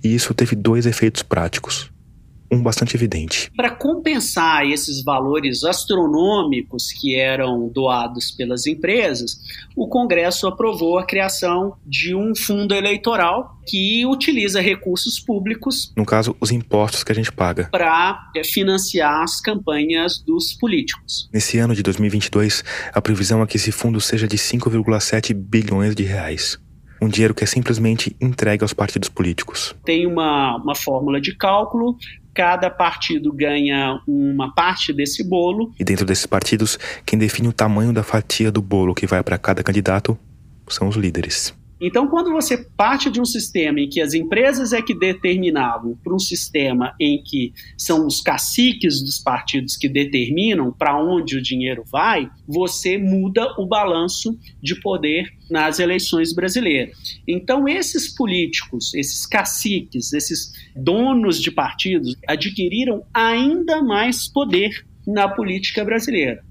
E 0.03 0.13
isso 0.13 0.33
teve 0.33 0.55
dois 0.55 0.85
efeitos 0.85 1.23
práticos. 1.23 1.91
um 2.51 2.61
bastante 2.61 2.95
evidente. 2.95 3.51
Para 3.57 3.71
compensar 3.71 4.63
esses 4.63 5.03
valores 5.03 5.63
astronômicos 5.63 6.91
que 6.91 7.15
eram 7.15 7.67
doados 7.67 8.29
pelas 8.29 8.67
empresas, 8.67 9.39
o 9.75 9.87
Congresso 9.87 10.45
aprovou 10.45 10.99
a 10.99 11.05
criação 11.05 11.73
de 11.83 12.13
um 12.13 12.35
fundo 12.35 12.75
eleitoral 12.75 13.57
que 13.65 14.05
utiliza 14.05 14.61
recursos 14.61 15.19
públicos. 15.19 15.91
No 15.97 16.05
caso, 16.05 16.35
os 16.39 16.51
impostos 16.51 17.03
que 17.03 17.11
a 17.11 17.15
gente 17.15 17.31
paga. 17.31 17.69
Para 17.71 18.29
é, 18.35 18.43
financiar 18.43 19.23
as 19.23 19.41
campanhas 19.41 20.19
dos 20.19 20.53
políticos. 20.53 21.27
Nesse 21.33 21.57
ano 21.57 21.73
de 21.73 21.81
2022, 21.81 22.63
a 22.93 23.01
previsão 23.01 23.41
é 23.41 23.47
que 23.47 23.57
esse 23.57 23.71
fundo 23.71 23.99
seja 23.99 24.27
de 24.27 24.37
5,7 24.37 25.33
bilhões 25.33 25.95
de 25.95 26.03
reais 26.03 26.59
um 27.03 27.09
dinheiro 27.09 27.33
que 27.33 27.43
é 27.43 27.47
simplesmente 27.47 28.15
entregue 28.19 28.63
aos 28.63 28.73
partidos 28.73 29.09
políticos. 29.09 29.75
Tem 29.85 30.07
uma, 30.07 30.57
uma 30.57 30.75
fórmula 30.75 31.19
de 31.19 31.35
cálculo, 31.35 31.97
cada 32.33 32.69
partido 32.69 33.31
ganha 33.31 33.99
uma 34.07 34.53
parte 34.53 34.91
desse 34.91 35.23
bolo. 35.23 35.71
E 35.79 35.83
dentro 35.83 36.05
desses 36.05 36.25
partidos, 36.25 36.79
quem 37.05 37.19
define 37.19 37.47
o 37.47 37.53
tamanho 37.53 37.93
da 37.93 38.03
fatia 38.03 38.51
do 38.51 38.61
bolo 38.61 38.95
que 38.95 39.05
vai 39.05 39.21
para 39.23 39.37
cada 39.37 39.63
candidato 39.63 40.17
são 40.67 40.87
os 40.87 40.95
líderes. 40.95 41.53
Então, 41.85 42.07
quando 42.07 42.31
você 42.31 42.57
parte 42.57 43.11
de 43.11 43.19
um 43.19 43.25
sistema 43.25 43.81
em 43.81 43.89
que 43.89 43.99
as 43.99 44.13
empresas 44.13 44.71
é 44.71 44.81
que 44.81 44.97
determinavam 44.97 45.97
para 46.01 46.15
um 46.15 46.19
sistema 46.19 46.95
em 46.97 47.21
que 47.21 47.51
são 47.77 48.07
os 48.07 48.21
caciques 48.21 49.03
dos 49.03 49.19
partidos 49.19 49.75
que 49.75 49.89
determinam 49.89 50.71
para 50.71 50.97
onde 50.97 51.35
o 51.35 51.41
dinheiro 51.41 51.83
vai, 51.91 52.29
você 52.47 52.97
muda 52.97 53.53
o 53.59 53.65
balanço 53.65 54.39
de 54.61 54.79
poder 54.79 55.27
nas 55.49 55.77
eleições 55.77 56.33
brasileiras. 56.33 57.19
Então, 57.27 57.67
esses 57.67 58.07
políticos, 58.07 58.93
esses 58.93 59.25
caciques, 59.25 60.13
esses 60.13 60.53
donos 60.73 61.41
de 61.41 61.51
partidos 61.51 62.15
adquiriram 62.25 63.03
ainda 63.13 63.83
mais 63.83 64.25
poder 64.25 64.85
na 65.05 65.27
política 65.27 65.83
brasileira. 65.83 66.41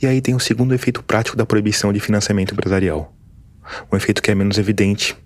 E 0.00 0.06
aí 0.06 0.22
tem 0.22 0.34
o 0.34 0.40
segundo 0.40 0.74
efeito 0.74 1.02
prático 1.02 1.36
da 1.36 1.44
proibição 1.44 1.92
de 1.92 2.00
financiamento 2.00 2.54
empresarial 2.54 3.17
um 3.92 3.96
efeito 3.96 4.22
que 4.22 4.30
é 4.30 4.34
menos 4.34 4.58
evidente, 4.58 5.16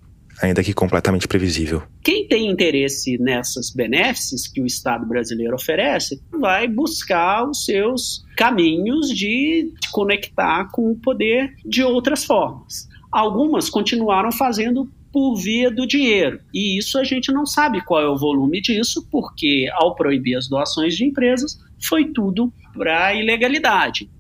ainda 0.43 0.63
que 0.63 0.73
completamente 0.73 1.29
previsível. 1.29 1.83
Quem 2.03 2.27
tem 2.27 2.51
interesse 2.51 3.17
nessas 3.19 3.71
benéfices 3.71 4.49
que 4.49 4.61
o 4.61 4.67
Estado 4.67 5.07
brasileiro 5.07 5.55
oferece 5.55 6.21
vai 6.33 6.67
buscar 6.67 7.49
os 7.49 7.65
seus 7.65 8.25
caminhos 8.37 9.09
de 9.09 9.73
conectar 9.93 10.69
com 10.73 10.91
o 10.91 10.97
poder 10.97 11.55
de 11.65 11.83
outras 11.83 12.25
formas. 12.25 12.89
Algumas 13.11 13.69
continuaram 13.71 14.33
fazendo 14.33 14.91
por 15.13 15.37
via 15.37 15.71
do 15.71 15.87
dinheiro. 15.87 16.41
E 16.53 16.79
isso 16.79 16.99
a 16.99 17.05
gente 17.05 17.31
não 17.31 17.45
sabe 17.45 17.85
qual 17.85 18.01
é 18.01 18.09
o 18.09 18.17
volume 18.17 18.61
disso, 18.63 19.07
porque 19.11 19.69
ao 19.75 19.95
proibir 19.95 20.37
as 20.37 20.49
doações 20.49 20.97
de 20.97 21.05
empresas, 21.05 21.59
foi 21.87 22.07
tudo 22.07 22.53
para 22.73 23.15
ilegalidade. 23.15 24.11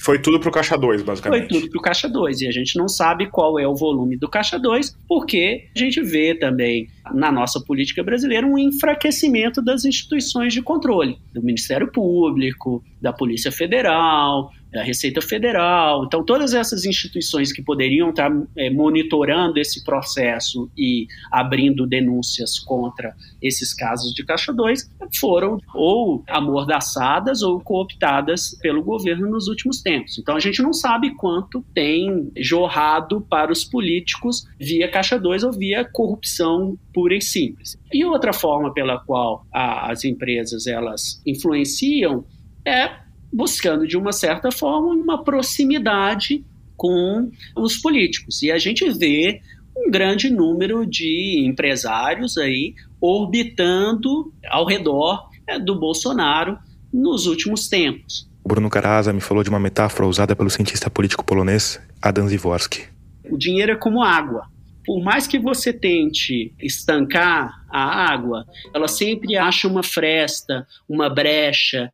Foi 0.00 0.18
tudo 0.18 0.40
para 0.40 0.48
o 0.48 0.52
Caixa 0.52 0.78
2, 0.78 1.02
basicamente. 1.02 1.48
Foi 1.50 1.60
tudo 1.60 1.70
para 1.70 1.78
o 1.78 1.82
Caixa 1.82 2.08
2. 2.08 2.40
E 2.40 2.48
a 2.48 2.50
gente 2.50 2.78
não 2.78 2.88
sabe 2.88 3.28
qual 3.30 3.58
é 3.58 3.68
o 3.68 3.74
volume 3.74 4.16
do 4.16 4.28
Caixa 4.28 4.58
2, 4.58 4.96
porque 5.06 5.68
a 5.76 5.78
gente 5.78 6.00
vê 6.02 6.34
também 6.34 6.88
na 7.12 7.30
nossa 7.30 7.60
política 7.60 8.02
brasileira 8.02 8.46
um 8.46 8.58
enfraquecimento 8.58 9.62
das 9.62 9.84
instituições 9.84 10.54
de 10.54 10.62
controle, 10.62 11.18
do 11.34 11.42
Ministério 11.42 11.90
Público, 11.92 12.82
da 13.00 13.12
Polícia 13.12 13.52
Federal, 13.52 14.50
da 14.70 14.82
Receita 14.82 15.20
Federal. 15.20 16.04
Então, 16.04 16.24
todas 16.24 16.54
essas 16.54 16.84
instituições 16.84 17.52
que 17.52 17.62
poderiam 17.62 18.10
estar 18.10 18.30
é, 18.56 18.70
monitorando 18.70 19.58
esse 19.58 19.84
processo 19.84 20.70
e 20.76 21.06
abrindo 21.30 21.86
denúncias 21.86 22.58
contra 22.58 23.14
esses 23.42 23.74
casos 23.74 24.14
de 24.14 24.24
Caixa 24.24 24.52
2 24.52 24.90
foram 25.18 25.58
ou 25.74 26.22
amordaçadas 26.28 27.42
ou 27.42 27.60
cooptadas 27.60 28.56
pelo 28.62 28.82
governo 28.82 29.28
nos 29.28 29.48
últimos 29.48 29.82
tempos. 29.82 30.18
Então, 30.18 30.36
a 30.36 30.40
gente 30.40 30.62
não 30.62 30.72
sabe 30.72 31.14
quanto 31.14 31.64
tem 31.74 32.30
jorrado 32.36 33.20
para 33.22 33.52
os 33.52 33.64
políticos 33.64 34.46
via 34.58 34.90
Caixa 34.90 35.18
2 35.18 35.44
ou 35.44 35.52
via 35.52 35.84
corrupção 35.84 36.78
pura 36.92 37.16
e 37.16 37.20
simples. 37.20 37.78
E 37.92 38.04
outra 38.04 38.32
forma 38.32 38.72
pela 38.72 38.98
qual 38.98 39.46
a, 39.52 39.90
as 39.90 40.04
empresas 40.04 40.66
elas 40.66 41.20
influenciam 41.26 42.24
é 42.64 43.09
buscando, 43.32 43.86
de 43.86 43.96
uma 43.96 44.12
certa 44.12 44.50
forma, 44.50 44.88
uma 44.88 45.22
proximidade 45.22 46.44
com 46.76 47.30
os 47.56 47.76
políticos. 47.76 48.42
E 48.42 48.50
a 48.50 48.58
gente 48.58 48.88
vê 48.90 49.40
um 49.76 49.90
grande 49.90 50.30
número 50.30 50.86
de 50.86 51.44
empresários 51.46 52.36
aí 52.36 52.74
orbitando 53.00 54.32
ao 54.48 54.66
redor 54.66 55.28
é, 55.46 55.58
do 55.58 55.78
Bolsonaro 55.78 56.58
nos 56.92 57.26
últimos 57.26 57.68
tempos. 57.68 58.28
O 58.44 58.48
Bruno 58.48 58.70
Caraza 58.70 59.12
me 59.12 59.20
falou 59.20 59.44
de 59.44 59.50
uma 59.50 59.60
metáfora 59.60 60.08
usada 60.08 60.34
pelo 60.34 60.50
cientista 60.50 60.90
político 60.90 61.24
polonês 61.24 61.80
Adam 62.00 62.26
Zivotski. 62.26 62.84
O 63.30 63.36
dinheiro 63.36 63.72
é 63.72 63.76
como 63.76 64.02
água. 64.02 64.46
Por 64.84 65.02
mais 65.02 65.26
que 65.26 65.38
você 65.38 65.72
tente 65.72 66.52
estancar 66.58 67.64
a 67.68 68.12
água, 68.12 68.44
ela 68.74 68.88
sempre 68.88 69.36
acha 69.36 69.68
uma 69.68 69.82
fresta, 69.82 70.66
uma 70.88 71.08
brecha. 71.08 71.92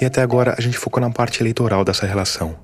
E 0.00 0.04
até 0.04 0.22
agora 0.22 0.54
a 0.56 0.60
gente 0.60 0.78
focou 0.78 1.00
na 1.00 1.10
parte 1.10 1.42
eleitoral 1.42 1.84
dessa 1.84 2.06
relação. 2.06 2.56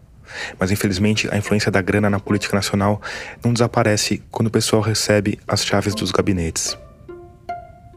Mas 0.58 0.70
infelizmente 0.70 1.28
a 1.32 1.36
influência 1.36 1.70
da 1.70 1.82
grana 1.82 2.08
na 2.08 2.20
política 2.20 2.54
nacional 2.54 3.02
não 3.44 3.52
desaparece 3.52 4.22
quando 4.30 4.48
o 4.48 4.50
pessoal 4.50 4.80
recebe 4.80 5.38
as 5.46 5.64
chaves 5.64 5.94
dos 5.94 6.12
gabinetes. 6.12 6.78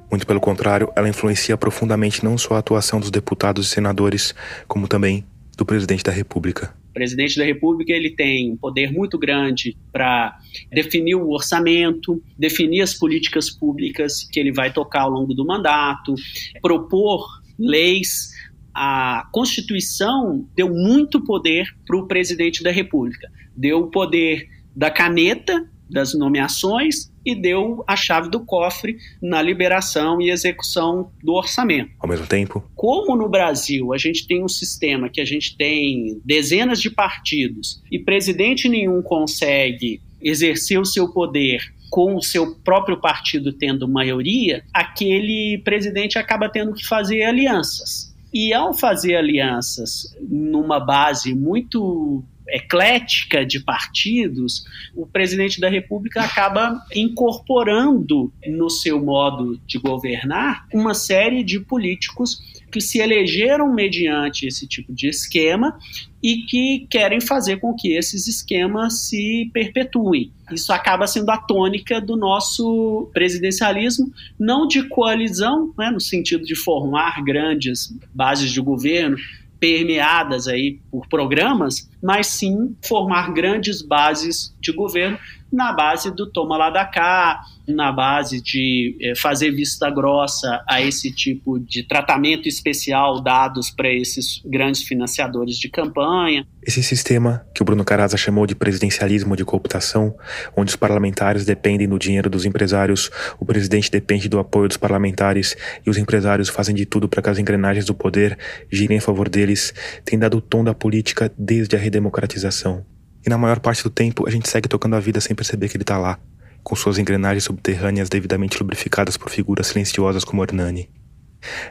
Muito 0.09 0.25
pelo 0.25 0.39
contrário, 0.39 0.91
ela 0.95 1.09
influencia 1.09 1.57
profundamente 1.57 2.23
não 2.23 2.37
só 2.37 2.55
a 2.55 2.59
atuação 2.59 2.99
dos 2.99 3.11
deputados 3.11 3.67
e 3.67 3.69
senadores, 3.69 4.33
como 4.67 4.87
também 4.87 5.25
do 5.57 5.65
presidente 5.65 6.03
da 6.03 6.11
República. 6.11 6.73
O 6.91 6.93
presidente 6.93 7.37
da 7.37 7.43
República 7.43 7.91
ele 7.91 8.11
tem 8.11 8.51
um 8.51 8.57
poder 8.57 8.91
muito 8.91 9.19
grande 9.19 9.75
para 9.91 10.37
definir 10.71 11.15
o 11.15 11.29
orçamento, 11.29 12.21
definir 12.37 12.81
as 12.81 12.93
políticas 12.93 13.49
públicas 13.49 14.23
que 14.31 14.39
ele 14.39 14.51
vai 14.51 14.71
tocar 14.71 15.01
ao 15.01 15.09
longo 15.09 15.33
do 15.33 15.45
mandato, 15.45 16.15
propor 16.61 17.27
leis 17.59 18.31
a 18.79 19.27
Constituição 19.31 20.47
deu 20.55 20.69
muito 20.69 21.19
poder 21.23 21.65
para 21.83 21.97
o 21.97 22.07
presidente 22.07 22.61
da 22.61 22.69
República. 22.69 23.27
Deu 23.55 23.79
o 23.79 23.87
poder 23.87 24.47
da 24.75 24.91
caneta, 24.91 25.67
das 25.89 26.13
nomeações, 26.13 27.11
e 27.25 27.33
deu 27.33 27.83
a 27.87 27.95
chave 27.95 28.29
do 28.29 28.45
cofre 28.45 28.97
na 29.19 29.41
liberação 29.41 30.21
e 30.21 30.29
execução 30.29 31.11
do 31.23 31.33
orçamento. 31.33 31.89
Ao 31.99 32.07
mesmo 32.07 32.27
tempo, 32.27 32.63
como 32.75 33.15
no 33.15 33.27
Brasil 33.27 33.91
a 33.93 33.97
gente 33.97 34.27
tem 34.27 34.43
um 34.43 34.47
sistema 34.47 35.09
que 35.09 35.19
a 35.19 35.25
gente 35.25 35.57
tem 35.57 36.21
dezenas 36.23 36.79
de 36.79 36.91
partidos 36.91 37.81
e 37.91 37.97
presidente 37.97 38.69
nenhum 38.69 39.01
consegue 39.01 39.99
exercer 40.21 40.79
o 40.79 40.85
seu 40.85 41.11
poder 41.11 41.73
com 41.89 42.15
o 42.15 42.21
seu 42.21 42.55
próprio 42.57 42.99
partido 42.99 43.53
tendo 43.53 43.87
maioria, 43.87 44.63
aquele 44.73 45.61
presidente 45.63 46.19
acaba 46.19 46.49
tendo 46.49 46.73
que 46.73 46.85
fazer 46.85 47.23
alianças. 47.23 48.06
E 48.33 48.53
ao 48.53 48.73
fazer 48.73 49.15
alianças 49.15 50.15
numa 50.21 50.79
base 50.79 51.33
muito 51.33 52.23
eclética 52.49 53.45
de 53.45 53.59
partidos, 53.59 54.63
o 54.95 55.05
presidente 55.05 55.59
da 55.59 55.69
República 55.69 56.21
acaba 56.21 56.81
incorporando 56.95 58.31
no 58.47 58.69
seu 58.69 59.03
modo 59.03 59.59
de 59.65 59.77
governar 59.77 60.65
uma 60.73 60.93
série 60.93 61.43
de 61.43 61.59
políticos 61.59 62.41
que 62.71 62.81
se 62.81 62.99
elegeram 62.99 63.73
mediante 63.73 64.45
esse 64.45 64.67
tipo 64.67 64.93
de 64.93 65.07
esquema 65.07 65.77
e 66.21 66.43
que 66.43 66.87
querem 66.89 67.21
fazer 67.21 67.57
com 67.57 67.73
que 67.73 67.95
esses 67.95 68.27
esquemas 68.27 69.07
se 69.07 69.49
perpetuem. 69.53 70.31
Isso 70.51 70.73
acaba 70.73 71.07
sendo 71.07 71.29
a 71.29 71.37
tônica 71.37 72.01
do 72.01 72.17
nosso 72.17 73.09
presidencialismo, 73.13 74.11
não 74.39 74.67
de 74.67 74.87
coalizão, 74.89 75.73
né, 75.77 75.89
no 75.89 75.99
sentido 75.99 76.43
de 76.43 76.55
formar 76.55 77.23
grandes 77.23 77.95
bases 78.13 78.51
de 78.51 78.59
governo, 78.59 79.17
permeadas 79.59 80.47
aí 80.47 80.79
por 80.91 81.07
programas, 81.07 81.89
mas 82.01 82.27
sim 82.27 82.75
formar 82.81 83.33
grandes 83.33 83.81
bases 83.81 84.55
de 84.61 84.71
governo 84.71 85.17
na 85.51 85.73
base 85.73 86.13
do 86.13 86.29
toma 86.29 86.57
lá 86.57 86.69
da 86.69 86.85
cá, 86.85 87.41
na 87.67 87.91
base 87.91 88.41
de 88.41 88.97
é, 89.01 89.15
fazer 89.15 89.51
vista 89.51 89.89
grossa 89.89 90.63
a 90.67 90.81
esse 90.81 91.11
tipo 91.11 91.59
de 91.59 91.83
tratamento 91.83 92.47
especial 92.47 93.21
dados 93.21 93.69
para 93.69 93.91
esses 93.91 94.41
grandes 94.45 94.83
financiadores 94.83 95.57
de 95.57 95.69
campanha. 95.69 96.47
Esse 96.65 96.81
sistema 96.81 97.45
que 97.53 97.61
o 97.61 97.65
Bruno 97.65 97.83
Caraza 97.83 98.17
chamou 98.17 98.45
de 98.45 98.55
presidencialismo 98.55 99.35
de 99.35 99.45
cooptação, 99.45 100.15
onde 100.55 100.69
os 100.69 100.75
parlamentares 100.75 101.45
dependem 101.45 101.87
do 101.87 101.99
dinheiro 101.99 102.29
dos 102.29 102.45
empresários, 102.45 103.09
o 103.39 103.45
presidente 103.45 103.91
depende 103.91 104.29
do 104.29 104.39
apoio 104.39 104.67
dos 104.67 104.77
parlamentares 104.77 105.55
e 105.85 105.89
os 105.89 105.97
empresários 105.97 106.49
fazem 106.49 106.75
de 106.75 106.85
tudo 106.85 107.07
para 107.07 107.21
que 107.21 107.29
as 107.29 107.39
engrenagens 107.39 107.85
do 107.85 107.93
poder 107.93 108.37
girem 108.71 108.97
a 108.97 109.01
favor 109.01 109.29
deles, 109.29 109.73
tem 110.03 110.17
dado 110.17 110.37
o 110.37 110.41
tom 110.41 110.63
da 110.63 110.73
política 110.73 111.31
desde 111.37 111.75
a 111.75 111.79
redemocratização. 111.79 112.85
E 113.25 113.29
na 113.29 113.37
maior 113.37 113.59
parte 113.59 113.83
do 113.83 113.89
tempo 113.89 114.27
a 114.27 114.31
gente 114.31 114.47
segue 114.47 114.69
tocando 114.69 114.95
a 114.95 114.99
vida 114.99 115.19
sem 115.19 115.35
perceber 115.35 115.69
que 115.69 115.77
ele 115.77 115.83
tá 115.83 115.97
lá, 115.97 116.19
com 116.67 116.75
suas 116.75 116.97
engrenagens 116.99 117.45
subterrâneas 117.45 118.09
devidamente 118.09 118.59
lubrificadas 118.59 119.15
por 119.15 119.29
figuras 119.29 119.67
silenciosas 119.67 120.25
como 120.25 120.43
Hernani. 120.43 120.89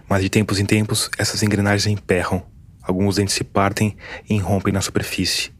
Mas 0.09 0.23
de 0.23 0.31
tempos 0.31 0.59
em 0.59 0.65
tempos, 0.65 1.11
essas 1.19 1.43
engrenagens 1.43 1.87
emperram, 1.87 2.43
alguns 2.83 3.17
dentes 3.17 3.35
se 3.35 3.45
partem 3.45 3.95
e 4.27 4.37
irrompem 4.37 4.73
na 4.73 4.81
superfície. 4.81 5.53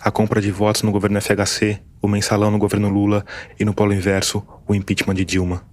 A 0.00 0.08
compra 0.08 0.40
de 0.40 0.52
votos 0.52 0.82
no 0.82 0.92
governo 0.92 1.20
FHC, 1.20 1.80
o 2.00 2.06
mensalão 2.06 2.48
no 2.48 2.58
governo 2.58 2.88
Lula 2.88 3.26
e 3.58 3.64
no 3.64 3.74
polo 3.74 3.92
inverso, 3.92 4.46
o 4.68 4.72
impeachment 4.72 5.14
de 5.14 5.24
Dilma. 5.24 5.66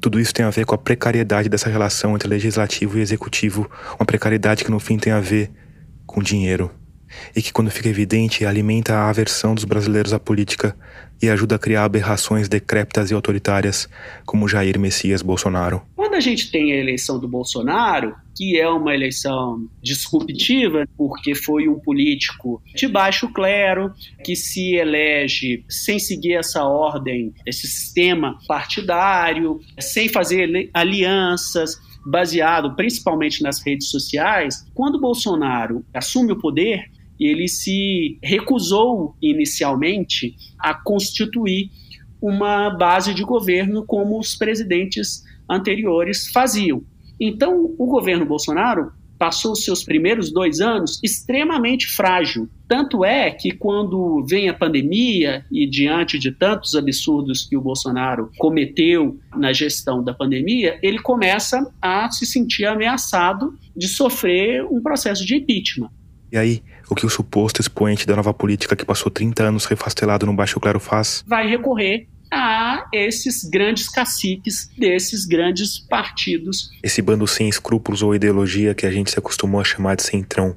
Tudo 0.00 0.20
isso 0.20 0.32
tem 0.32 0.46
a 0.46 0.50
ver 0.50 0.64
com 0.64 0.76
a 0.76 0.78
precariedade 0.78 1.48
dessa 1.48 1.68
relação 1.68 2.14
entre 2.14 2.28
legislativo 2.28 2.98
e 2.98 3.00
executivo, 3.00 3.68
uma 3.98 4.06
precariedade 4.06 4.62
que 4.62 4.70
no 4.70 4.78
fim 4.78 4.96
tem 4.96 5.12
a 5.12 5.18
ver 5.18 5.50
com 6.06 6.22
dinheiro. 6.22 6.70
E 7.34 7.42
que, 7.42 7.52
quando 7.52 7.70
fica 7.70 7.88
evidente, 7.88 8.44
alimenta 8.44 8.94
a 8.94 9.10
aversão 9.10 9.54
dos 9.54 9.64
brasileiros 9.64 10.12
à 10.12 10.18
política 10.18 10.76
e 11.22 11.30
ajuda 11.30 11.54
a 11.54 11.58
criar 11.58 11.84
aberrações 11.84 12.48
decrépitas 12.48 13.10
e 13.10 13.14
autoritárias, 13.14 13.88
como 14.26 14.48
Jair 14.48 14.78
Messias 14.78 15.22
Bolsonaro. 15.22 15.80
Quando 15.94 16.14
a 16.14 16.20
gente 16.20 16.50
tem 16.50 16.72
a 16.72 16.76
eleição 16.76 17.18
do 17.18 17.28
Bolsonaro, 17.28 18.16
que 18.36 18.58
é 18.58 18.68
uma 18.68 18.92
eleição 18.92 19.68
disruptiva, 19.80 20.84
porque 20.96 21.34
foi 21.34 21.68
um 21.68 21.78
político 21.78 22.60
de 22.74 22.88
baixo 22.88 23.32
clero, 23.32 23.92
que 24.24 24.34
se 24.34 24.74
elege 24.74 25.64
sem 25.68 26.00
seguir 26.00 26.34
essa 26.34 26.64
ordem, 26.64 27.32
esse 27.46 27.68
sistema 27.68 28.36
partidário, 28.48 29.60
sem 29.78 30.08
fazer 30.08 30.70
alianças, 30.74 31.78
baseado 32.04 32.74
principalmente 32.74 33.42
nas 33.42 33.64
redes 33.64 33.90
sociais. 33.90 34.66
Quando 34.74 35.00
Bolsonaro 35.00 35.84
assume 35.94 36.32
o 36.32 36.38
poder, 36.38 36.90
ele 37.26 37.48
se 37.48 38.18
recusou 38.22 39.16
inicialmente 39.20 40.34
a 40.58 40.74
constituir 40.74 41.70
uma 42.20 42.70
base 42.70 43.12
de 43.12 43.24
governo 43.24 43.84
como 43.84 44.18
os 44.18 44.36
presidentes 44.36 45.24
anteriores 45.50 46.28
faziam. 46.28 46.84
Então, 47.20 47.74
o 47.78 47.86
governo 47.86 48.24
Bolsonaro 48.24 48.92
passou 49.22 49.54
seus 49.54 49.84
primeiros 49.84 50.32
dois 50.32 50.60
anos 50.60 50.98
extremamente 51.00 51.86
frágil. 51.86 52.48
Tanto 52.66 53.04
é 53.04 53.30
que, 53.30 53.52
quando 53.52 54.26
vem 54.28 54.48
a 54.48 54.54
pandemia 54.54 55.44
e 55.48 55.64
diante 55.64 56.18
de 56.18 56.32
tantos 56.32 56.74
absurdos 56.74 57.46
que 57.46 57.56
o 57.56 57.60
Bolsonaro 57.60 58.32
cometeu 58.36 59.16
na 59.36 59.52
gestão 59.52 60.02
da 60.02 60.12
pandemia, 60.12 60.76
ele 60.82 60.98
começa 60.98 61.72
a 61.80 62.10
se 62.10 62.26
sentir 62.26 62.66
ameaçado 62.66 63.56
de 63.76 63.86
sofrer 63.86 64.64
um 64.64 64.82
processo 64.82 65.24
de 65.24 65.36
impeachment. 65.36 65.90
E 66.32 66.36
aí, 66.36 66.62
o 66.92 66.94
que 66.94 67.06
o 67.06 67.10
suposto 67.10 67.60
expoente 67.60 68.06
da 68.06 68.14
nova 68.14 68.34
política 68.34 68.76
que 68.76 68.84
passou 68.84 69.10
30 69.10 69.44
anos 69.44 69.64
refastelado 69.64 70.26
no 70.26 70.34
baixo 70.34 70.60
clero 70.60 70.78
faz? 70.78 71.24
Vai 71.26 71.48
recorrer 71.48 72.06
a 72.30 72.86
esses 72.92 73.44
grandes 73.44 73.88
caciques 73.88 74.70
desses 74.76 75.24
grandes 75.24 75.78
partidos. 75.78 76.70
Esse 76.82 77.00
bando 77.02 77.26
sem 77.26 77.48
escrúpulos 77.48 78.02
ou 78.02 78.14
ideologia 78.14 78.74
que 78.74 78.86
a 78.86 78.90
gente 78.90 79.10
se 79.10 79.18
acostumou 79.18 79.60
a 79.60 79.64
chamar 79.64 79.96
de 79.96 80.02
centrão. 80.02 80.56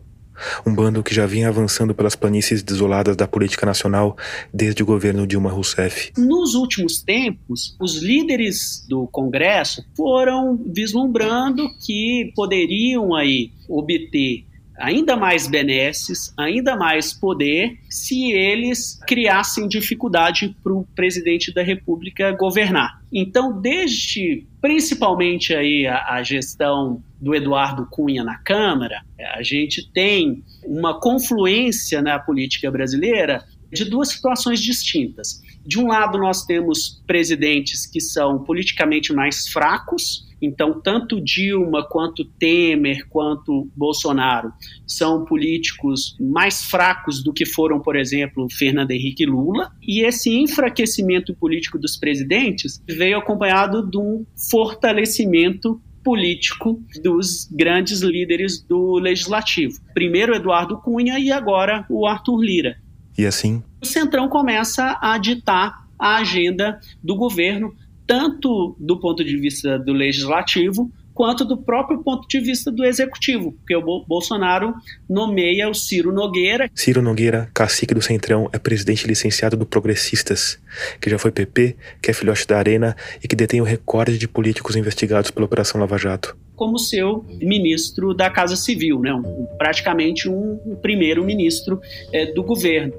Um 0.65 0.75
bando 0.75 1.01
que 1.01 1.15
já 1.15 1.25
vinha 1.25 1.47
avançando 1.47 1.95
pelas 1.95 2.13
planícies 2.13 2.61
desoladas 2.61 3.15
da 3.15 3.25
política 3.25 3.65
nacional 3.65 4.17
desde 4.53 4.83
o 4.83 4.86
governo 4.86 5.25
Dilma 5.25 5.49
Rousseff. 5.49 6.11
Nos 6.17 6.55
últimos 6.55 7.01
tempos, 7.01 7.77
os 7.79 8.03
líderes 8.03 8.86
do 8.89 9.07
Congresso 9.07 9.86
foram 9.95 10.59
vislumbrando 10.65 11.69
que 11.86 12.33
poderiam 12.36 13.15
aí 13.15 13.53
obter 13.69 14.45
ainda 14.78 15.15
mais 15.15 15.47
benesses, 15.47 16.34
ainda 16.38 16.76
mais 16.76 17.13
poder, 17.13 17.78
se 17.89 18.32
eles 18.32 18.99
criassem 19.07 19.67
dificuldade 19.67 20.55
para 20.63 20.73
o 20.73 20.86
presidente 20.95 21.53
da 21.53 21.63
República 21.63 22.32
governar. 22.32 23.01
Então, 23.11 23.59
desde 23.61 24.45
principalmente 24.61 25.53
aí 25.53 25.88
a, 25.88 26.15
a, 26.15 26.23
gestão 26.23 27.01
do 27.21 27.36
Eduardo 27.36 27.88
Cunha 27.89 28.23
na 28.23 28.38
Câmara, 28.39 29.03
a 29.36 29.41
gente 29.41 29.89
tem 29.93 30.43
uma 30.65 30.99
confluência 30.99 32.01
na 32.01 32.19
política 32.19 32.69
brasileira 32.69 33.45
de 33.72 33.86
duas 33.86 34.09
situações 34.09 34.59
distintas. 34.59 35.41
De 35.66 35.80
um 35.80 35.88
lado, 35.88 36.18
nós 36.18 36.45
temos 36.45 37.01
presidentes 37.07 37.86
que 37.86 37.99
são 37.99 38.43
politicamente 38.43 39.11
mais 39.13 39.47
fracos, 39.47 40.26
então, 40.41 40.80
tanto 40.80 41.20
Dilma 41.20 41.88
quanto 41.88 42.24
Temer, 42.24 43.07
quanto 43.09 43.68
Bolsonaro 43.76 44.51
são 44.86 45.26
políticos 45.26 46.16
mais 46.20 46.66
fracos 46.66 47.24
do 47.24 47.34
que 47.34 47.45
foram, 47.45 47.80
por 47.80 47.95
exemplo, 47.95 48.47
Fernando 48.51 48.91
Henrique 48.91 49.26
Lula. 49.26 49.72
E 49.82 50.05
esse 50.05 50.30
enfraquecimento 50.30 51.34
político 51.34 51.80
dos 51.80 51.97
presidentes 51.97 52.82
veio 52.88 53.18
acompanhado 53.18 53.89
de 53.89 53.97
um 53.97 54.26
fortalecimento 54.51 55.82
político 56.03 56.80
dos 57.01 57.49
grandes 57.51 58.01
líderes 58.01 58.61
do 58.61 58.99
legislativo. 58.99 59.80
Primeiro 59.95 60.36
Eduardo 60.36 60.80
Cunha 60.80 61.18
e 61.18 61.32
agora 61.32 61.84
o 61.89 62.05
Arthur 62.05 62.39
Lira. 62.39 62.84
E 63.18 63.26
assim? 63.26 63.63
O 63.82 63.86
Centrão 63.86 64.28
começa 64.28 64.97
a 65.01 65.18
ditar 65.18 65.86
a 65.97 66.18
agenda 66.18 66.80
do 67.03 67.16
governo 67.16 67.74
tanto 68.05 68.76
do 68.80 68.99
ponto 68.99 69.24
de 69.24 69.38
vista 69.38 69.80
do 69.80 69.93
legislativo 69.93 70.91
quanto 71.16 71.45
do 71.45 71.57
próprio 71.57 72.03
ponto 72.03 72.28
de 72.28 72.39
vista 72.41 72.70
do 72.70 72.84
executivo, 72.84 73.53
porque 73.53 73.74
o 73.74 74.05
Bolsonaro 74.05 74.74
nomeia 75.09 75.70
o 75.70 75.74
Ciro 75.74 76.11
Nogueira. 76.11 76.70
Ciro 76.76 77.01
Nogueira, 77.01 77.49
cacique 77.53 77.93
do 77.93 78.01
Centrão, 78.01 78.49
é 78.51 78.59
presidente 78.59 79.07
licenciado 79.07 79.55
do 79.55 79.66
Progressistas, 79.66 80.59
que 80.99 81.09
já 81.09 81.18
foi 81.18 81.32
PP, 81.32 81.78
que 82.01 82.11
é 82.11 82.13
filhote 82.13 82.45
da 82.45 82.57
Arena 82.57 82.95
e 83.24 83.28
que 83.30 83.36
detém 83.36 83.61
o 83.61 83.63
recorde 83.63 84.18
de 84.18 84.28
políticos 84.28 84.76
investigados 84.76 85.32
pela 85.32 85.45
Operação 85.45 85.80
Lava 85.80 85.97
Jato. 85.97 86.38
Como 86.53 86.78
seu 86.78 87.26
ministro 87.41 88.13
da 88.13 88.30
Casa 88.30 88.57
Civil, 88.57 88.99
né? 88.99 89.13
Um, 89.13 89.47
praticamente 89.57 90.30
um, 90.30 90.78
primeiro-ministro 90.82 91.80
é, 92.11 92.34
do 92.34 92.43
governo. 92.43 92.93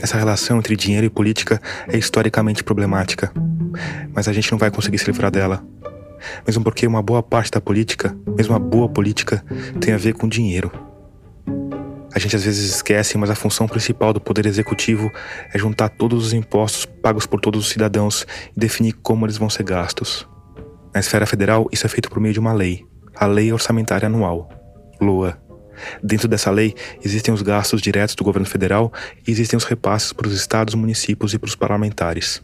Essa 0.00 0.16
relação 0.16 0.58
entre 0.58 0.76
dinheiro 0.76 1.06
e 1.06 1.10
política 1.10 1.60
é 1.88 1.96
historicamente 1.96 2.62
problemática, 2.62 3.32
mas 4.14 4.28
a 4.28 4.32
gente 4.32 4.50
não 4.50 4.58
vai 4.58 4.70
conseguir 4.70 4.98
se 4.98 5.06
livrar 5.06 5.30
dela. 5.30 5.62
Mesmo 6.46 6.62
porque 6.62 6.86
uma 6.86 7.02
boa 7.02 7.22
parte 7.22 7.50
da 7.50 7.60
política, 7.60 8.16
mesmo 8.36 8.54
a 8.54 8.58
boa 8.58 8.88
política, 8.88 9.44
tem 9.80 9.94
a 9.94 9.98
ver 9.98 10.14
com 10.14 10.28
dinheiro. 10.28 10.70
A 12.14 12.18
gente 12.18 12.34
às 12.34 12.44
vezes 12.44 12.74
esquece, 12.74 13.18
mas 13.18 13.30
a 13.30 13.34
função 13.34 13.68
principal 13.68 14.12
do 14.12 14.20
poder 14.20 14.46
executivo 14.46 15.10
é 15.52 15.58
juntar 15.58 15.88
todos 15.88 16.26
os 16.26 16.32
impostos 16.32 16.84
pagos 16.84 17.26
por 17.26 17.40
todos 17.40 17.60
os 17.60 17.70
cidadãos 17.70 18.26
e 18.56 18.58
definir 18.58 18.92
como 18.94 19.26
eles 19.26 19.36
vão 19.36 19.50
ser 19.50 19.62
gastos. 19.62 20.26
Na 20.94 21.00
esfera 21.00 21.26
federal, 21.26 21.68
isso 21.70 21.86
é 21.86 21.88
feito 21.88 22.08
por 22.08 22.18
meio 22.18 22.32
de 22.32 22.40
uma 22.40 22.52
lei, 22.52 22.84
a 23.14 23.26
Lei 23.26 23.52
Orçamentária 23.52 24.06
Anual, 24.06 24.48
LOA. 25.00 25.47
Dentro 26.02 26.28
dessa 26.28 26.50
lei, 26.50 26.74
existem 27.04 27.32
os 27.32 27.42
gastos 27.42 27.80
diretos 27.80 28.14
do 28.14 28.24
governo 28.24 28.46
federal 28.46 28.92
e 29.26 29.30
existem 29.30 29.56
os 29.56 29.64
repasses 29.64 30.12
para 30.12 30.26
os 30.26 30.34
estados, 30.34 30.74
municípios 30.74 31.34
e 31.34 31.38
para 31.38 31.48
os 31.48 31.54
parlamentares. 31.54 32.42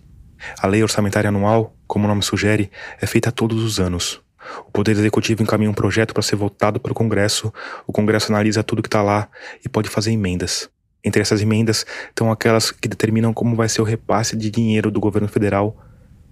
A 0.58 0.66
lei 0.66 0.82
orçamentária 0.82 1.28
anual, 1.28 1.74
como 1.86 2.04
o 2.04 2.08
nome 2.08 2.22
sugere, 2.22 2.70
é 3.00 3.06
feita 3.06 3.32
todos 3.32 3.62
os 3.62 3.80
anos. 3.80 4.20
O 4.66 4.70
Poder 4.70 4.92
Executivo 4.92 5.42
encaminha 5.42 5.70
um 5.70 5.74
projeto 5.74 6.12
para 6.12 6.22
ser 6.22 6.36
votado 6.36 6.78
pelo 6.78 6.94
Congresso, 6.94 7.52
o 7.86 7.92
Congresso 7.92 8.32
analisa 8.32 8.62
tudo 8.62 8.82
que 8.82 8.88
está 8.88 9.02
lá 9.02 9.28
e 9.64 9.68
pode 9.68 9.88
fazer 9.88 10.12
emendas. 10.12 10.68
Entre 11.02 11.20
essas 11.20 11.42
emendas 11.42 11.84
estão 12.08 12.30
aquelas 12.30 12.70
que 12.70 12.88
determinam 12.88 13.32
como 13.32 13.56
vai 13.56 13.68
ser 13.68 13.82
o 13.82 13.84
repasse 13.84 14.36
de 14.36 14.50
dinheiro 14.50 14.90
do 14.90 15.00
governo 15.00 15.28
federal 15.28 15.76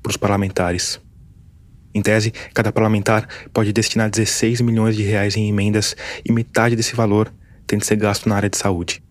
para 0.02 0.10
os 0.10 0.16
parlamentares. 0.16 1.00
Em 1.94 2.00
tese, 2.00 2.32
cada 2.54 2.72
parlamentar 2.72 3.28
pode 3.52 3.72
destinar 3.72 4.08
16 4.08 4.60
milhões 4.62 4.96
de 4.96 5.02
reais 5.02 5.36
em 5.36 5.48
emendas 5.48 5.94
e 6.24 6.32
metade 6.32 6.74
desse 6.74 6.94
valor 6.94 7.32
tem 7.66 7.78
de 7.78 7.86
ser 7.86 7.96
gasto 7.96 8.28
na 8.28 8.36
área 8.36 8.48
de 8.48 8.56
saúde. 8.56 9.02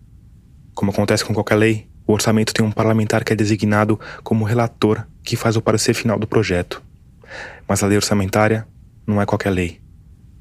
Como 0.73 0.91
acontece 0.91 1.23
com 1.23 1.34
qualquer 1.34 1.55
lei, 1.55 1.88
o 2.07 2.13
orçamento 2.13 2.53
tem 2.53 2.65
um 2.65 2.71
parlamentar 2.71 3.23
que 3.23 3.34
é 3.34 3.36
designado 3.36 3.99
como 4.23 4.45
relator 4.45 5.05
que 5.23 5.36
faz 5.36 5.55
o 5.55 5.61
parecer 5.61 5.93
final 5.93 6.17
do 6.17 6.27
projeto. 6.27 6.82
Mas 7.67 7.84
a 7.84 7.88
lei 7.88 7.97
orçamentária 7.97 8.67
não 9.05 9.21
é 9.21 9.25
qualquer 9.25 9.51
lei. 9.51 9.79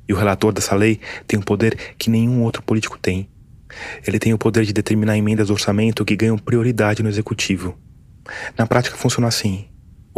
E 0.08 0.12
o 0.12 0.16
relator 0.16 0.52
dessa 0.52 0.74
lei 0.74 0.98
tem 1.26 1.38
um 1.38 1.42
poder 1.42 1.76
que 1.98 2.10
nenhum 2.10 2.42
outro 2.42 2.62
político 2.62 2.98
tem. 2.98 3.28
Ele 4.06 4.18
tem 4.18 4.32
o 4.32 4.38
poder 4.38 4.64
de 4.64 4.72
determinar 4.72 5.16
emendas 5.16 5.48
do 5.48 5.52
orçamento 5.52 6.04
que 6.04 6.16
ganham 6.16 6.38
prioridade 6.38 7.02
no 7.02 7.08
executivo. 7.08 7.78
Na 8.56 8.66
prática 8.66 8.96
funciona 8.96 9.28
assim. 9.28 9.68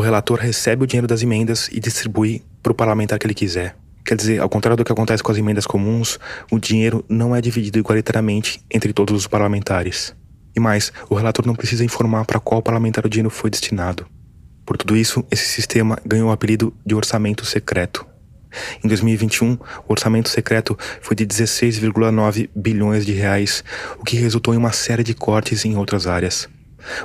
O 0.03 0.05
relator 0.05 0.37
recebe 0.37 0.83
o 0.83 0.87
dinheiro 0.89 1.07
das 1.07 1.23
emendas 1.23 1.69
e 1.71 1.79
distribui 1.79 2.43
para 2.61 2.73
o 2.73 2.75
parlamentar 2.75 3.21
que 3.21 3.25
ele 3.25 3.35
quiser. 3.35 3.77
Quer 4.05 4.17
dizer, 4.17 4.41
ao 4.41 4.49
contrário 4.49 4.77
do 4.77 4.85
que 4.85 4.91
acontece 4.91 5.23
com 5.23 5.31
as 5.31 5.39
emendas 5.39 5.65
comuns, 5.65 6.19
o 6.51 6.59
dinheiro 6.59 7.05
não 7.09 7.37
é 7.37 7.41
dividido 7.41 7.79
igualitariamente 7.79 8.61
entre 8.69 8.93
todos 8.93 9.15
os 9.15 9.29
parlamentares. 9.29 10.13
E 10.57 10.59
mais, 10.59 10.93
o 11.09 11.15
relator 11.15 11.47
não 11.47 11.55
precisa 11.55 11.85
informar 11.85 12.25
para 12.25 12.41
qual 12.41 12.61
parlamentar 12.61 13.07
o 13.07 13.09
dinheiro 13.09 13.31
foi 13.31 13.49
destinado. 13.49 14.05
Por 14.67 14.77
tudo 14.77 14.97
isso, 14.97 15.25
esse 15.31 15.47
sistema 15.47 15.97
ganhou 16.05 16.31
o 16.31 16.33
apelido 16.33 16.75
de 16.85 16.97
orçamento 16.97 17.45
secreto. 17.45 18.05
Em 18.83 18.89
2021, 18.89 19.53
o 19.53 19.59
orçamento 19.87 20.29
secreto 20.29 20.77
foi 21.01 21.15
de 21.15 21.25
16,9 21.25 22.51
bilhões 22.57 23.07
de 23.07 23.13
reais, 23.13 23.63
o 24.01 24.05
que 24.05 24.17
resultou 24.17 24.53
em 24.53 24.57
uma 24.57 24.73
série 24.73 25.05
de 25.05 25.15
cortes 25.15 25.65
em 25.65 25.77
outras 25.77 26.09
áreas. 26.09 26.49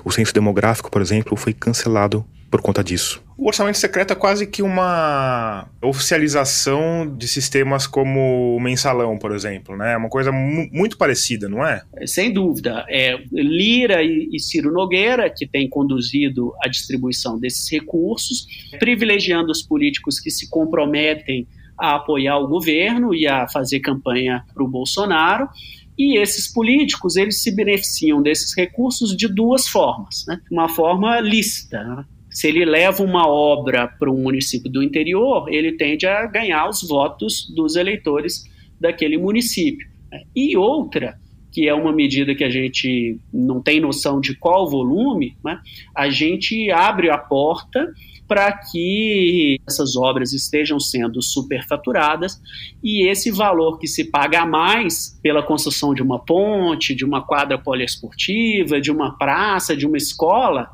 O 0.04 0.12
censo 0.12 0.34
demográfico, 0.34 0.89
por 0.89 1.00
exemplo, 1.00 1.38
foi 1.38 1.54
cancelado 1.54 2.26
por 2.50 2.62
conta 2.62 2.84
disso. 2.84 3.22
O 3.38 3.48
orçamento 3.48 3.78
secreto 3.78 4.14
é 4.14 4.16
quase 4.16 4.48
que 4.48 4.64
uma 4.64 5.70
oficialização 5.82 7.16
de 7.16 7.28
sistemas 7.28 7.86
como 7.86 8.56
o 8.56 8.60
mensalão, 8.60 9.18
por 9.18 9.32
exemplo, 9.32 9.78
né? 9.78 9.93
É 9.93 9.98
uma 9.98 10.10
coisa 10.10 10.32
mu 10.32 10.68
muito 10.72 10.98
parecida, 10.98 11.48
não 11.48 11.64
é? 11.66 11.84
Sem 12.06 12.34
dúvida. 12.34 12.86
É, 12.89 13.16
Lira 13.32 14.02
e, 14.02 14.30
e 14.34 14.39
Ciro 14.39 14.72
Nogueira, 14.72 15.30
que 15.30 15.45
têm 15.45 15.70
conduzido 15.70 16.54
a 16.64 16.68
distribuição 16.68 17.39
desses 17.39 17.72
recursos, 17.72 18.48
privilegiando 18.80 19.52
os 19.52 19.62
políticos 19.62 20.20
que 20.20 20.32
se 20.32 20.50
comprometem 20.50 21.48
a 21.78 21.95
apoiar 21.95 22.39
o 22.39 22.48
governo 22.48 23.14
e 23.14 23.28
a 23.28 23.48
fazer 23.48 23.82
campanha 23.82 24.43
para 24.52 24.64
o 24.64 24.68
Bolsonaro. 24.68 25.48
E 25.95 26.18
esses 26.20 26.52
políticos, 26.52 27.16
eles 27.16 27.41
se 27.41 27.52
beneficiam 27.52 28.22
desses 28.22 28.56
recursos 28.56 29.16
de 29.16 29.28
duas 29.28 29.68
formas. 29.68 30.26
Né? 30.28 30.39
Uma 30.52 30.70
forma 30.70 31.20
lícita, 31.20 31.84
né? 31.84 32.06
Se 32.38 32.48
ele 32.48 32.64
leva 32.66 33.02
uma 33.02 33.28
obra 33.28 33.88
para 33.88 34.12
um 34.12 34.22
município 34.22 34.72
do 34.72 34.84
interior, 34.84 35.52
ele 35.52 35.72
tende 35.72 36.06
a 36.06 36.24
ganhar 36.28 36.70
os 36.70 36.88
votos 36.88 37.50
dos 37.50 37.76
eleitores 37.76 38.44
daquele 38.80 39.18
município. 39.18 39.88
E 40.36 40.56
outra, 40.56 41.20
que 41.52 41.68
é 41.68 41.74
uma 41.74 41.92
medida 41.92 42.36
que 42.36 42.44
a 42.44 42.50
gente 42.52 43.20
não 43.34 43.60
tem 43.60 43.80
noção 43.80 44.22
de 44.22 44.36
qual 44.36 44.70
volume, 44.70 45.36
né, 45.44 45.60
a 45.96 46.12
gente 46.12 46.70
abre 46.70 47.10
a 47.10 47.18
porta 47.18 47.92
para 48.28 48.52
que 48.52 49.60
essas 49.68 49.96
obras 49.96 50.32
estejam 50.32 50.80
sendo 50.80 51.24
superfaturadas 51.24 52.40
e 52.84 53.08
esse 53.08 53.32
valor 53.32 53.80
que 53.80 53.88
se 53.88 54.12
paga 54.12 54.42
a 54.42 54.46
mais 54.46 55.20
pela 55.24 55.42
construção 55.42 55.92
de 55.92 56.04
uma 56.04 56.20
ponte, 56.20 56.94
de 56.94 57.04
uma 57.04 57.26
quadra 57.26 57.58
poliesportiva, 57.58 58.80
de 58.80 58.92
uma 58.92 59.18
praça, 59.18 59.76
de 59.76 59.88
uma 59.88 59.98
escola, 59.98 60.70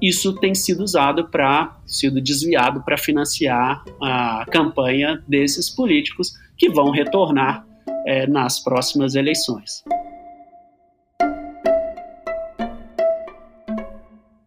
isso 0.00 0.34
tem 0.34 0.54
sido 0.54 0.82
usado 0.82 1.28
para, 1.28 1.78
sido 1.86 2.20
desviado 2.20 2.82
para 2.82 2.98
financiar 2.98 3.82
a 4.00 4.44
campanha 4.50 5.22
desses 5.26 5.70
políticos 5.70 6.34
que 6.56 6.68
vão 6.68 6.90
retornar 6.90 7.66
é, 8.06 8.26
nas 8.26 8.60
próximas 8.60 9.14
eleições. 9.14 9.82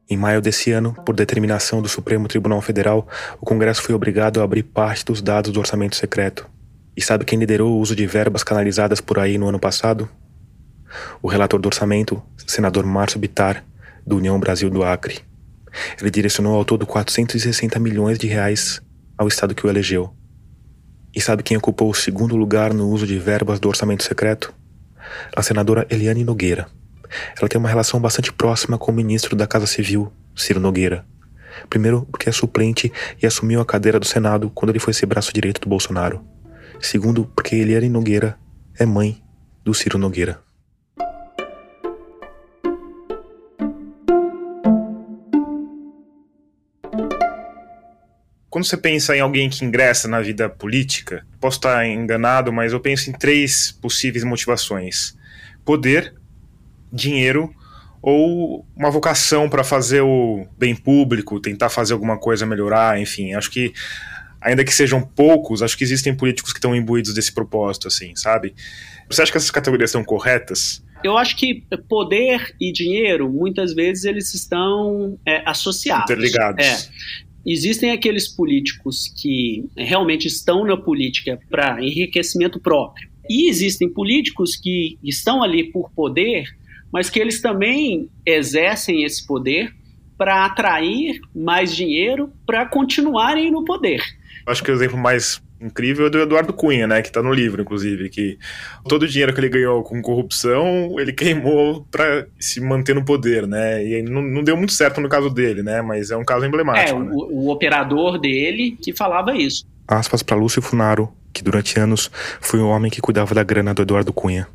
Em 0.10 0.18
maio 0.18 0.41
desse 0.41 0.72
ano, 0.72 0.95
por 1.06 1.16
determinação 1.16 1.82
do 1.82 1.88
Supremo 1.88 2.28
Tribunal 2.28 2.62
Federal, 2.62 3.08
o 3.39 3.45
Congresso 3.45 3.84
foi 3.84 3.93
obrigado 3.93 4.41
a 4.41 4.43
abrir 4.43 4.64
parte 4.64 5.06
dos 5.06 5.22
dados 5.22 5.52
do 5.52 5.60
orçamento 5.60 5.95
secreto. 5.95 6.50
E 6.97 7.02
sabe 7.02 7.26
quem 7.26 7.38
liderou 7.38 7.74
o 7.74 7.80
uso 7.80 7.95
de 7.95 8.08
verbas 8.08 8.43
canalizadas 8.43 9.00
por 9.00 9.20
aí 9.20 9.38
no 9.38 9.47
ano 9.47 9.60
passado? 9.60 10.10
O 11.22 11.28
relator 11.28 11.60
do 11.60 11.68
orçamento, 11.68 12.22
senador 12.47 12.86
Márcio 12.86 13.20
Bitar, 13.20 13.64
do 14.06 14.18
União 14.18 14.39
Brasil 14.39 14.70
do 14.70 14.84
Acre. 14.84 15.29
Ele 16.00 16.10
direcionou 16.10 16.56
ao 16.56 16.66
todo 16.66 16.86
460 16.86 17.80
milhões 17.80 18.18
de 18.18 18.28
reais 18.28 18.82
ao 19.18 19.28
Estado 19.28 19.54
que 19.56 19.66
o 19.66 19.70
elegeu. 19.70 20.14
E 21.16 21.20
sabe 21.20 21.44
quem 21.44 21.58
ocupou 21.58 21.90
o 21.90 21.94
segundo 21.94 22.36
lugar 22.36 22.74
no 22.74 22.90
uso 22.90 23.06
de 23.08 23.18
verbas 23.18 23.60
do 23.60 23.68
orçamento 23.68 24.04
secreto? 24.04 24.54
A 25.36 25.42
senadora 25.42 25.88
Eliane 25.90 26.24
Nogueira. 26.24 26.68
Ela 27.38 27.50
tem 27.50 27.60
uma 27.60 27.70
relação 27.70 28.00
bastante 28.00 28.32
próxima 28.32 28.78
com 28.78 28.92
o 28.92 28.96
ministro 28.96 29.36
da 29.36 29.48
Casa 29.48 29.66
Civil, 29.66 30.12
Ciro 30.36 30.60
Nogueira. 30.60 31.06
Primeiro, 31.70 32.08
porque 32.12 32.30
é 32.30 32.32
suplente 32.32 32.92
e 33.22 33.26
assumiu 33.26 33.60
a 33.60 33.66
cadeira 33.66 34.00
do 34.00 34.06
Senado 34.06 34.50
quando 34.52 34.70
ele 34.70 34.80
foi 34.80 34.94
ser 34.94 35.08
braço 35.08 35.34
direito 35.34 35.60
do 35.60 35.68
Bolsonaro. 35.68 36.24
Segundo, 36.80 37.26
porque 37.36 37.56
Eliane 37.56 37.90
Nogueira 37.90 38.38
é 38.78 38.86
mãe 38.86 39.22
do 39.66 39.74
Ciro 39.74 39.98
Nogueira. 39.98 40.40
Quando 48.50 48.66
você 48.66 48.78
pensa 48.78 49.16
em 49.16 49.20
alguém 49.20 49.50
que 49.50 49.64
ingressa 49.64 50.08
na 50.08 50.22
vida 50.22 50.50
política, 50.50 51.26
posso 51.39 51.58
estar 51.58 51.86
enganado, 51.86 52.52
mas 52.52 52.74
eu 52.74 52.80
penso 52.80 53.10
em 53.10 53.14
três 53.14 53.72
possíveis 53.72 54.24
motivações: 54.24 55.16
poder, 55.64 56.14
dinheiro 56.91 57.54
ou 58.02 58.66
uma 58.76 58.89
vocação 58.89 59.50
para 59.50 59.64
fazer 59.64 60.02
o 60.02 60.47
bem 60.58 60.76
público, 60.76 61.39
tentar 61.39 61.70
fazer 61.70 61.93
alguma 61.93 62.18
coisa 62.18 62.45
melhorar, 62.45 63.00
enfim. 63.00 63.34
Acho 63.34 63.52
que 63.52 63.74
ainda 64.41 64.64
que 64.64 64.74
sejam 64.74 65.02
poucos, 65.02 65.62
acho 65.62 65.78
que 65.78 65.84
existem 65.84 66.16
políticos 66.16 66.54
que 66.54 66.60
estão 66.60 66.76
imbuídos 66.76 67.14
desse 67.14 67.32
propósito, 67.32 67.88
assim, 67.88 68.16
sabe? 68.16 68.56
Você 69.10 69.22
acha 69.22 69.32
que 69.32 69.38
essas 69.38 69.52
categorias 69.52 69.91
são 69.91 70.04
corretas? 70.04 70.84
Eu 71.04 71.18
acho 71.18 71.36
que 71.36 71.64
poder 71.88 72.56
e 72.60 72.72
dinheiro, 72.72 73.30
muitas 73.30 73.74
vezes, 73.74 74.04
eles 74.04 74.34
estão 74.34 75.18
é, 75.26 75.41
associados. 75.45 76.04
Interligados. 76.04 76.66
É. 76.66 76.78
Existem 77.46 77.92
aqueles 77.92 78.28
políticos 78.28 79.08
que 79.08 79.66
realmente 79.76 80.28
estão 80.28 80.66
na 80.66 80.78
política 80.78 81.40
para 81.50 81.84
enriquecimento 81.84 82.60
próprio. 82.60 83.10
E 83.30 83.50
existem 83.50 83.90
políticos 83.90 84.56
que 84.56 84.98
estão 85.04 85.44
ali 85.44 85.72
por 85.72 85.92
poder, 85.92 86.46
mas 86.92 87.10
que 87.10 87.20
eles 87.20 87.42
também 87.42 88.10
exercem 88.26 89.04
esse 89.04 89.26
poder 89.26 89.74
para 90.18 90.46
atrair 90.46 91.22
mais 91.34 91.74
dinheiro 91.74 92.34
para 92.46 92.66
continuarem 92.66 93.50
no 93.52 93.64
poder. 93.64 94.02
Acho 94.50 94.64
que 94.64 94.72
o 94.72 94.74
exemplo 94.74 94.97
mais 94.97 95.41
incrível 95.62 96.08
é 96.08 96.10
do 96.10 96.20
Eduardo 96.20 96.54
Cunha, 96.54 96.88
né, 96.88 97.02
que 97.02 97.12
tá 97.12 97.22
no 97.22 97.34
livro, 97.34 97.62
inclusive, 97.62 98.10
que 98.10 98.38
todo 98.88 99.04
o 99.04 99.08
dinheiro 99.08 99.34
que 99.34 99.39
ele 99.39 99.50
ganhou 99.50 99.84
com 99.84 100.02
corrupção, 100.02 100.95
ele 100.97 101.12
queimou 101.12 101.86
para 101.91 102.28
se 102.39 102.62
manter 102.62 102.95
no 102.95 103.04
poder, 103.04 103.45
né, 103.45 103.86
e 103.86 104.02
não, 104.02 104.22
não, 104.22 104.43
deu 104.43 104.56
muito 104.56 104.74
certo 104.74 105.02
no 105.02 105.10
caso 105.10 105.30
dele, 105.30 105.62
né, 105.62 105.82
mas 105.82 106.12
é 106.12 106.18
um 106.18 106.24
caso 106.24 106.45
emblemático. 106.45 106.97
É, 106.97 107.04
né? 107.04 107.12
o, 107.12 107.45
o 107.45 107.50
operador 107.50 108.18
dele 108.18 108.78
que 108.82 108.93
falava 108.93 109.36
isso. 109.36 109.66
Aspas 109.88 110.24
para 110.24 110.38
Lúcio 110.38 110.62
Funaro, 110.62 111.12
que 111.34 111.43
durante 111.43 111.80
anos 111.80 112.10
foi 112.39 112.60
o 112.60 112.68
homem 112.68 112.89
que 112.89 113.02
cuidava 113.02 113.36
da 113.36 113.43
grana 113.43 113.74
do 113.74 113.82
Eduardo 113.82 114.14
Cunha. 114.14 114.47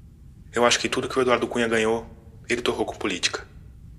Eu 0.54 0.64
acho 0.64 0.78
que 0.78 0.88
tudo 0.88 1.08
que 1.08 1.18
o 1.18 1.22
Eduardo 1.22 1.46
Cunha 1.46 1.68
ganhou, 1.68 2.06
ele 2.48 2.62
torrou 2.62 2.86
com 2.86 2.96
política. 2.96 3.44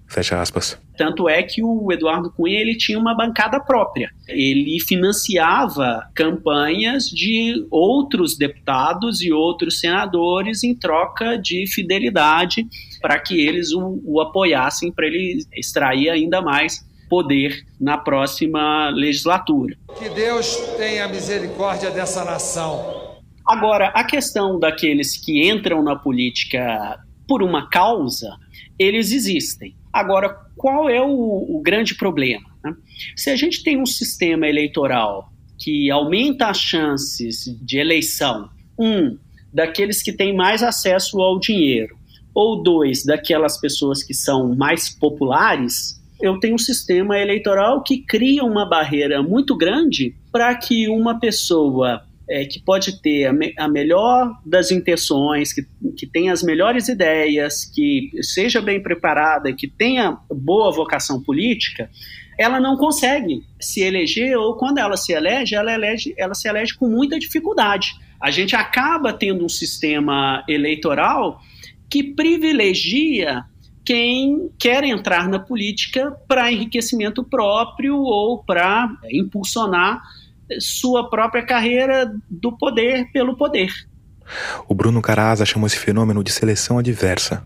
Fecha 0.08 0.42
aspas. 0.42 0.80
Tanto 0.98 1.28
é 1.28 1.44
que 1.44 1.64
o 1.64 1.92
Eduardo 1.92 2.32
Cunha 2.32 2.60
ele 2.60 2.78
tinha 2.78 2.98
uma 2.98 3.16
bancada 3.16 3.60
própria. 3.60 4.10
Ele 4.28 4.80
financiava 4.80 6.08
campanhas 6.14 7.06
de 7.06 7.66
outros 7.70 8.38
deputados 8.38 9.22
e 9.22 9.32
outros 9.32 9.80
senadores 9.80 10.64
em 10.64 10.74
troca 10.74 11.38
de 11.38 11.66
fidelidade 11.68 12.66
para 13.02 13.20
que 13.20 13.46
eles 13.46 13.72
o, 13.74 14.00
o 14.06 14.22
apoiassem 14.22 14.92
para 14.92 15.08
ele 15.08 15.44
extrair 15.54 16.10
ainda 16.10 16.42
mais 16.42 16.86
poder 17.10 17.66
na 17.80 17.98
próxima 17.98 18.90
legislatura. 18.90 19.76
Que 19.98 20.10
Deus 20.10 20.56
tenha 20.78 21.08
misericórdia 21.08 21.92
dessa 21.92 22.24
nação. 22.24 23.16
Agora, 23.48 23.90
a 23.90 24.04
questão 24.04 24.60
daqueles 24.60 25.18
que 25.18 25.48
entram 25.48 25.84
na 25.84 25.96
política 25.96 27.00
por 27.28 27.44
uma 27.44 27.70
causa, 27.70 28.36
eles 28.78 29.12
existem. 29.12 29.76
Agora, 29.96 30.38
qual 30.58 30.90
é 30.90 31.02
o, 31.02 31.08
o 31.08 31.62
grande 31.64 31.96
problema? 31.96 32.44
Né? 32.62 32.76
Se 33.16 33.30
a 33.30 33.36
gente 33.38 33.64
tem 33.64 33.82
um 33.82 33.86
sistema 33.86 34.46
eleitoral 34.46 35.32
que 35.58 35.90
aumenta 35.90 36.48
as 36.48 36.60
chances 36.60 37.46
de 37.62 37.78
eleição, 37.78 38.50
um, 38.78 39.18
daqueles 39.54 40.04
que 40.04 40.12
têm 40.12 40.36
mais 40.36 40.62
acesso 40.62 41.22
ao 41.22 41.40
dinheiro, 41.40 41.96
ou 42.34 42.62
dois, 42.62 43.06
daquelas 43.06 43.58
pessoas 43.58 44.04
que 44.04 44.14
são 44.14 44.54
mais 44.54 44.90
populares, 44.90 45.98
eu 46.22 46.38
tenho 46.42 46.56
um 46.56 46.58
sistema 46.58 47.18
eleitoral 47.18 47.82
que 47.82 48.00
cria 48.00 48.44
uma 48.44 48.68
barreira 48.68 49.24
muito 49.24 49.56
grande 49.56 50.14
para 50.30 50.54
que 50.56 50.90
uma 50.90 51.22
pessoa 51.22 52.06
é, 52.30 52.46
que 52.46 52.60
pode 52.60 53.02
ter 53.02 53.26
a, 53.26 53.34
me, 53.34 53.54
a, 53.58 53.68
melhor 53.68 54.40
das 54.46 54.72
intenções, 54.72 55.54
que, 55.54 55.66
que 55.96 56.08
tenha 56.08 56.34
as 56.34 56.42
melhores 56.42 56.88
ideias, 56.88 57.66
que 57.66 58.10
seja 58.22 58.62
bem 58.62 58.82
preparada, 58.82 59.54
que 59.54 59.68
tenha 59.68 60.18
boa 60.30 60.72
vocação 60.72 61.22
política, 61.22 61.90
ela 62.38 62.60
não 62.60 62.76
consegue 62.76 63.44
se 63.60 63.82
eleger, 63.82 64.38
ou 64.38 64.56
quando 64.56 64.80
ela 64.80 64.98
se 64.98 65.14
elege, 65.14 65.56
ela, 65.56 65.72
elege, 65.74 66.14
ela 66.18 66.34
se 66.34 66.48
elege 66.48 66.76
com 66.76 66.88
muita 66.88 67.18
dificuldade. 67.18 67.94
A 68.20 68.32
gente 68.32 68.56
acaba 68.56 69.14
tendo 69.14 69.46
um 69.46 69.50
sistema 69.50 70.44
eleitoral 70.48 71.40
que 71.90 72.04
privilegia 72.04 73.46
quem 73.86 74.50
quer 74.58 74.84
entrar 74.84 75.30
na 75.30 75.40
política 75.40 76.12
para 76.28 76.52
enriquecimento 76.52 77.24
próprio 77.24 77.98
ou 77.98 78.44
para 78.44 78.90
impulsionar 79.12 80.02
sua 80.60 81.10
própria 81.10 81.46
carreira 81.46 82.12
do 82.30 82.58
poder 82.58 83.12
pelo 83.12 83.36
poder. 83.36 83.72
O 84.68 84.74
Bruno 84.74 85.02
Caraza 85.02 85.46
chamou 85.46 85.68
esse 85.68 85.78
fenômeno 85.78 86.24
de 86.24 86.32
seleção 86.32 86.78
adversa, 86.78 87.46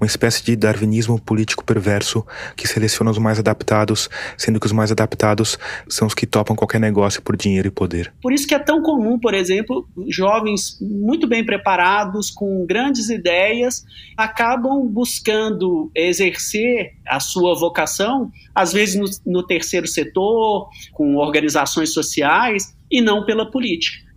uma 0.00 0.06
espécie 0.06 0.44
de 0.44 0.56
darwinismo 0.56 1.20
político 1.20 1.64
perverso 1.64 2.24
que 2.56 2.66
seleciona 2.66 3.10
os 3.10 3.18
mais 3.18 3.38
adaptados, 3.38 4.08
sendo 4.36 4.60
que 4.60 4.66
os 4.66 4.72
mais 4.72 4.90
adaptados 4.90 5.58
são 5.88 6.06
os 6.06 6.14
que 6.14 6.26
topam 6.26 6.56
qualquer 6.56 6.80
negócio 6.80 7.22
por 7.22 7.36
dinheiro 7.36 7.68
e 7.68 7.70
poder. 7.70 8.12
Por 8.22 8.32
isso 8.32 8.46
que 8.46 8.54
é 8.54 8.58
tão 8.58 8.82
comum, 8.82 9.18
por 9.18 9.34
exemplo, 9.34 9.88
jovens 10.08 10.78
muito 10.80 11.26
bem 11.26 11.44
preparados, 11.44 12.30
com 12.30 12.64
grandes 12.66 13.08
ideias, 13.08 13.84
acabam 14.16 14.86
buscando 14.86 15.90
exercer 15.94 16.94
a 17.06 17.20
sua 17.20 17.54
vocação, 17.54 18.30
às 18.54 18.72
vezes 18.72 18.94
no, 18.94 19.32
no 19.32 19.46
terceiro 19.46 19.86
setor, 19.86 20.68
com 20.92 21.16
organizações 21.16 21.92
sociais, 21.92 22.74
e 22.90 23.00
não 23.00 23.24
pela 23.24 23.50
política. 23.50 24.09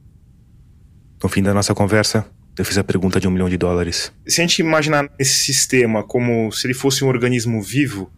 No 1.23 1.29
fim 1.29 1.41
da 1.41 1.53
nossa 1.53 1.73
conversa, 1.73 2.25
eu 2.59 2.65
fiz 2.65 2.77
a 2.77 2.83
pergunta 2.83 3.17
de 3.17 3.27
um 3.27 3.31
milhão 3.31 3.49
de 3.49 3.57
dólares. 3.57 4.11
Se 4.27 4.41
a 4.41 4.43
gente 4.43 4.59
imaginar 4.59 5.09
esse 5.17 5.33
sistema 5.33 6.03
como 6.03 6.51
se 6.51 6.67
ele 6.67 6.73
fosse 6.73 7.05
um 7.05 7.07
organismo 7.07 7.61
vivo, 7.61 8.11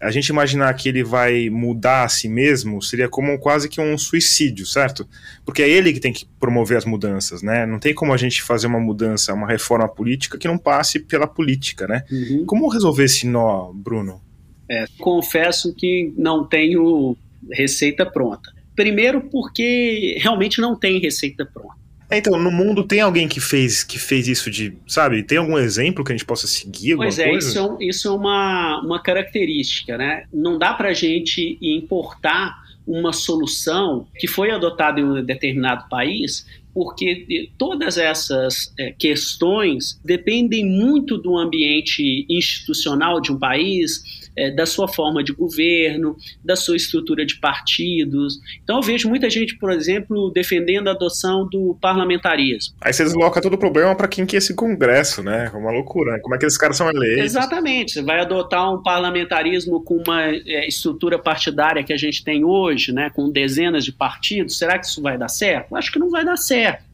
a 0.00 0.10
gente 0.10 0.28
imaginar 0.28 0.74
que 0.74 0.88
ele 0.88 1.04
vai 1.04 1.48
mudar 1.48 2.02
a 2.02 2.08
si 2.08 2.28
mesmo 2.28 2.82
seria 2.82 3.08
como 3.08 3.38
quase 3.38 3.68
que 3.68 3.80
um 3.80 3.96
suicídio, 3.96 4.66
certo? 4.66 5.08
Porque 5.44 5.62
é 5.62 5.68
ele 5.68 5.92
que 5.92 6.00
tem 6.00 6.12
que 6.12 6.26
promover 6.40 6.76
as 6.76 6.84
mudanças, 6.84 7.40
né? 7.40 7.64
Não 7.64 7.78
tem 7.78 7.94
como 7.94 8.12
a 8.12 8.16
gente 8.16 8.42
fazer 8.42 8.66
uma 8.66 8.80
mudança, 8.80 9.32
uma 9.32 9.46
reforma 9.46 9.88
política 9.88 10.36
que 10.36 10.48
não 10.48 10.58
passe 10.58 10.98
pela 10.98 11.28
política, 11.28 11.86
né? 11.86 12.02
Uhum. 12.10 12.44
Como 12.46 12.68
resolver 12.68 13.04
esse 13.04 13.28
nó, 13.28 13.72
Bruno? 13.72 14.20
É, 14.68 14.86
confesso 14.98 15.72
que 15.72 16.12
não 16.18 16.44
tenho 16.44 17.16
receita 17.52 18.04
pronta. 18.04 18.52
Primeiro 18.74 19.22
porque 19.30 20.18
realmente 20.20 20.60
não 20.60 20.74
tem 20.74 20.98
receita 20.98 21.46
pronta. 21.46 21.83
É, 22.10 22.18
então, 22.18 22.38
no 22.38 22.50
mundo 22.50 22.84
tem 22.84 23.00
alguém 23.00 23.26
que 23.26 23.40
fez 23.40 23.82
que 23.82 23.98
fez 23.98 24.28
isso 24.28 24.50
de, 24.50 24.76
sabe? 24.86 25.22
Tem 25.22 25.38
algum 25.38 25.58
exemplo 25.58 26.04
que 26.04 26.12
a 26.12 26.14
gente 26.14 26.24
possa 26.24 26.46
seguir? 26.46 26.96
Pois 26.96 27.18
é, 27.18 27.30
coisa? 27.30 27.48
isso 27.48 27.58
é, 27.58 27.84
isso 27.84 28.08
é 28.08 28.10
uma, 28.10 28.80
uma 28.82 29.02
característica, 29.02 29.96
né? 29.96 30.24
Não 30.32 30.58
dá 30.58 30.74
para 30.74 30.90
a 30.90 30.92
gente 30.92 31.58
importar 31.60 32.62
uma 32.86 33.12
solução 33.12 34.06
que 34.18 34.26
foi 34.26 34.50
adotada 34.50 35.00
em 35.00 35.04
um 35.04 35.24
determinado 35.24 35.88
país, 35.88 36.46
porque 36.74 37.48
todas 37.56 37.96
essas 37.96 38.72
é, 38.78 38.92
questões 38.92 39.98
dependem 40.04 40.66
muito 40.66 41.16
do 41.16 41.38
ambiente 41.38 42.26
institucional 42.28 43.20
de 43.20 43.32
um 43.32 43.38
país, 43.38 44.23
é, 44.36 44.50
da 44.50 44.66
sua 44.66 44.88
forma 44.88 45.22
de 45.22 45.32
governo, 45.32 46.16
da 46.44 46.56
sua 46.56 46.76
estrutura 46.76 47.24
de 47.24 47.38
partidos. 47.38 48.38
Então 48.62 48.76
eu 48.76 48.82
vejo 48.82 49.08
muita 49.08 49.28
gente, 49.30 49.56
por 49.58 49.70
exemplo, 49.70 50.30
defendendo 50.32 50.88
a 50.88 50.92
adoção 50.92 51.48
do 51.48 51.76
parlamentarismo. 51.80 52.74
Aí 52.80 52.92
você 52.92 53.04
desloca 53.04 53.40
todo 53.40 53.54
o 53.54 53.58
problema 53.58 53.94
para 53.94 54.08
quem 54.08 54.26
que 54.26 54.36
é 54.36 54.38
esse 54.38 54.54
Congresso, 54.54 55.22
né? 55.22 55.50
É 55.52 55.56
uma 55.56 55.70
loucura. 55.70 56.12
Né? 56.12 56.18
Como 56.20 56.34
é 56.34 56.38
que 56.38 56.46
esses 56.46 56.58
caras 56.58 56.76
são 56.76 56.88
eleitos? 56.88 57.24
Exatamente. 57.24 57.92
Você 57.92 58.02
vai 58.02 58.20
adotar 58.20 58.72
um 58.72 58.82
parlamentarismo 58.82 59.82
com 59.82 59.96
uma 59.96 60.24
é, 60.26 60.66
estrutura 60.66 61.18
partidária 61.18 61.82
que 61.82 61.92
a 61.92 61.96
gente 61.96 62.24
tem 62.24 62.44
hoje, 62.44 62.92
né? 62.92 63.10
Com 63.10 63.30
dezenas 63.30 63.84
de 63.84 63.92
partidos. 63.92 64.58
Será 64.58 64.78
que 64.78 64.86
isso 64.86 65.02
vai 65.02 65.18
dar 65.18 65.28
certo? 65.28 65.76
Acho 65.76 65.92
que 65.92 65.98
não 65.98 66.10
vai 66.10 66.24
dar 66.24 66.36
certo 66.36 66.93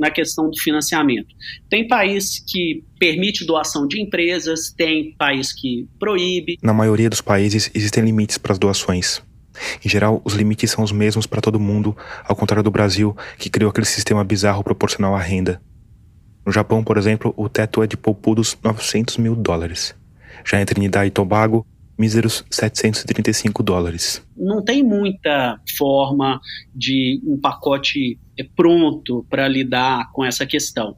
na 0.00 0.10
questão 0.10 0.50
do 0.50 0.58
financiamento. 0.58 1.28
Tem 1.68 1.86
país 1.86 2.42
que 2.48 2.82
permite 2.98 3.44
doação 3.44 3.86
de 3.86 4.00
empresas, 4.00 4.72
tem 4.72 5.14
país 5.16 5.52
que 5.52 5.86
proíbe. 5.98 6.56
Na 6.62 6.72
maioria 6.72 7.10
dos 7.10 7.20
países 7.20 7.70
existem 7.74 8.02
limites 8.02 8.38
para 8.38 8.52
as 8.52 8.58
doações. 8.58 9.22
Em 9.84 9.88
geral, 9.88 10.22
os 10.24 10.32
limites 10.32 10.70
são 10.70 10.82
os 10.82 10.90
mesmos 10.90 11.26
para 11.26 11.42
todo 11.42 11.60
mundo, 11.60 11.94
ao 12.24 12.34
contrário 12.34 12.64
do 12.64 12.70
Brasil, 12.70 13.14
que 13.38 13.50
criou 13.50 13.70
aquele 13.70 13.86
sistema 13.86 14.24
bizarro 14.24 14.64
proporcional 14.64 15.14
à 15.14 15.20
renda. 15.20 15.60
No 16.46 16.50
Japão, 16.50 16.82
por 16.82 16.96
exemplo, 16.96 17.34
o 17.36 17.48
teto 17.48 17.82
é 17.82 17.86
de 17.86 17.96
poupudos 17.96 18.56
900 18.64 19.18
mil 19.18 19.36
dólares. 19.36 19.94
Já 20.44 20.60
em 20.60 20.64
Trinidad 20.64 21.06
e 21.06 21.10
Tobago, 21.10 21.66
míseros 22.00 22.42
735 22.50 23.62
dólares. 23.62 24.26
Não 24.34 24.64
tem 24.64 24.82
muita 24.82 25.60
forma 25.76 26.40
de 26.74 27.20
um 27.26 27.38
pacote 27.38 28.18
é, 28.38 28.42
pronto 28.42 29.26
para 29.28 29.46
lidar 29.46 30.10
com 30.12 30.24
essa 30.24 30.46
questão. 30.46 30.96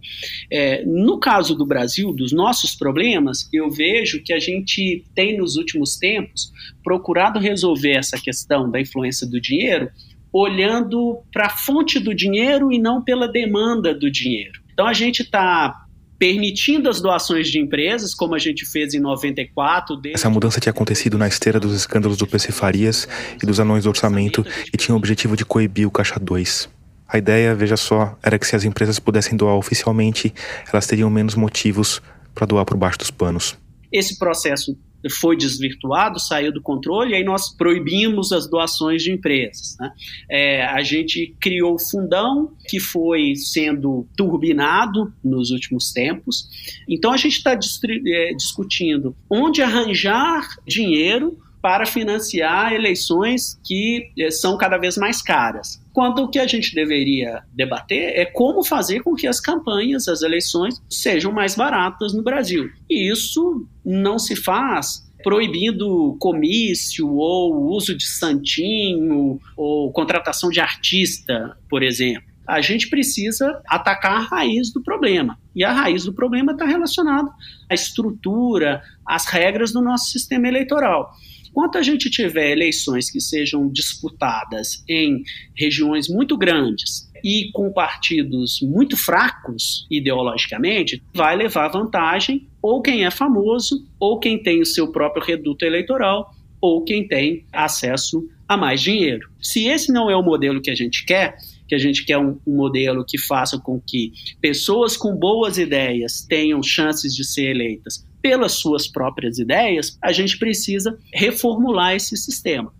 É, 0.50 0.84
no 0.84 1.18
caso 1.18 1.56
do 1.56 1.66
Brasil, 1.66 2.12
dos 2.12 2.32
nossos 2.32 2.76
problemas, 2.76 3.48
eu 3.52 3.68
vejo 3.68 4.22
que 4.22 4.32
a 4.32 4.38
gente 4.38 5.04
tem 5.12 5.36
nos 5.36 5.56
últimos 5.56 5.96
tempos 5.96 6.52
procurado 6.84 7.40
resolver 7.40 7.96
essa 7.96 8.16
questão 8.16 8.70
da 8.70 8.80
influência 8.80 9.26
do 9.26 9.40
dinheiro 9.40 9.90
olhando 10.32 11.20
para 11.32 11.46
a 11.46 11.50
fonte 11.50 11.98
do 11.98 12.14
dinheiro 12.14 12.72
e 12.72 12.78
não 12.78 13.02
pela 13.02 13.28
demanda 13.28 13.92
do 13.92 14.10
dinheiro. 14.10 14.62
Então 14.72 14.86
a 14.86 14.94
gente 14.94 15.22
está 15.22 15.84
permitindo 16.22 16.88
as 16.88 17.00
doações 17.00 17.48
de 17.48 17.58
empresas, 17.58 18.14
como 18.14 18.36
a 18.36 18.38
gente 18.38 18.64
fez 18.64 18.94
em 18.94 19.00
94. 19.00 20.00
Essa 20.14 20.30
mudança 20.30 20.60
tinha 20.60 20.70
acontecido 20.70 21.18
na 21.18 21.26
esteira 21.26 21.58
dos 21.58 21.74
escândalos 21.74 22.16
do 22.16 22.28
PC 22.28 22.52
Farias 22.52 23.08
e 23.42 23.44
dos 23.44 23.58
anões 23.58 23.82
do 23.82 23.88
orçamento 23.88 24.46
e 24.72 24.76
tinha 24.76 24.94
o 24.94 24.98
objetivo 24.98 25.36
de 25.36 25.44
coibir 25.44 25.84
o 25.84 25.90
Caixa 25.90 26.20
2. 26.20 26.70
A 27.08 27.18
ideia, 27.18 27.56
veja 27.56 27.76
só, 27.76 28.16
era 28.22 28.38
que 28.38 28.46
se 28.46 28.54
as 28.54 28.62
empresas 28.62 29.00
pudessem 29.00 29.36
doar 29.36 29.56
oficialmente, 29.56 30.32
elas 30.72 30.86
teriam 30.86 31.10
menos 31.10 31.34
motivos 31.34 32.00
para 32.32 32.46
doar 32.46 32.64
por 32.64 32.76
baixo 32.76 32.98
dos 32.98 33.10
panos. 33.10 33.58
Esse 33.90 34.16
processo 34.16 34.78
foi 35.10 35.36
desvirtuado, 35.36 36.20
saiu 36.20 36.52
do 36.52 36.62
controle, 36.62 37.12
e 37.12 37.14
aí 37.16 37.24
nós 37.24 37.54
proibimos 37.54 38.32
as 38.32 38.48
doações 38.48 39.02
de 39.02 39.12
empresas. 39.12 39.76
Né? 39.78 39.92
É, 40.30 40.64
a 40.64 40.82
gente 40.82 41.34
criou 41.40 41.74
o 41.74 41.78
fundão, 41.78 42.52
que 42.68 42.78
foi 42.78 43.34
sendo 43.34 44.06
turbinado 44.16 45.12
nos 45.22 45.50
últimos 45.50 45.92
tempos. 45.92 46.48
Então 46.88 47.12
a 47.12 47.16
gente 47.16 47.36
está 47.36 47.52
é, 47.52 48.34
discutindo 48.34 49.16
onde 49.28 49.62
arranjar 49.62 50.46
dinheiro 50.66 51.38
para 51.60 51.86
financiar 51.86 52.72
eleições 52.72 53.58
que 53.64 54.10
é, 54.18 54.30
são 54.30 54.56
cada 54.56 54.78
vez 54.78 54.96
mais 54.96 55.22
caras. 55.22 55.81
Quando 55.92 56.20
o 56.22 56.28
que 56.28 56.38
a 56.38 56.46
gente 56.46 56.74
deveria 56.74 57.42
debater 57.52 58.18
é 58.18 58.24
como 58.24 58.64
fazer 58.64 59.00
com 59.00 59.14
que 59.14 59.26
as 59.26 59.40
campanhas, 59.40 60.08
as 60.08 60.22
eleições, 60.22 60.82
sejam 60.88 61.32
mais 61.32 61.54
baratas 61.54 62.14
no 62.14 62.22
Brasil. 62.22 62.70
E 62.88 63.10
isso 63.10 63.66
não 63.84 64.18
se 64.18 64.34
faz 64.34 65.06
proibindo 65.22 66.16
comício 66.18 67.08
ou 67.08 67.70
uso 67.70 67.94
de 67.96 68.06
santinho 68.06 69.40
ou 69.56 69.92
contratação 69.92 70.50
de 70.50 70.60
artista, 70.60 71.56
por 71.68 71.82
exemplo. 71.82 72.32
A 72.46 72.60
gente 72.60 72.88
precisa 72.88 73.62
atacar 73.68 74.16
a 74.16 74.18
raiz 74.18 74.72
do 74.72 74.82
problema. 74.82 75.38
E 75.54 75.64
a 75.64 75.72
raiz 75.72 76.04
do 76.04 76.12
problema 76.12 76.52
está 76.52 76.64
relacionada 76.64 77.30
à 77.70 77.74
estrutura, 77.74 78.82
às 79.06 79.26
regras 79.26 79.72
do 79.72 79.80
nosso 79.80 80.10
sistema 80.10 80.48
eleitoral. 80.48 81.12
Enquanto 81.52 81.76
a 81.76 81.82
gente 81.82 82.08
tiver 82.08 82.52
eleições 82.52 83.10
que 83.10 83.20
sejam 83.20 83.70
disputadas 83.70 84.82
em 84.88 85.22
regiões 85.54 86.08
muito 86.08 86.34
grandes 86.38 87.10
e 87.22 87.50
com 87.52 87.70
partidos 87.70 88.60
muito 88.62 88.96
fracos 88.96 89.86
ideologicamente, 89.90 91.02
vai 91.14 91.36
levar 91.36 91.68
vantagem 91.68 92.48
ou 92.62 92.80
quem 92.80 93.04
é 93.04 93.10
famoso, 93.10 93.86
ou 94.00 94.18
quem 94.18 94.42
tem 94.42 94.62
o 94.62 94.66
seu 94.66 94.90
próprio 94.90 95.22
reduto 95.22 95.66
eleitoral, 95.66 96.34
ou 96.58 96.82
quem 96.84 97.06
tem 97.06 97.44
acesso 97.52 98.26
a 98.48 98.56
mais 98.56 98.80
dinheiro. 98.80 99.28
Se 99.38 99.66
esse 99.66 99.92
não 99.92 100.08
é 100.08 100.16
o 100.16 100.22
modelo 100.22 100.62
que 100.62 100.70
a 100.70 100.74
gente 100.74 101.04
quer, 101.04 101.36
que 101.68 101.74
a 101.74 101.78
gente 101.78 102.04
quer 102.06 102.16
um, 102.16 102.38
um, 102.46 102.56
modelo 102.56 103.04
que 103.06 103.18
faça 103.18 103.58
com 103.58 103.78
que 103.78 104.12
pessoas 104.40 104.96
com 104.96 105.14
boas 105.14 105.58
ideias 105.58 106.24
tenham 106.26 106.62
chances 106.62 107.14
de 107.14 107.24
ser 107.24 107.50
eleitas 107.50 108.10
pelas 108.22 108.52
suas 108.52 108.86
próprias 108.86 109.38
ideias, 109.38 109.98
a 110.00 110.12
gente 110.12 110.38
precisa 110.38 110.96
reformular 111.12 111.94
esse 111.94 112.16
sistema. 112.16 112.72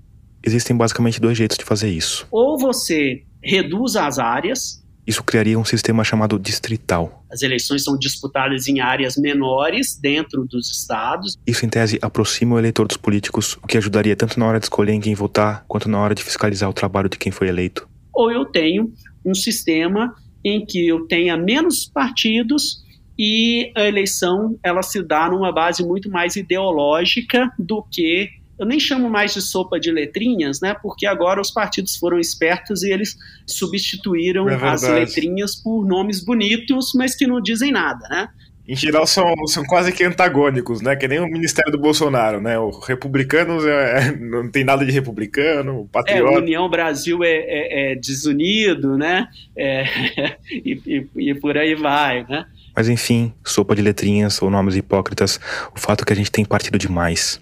Existem 0.45 0.77
basicamente 0.77 1.21
dois 1.21 1.37
jeitos 1.37 1.59
de 1.59 1.65
fazer 1.65 1.91
isso. 1.91 2.27
Ou 2.31 2.59
você 2.59 3.23
reduz 3.43 3.97
as 3.97 4.19
áreas. 4.19 4.83
Isso 5.05 5.23
criaria 5.25 5.59
um 5.59 5.65
sistema 5.65 6.05
chamado 6.05 6.39
distrital. 6.39 7.25
As 7.31 7.43
eleições 7.43 7.83
são 7.83 7.99
disputadas 7.99 8.69
em 8.69 8.81
áreas 8.81 9.17
menores 9.17 9.99
dentro 10.01 10.45
dos 10.45 10.71
estados. 10.71 11.37
Isso, 11.45 11.67
em 11.67 11.69
tese, 11.69 11.99
aproxima 12.01 12.55
o 12.55 12.59
eleitor 12.59 12.87
dos 12.87 12.97
políticos, 12.97 13.59
o 13.63 13.67
que 13.67 13.77
ajudaria 13.77 14.15
tanto 14.15 14.39
na 14.39 14.47
hora 14.47 14.61
de 14.61 14.67
escolher 14.67 14.93
em 14.93 15.01
quem 15.01 15.15
votar, 15.15 15.65
quanto 15.67 15.89
na 15.89 15.99
hora 16.01 16.15
de 16.15 16.23
fiscalizar 16.23 16.71
o 16.71 16.73
trabalho 16.73 17.09
de 17.09 17.19
quem 17.19 17.33
foi 17.33 17.49
eleito. 17.49 17.89
Ou 18.15 18.31
eu 18.31 18.45
tenho 18.45 18.93
um 19.25 19.35
sistema 19.35 20.15
em 20.45 20.65
que 20.65 20.87
eu 20.87 21.07
tenha 21.07 21.37
menos 21.37 21.87
partidos 21.87 22.82
e 23.25 23.71
a 23.77 23.85
eleição 23.85 24.59
ela 24.65 24.83
se 24.83 25.01
dá 25.01 25.31
numa 25.31 25.53
base 25.53 25.87
muito 25.87 26.11
mais 26.11 26.35
ideológica 26.35 27.49
do 27.57 27.81
que 27.89 28.31
eu 28.59 28.67
nem 28.67 28.81
chamo 28.81 29.09
mais 29.09 29.33
de 29.33 29.41
sopa 29.41 29.79
de 29.79 29.93
letrinhas, 29.93 30.61
né? 30.61 30.75
Porque 30.75 31.07
agora 31.07 31.41
os 31.41 31.53
partidos 31.53 31.97
foram 31.97 32.19
espertos 32.19 32.83
e 32.83 32.91
eles 32.91 33.17
substituíram 33.47 34.49
é 34.49 34.57
as 34.57 34.83
letrinhas 34.83 35.55
por 35.55 35.87
nomes 35.87 36.25
bonitos, 36.25 36.93
mas 36.97 37.15
que 37.15 37.25
não 37.25 37.41
dizem 37.41 37.71
nada, 37.71 38.09
né? 38.09 38.29
Em 38.67 38.75
geral 38.75 39.07
são, 39.07 39.33
são 39.47 39.63
quase 39.65 39.93
que 39.93 40.03
antagônicos, 40.03 40.81
né? 40.81 40.97
Que 40.97 41.07
nem 41.07 41.21
o 41.21 41.27
Ministério 41.27 41.71
do 41.71 41.79
Bolsonaro, 41.79 42.41
né? 42.41 42.59
O 42.59 42.71
republicanos 42.71 43.65
é, 43.65 43.99
é 43.99 44.17
não 44.17 44.51
tem 44.51 44.65
nada 44.65 44.85
de 44.85 44.91
republicano, 44.91 45.83
o 45.83 45.89
patriota... 45.89 46.39
É, 46.39 46.43
União 46.43 46.69
Brasil 46.69 47.23
é, 47.23 47.31
é, 47.31 47.93
é 47.93 47.95
desunido, 47.95 48.99
né? 48.99 49.29
É, 49.57 49.85
e, 50.51 50.81
e, 50.85 51.31
e 51.31 51.35
por 51.37 51.57
aí 51.57 51.77
vai, 51.77 52.27
né? 52.29 52.47
Mas 52.75 52.89
enfim, 52.89 53.33
sopa 53.45 53.75
de 53.75 53.83
letrinhas 53.83 54.41
ou 54.41 54.51
nomes 54.51 54.77
hipócritas, 54.77 55.39
o 55.75 55.79
fato 55.79 56.03
é 56.03 56.07
que 56.07 56.13
a 56.13 56.17
gente 56.17 56.31
tem 56.31 56.45
partido 56.45 56.79
demais. 56.79 57.41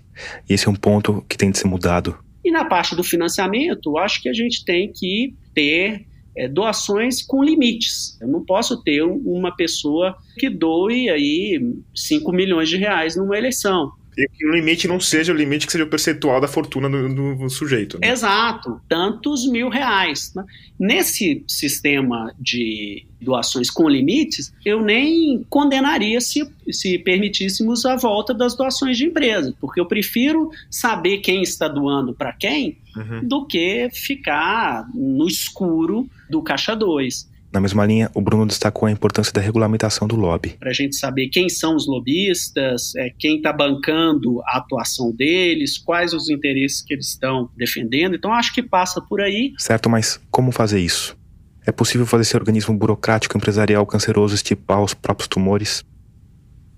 E 0.48 0.52
esse 0.52 0.66
é 0.66 0.70
um 0.70 0.74
ponto 0.74 1.24
que 1.28 1.36
tem 1.36 1.50
de 1.50 1.58
ser 1.58 1.66
mudado. 1.66 2.18
E 2.44 2.50
na 2.50 2.64
parte 2.64 2.96
do 2.96 3.04
financiamento, 3.04 3.98
acho 3.98 4.22
que 4.22 4.28
a 4.28 4.32
gente 4.32 4.64
tem 4.64 4.90
que 4.92 5.34
ter 5.54 6.06
é, 6.36 6.48
doações 6.48 7.22
com 7.22 7.42
limites. 7.42 8.18
Eu 8.20 8.28
não 8.28 8.44
posso 8.44 8.82
ter 8.82 9.02
uma 9.02 9.54
pessoa 9.54 10.16
que 10.38 10.48
doe 10.48 11.10
aí 11.10 11.60
5 11.94 12.32
milhões 12.32 12.68
de 12.68 12.76
reais 12.76 13.16
numa 13.16 13.36
eleição. 13.36 13.92
E 14.16 14.28
que 14.28 14.46
o 14.46 14.52
limite 14.52 14.88
não 14.88 15.00
seja 15.00 15.32
o 15.32 15.36
limite 15.36 15.66
que 15.66 15.72
seja 15.72 15.84
o 15.84 15.88
percentual 15.88 16.40
da 16.40 16.48
fortuna 16.48 16.88
do, 16.88 17.36
do 17.36 17.50
sujeito. 17.50 17.98
Né? 18.00 18.10
Exato, 18.10 18.80
tantos 18.88 19.46
mil 19.46 19.68
reais. 19.68 20.32
Né? 20.34 20.44
Nesse 20.78 21.44
sistema 21.46 22.34
de 22.38 23.06
doações 23.20 23.70
com 23.70 23.88
limites, 23.88 24.52
eu 24.64 24.82
nem 24.82 25.44
condenaria 25.48 26.20
se, 26.20 26.48
se 26.70 26.98
permitíssemos 26.98 27.84
a 27.84 27.96
volta 27.96 28.32
das 28.32 28.56
doações 28.56 28.96
de 28.96 29.06
empresa, 29.06 29.54
porque 29.60 29.80
eu 29.80 29.86
prefiro 29.86 30.50
saber 30.70 31.18
quem 31.18 31.42
está 31.42 31.68
doando 31.68 32.14
para 32.14 32.32
quem 32.32 32.78
uhum. 32.96 33.26
do 33.26 33.46
que 33.46 33.88
ficar 33.92 34.88
no 34.94 35.26
escuro 35.26 36.08
do 36.28 36.42
caixa 36.42 36.74
2. 36.74 37.29
Na 37.52 37.60
mesma 37.60 37.84
linha, 37.84 38.08
o 38.14 38.20
Bruno 38.20 38.46
destacou 38.46 38.86
a 38.86 38.92
importância 38.92 39.32
da 39.32 39.40
regulamentação 39.40 40.06
do 40.06 40.14
lobby. 40.14 40.50
Para 40.50 40.70
a 40.70 40.74
gente 40.74 40.94
saber 40.94 41.28
quem 41.28 41.48
são 41.48 41.74
os 41.74 41.86
lobistas, 41.86 42.94
é, 42.94 43.10
quem 43.18 43.38
está 43.38 43.52
bancando 43.52 44.40
a 44.44 44.58
atuação 44.58 45.10
deles, 45.12 45.76
quais 45.76 46.12
os 46.12 46.30
interesses 46.30 46.80
que 46.80 46.94
eles 46.94 47.08
estão 47.08 47.50
defendendo. 47.56 48.14
Então, 48.14 48.32
acho 48.32 48.54
que 48.54 48.62
passa 48.62 49.00
por 49.00 49.20
aí. 49.20 49.52
Certo, 49.58 49.90
mas 49.90 50.20
como 50.30 50.52
fazer 50.52 50.80
isso? 50.80 51.18
É 51.66 51.72
possível 51.72 52.06
fazer 52.06 52.22
esse 52.22 52.36
organismo 52.36 52.76
burocrático 52.76 53.36
empresarial 53.36 53.84
canceroso 53.84 54.34
estipar 54.34 54.82
os 54.82 54.94
próprios 54.94 55.26
tumores? 55.26 55.84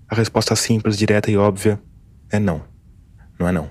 A 0.09 0.15
resposta 0.15 0.55
simples, 0.55 0.97
direta 0.97 1.29
e 1.29 1.37
óbvia 1.37 1.79
é 2.31 2.39
não. 2.39 2.63
Não 3.39 3.47
é 3.47 3.51
não. 3.51 3.69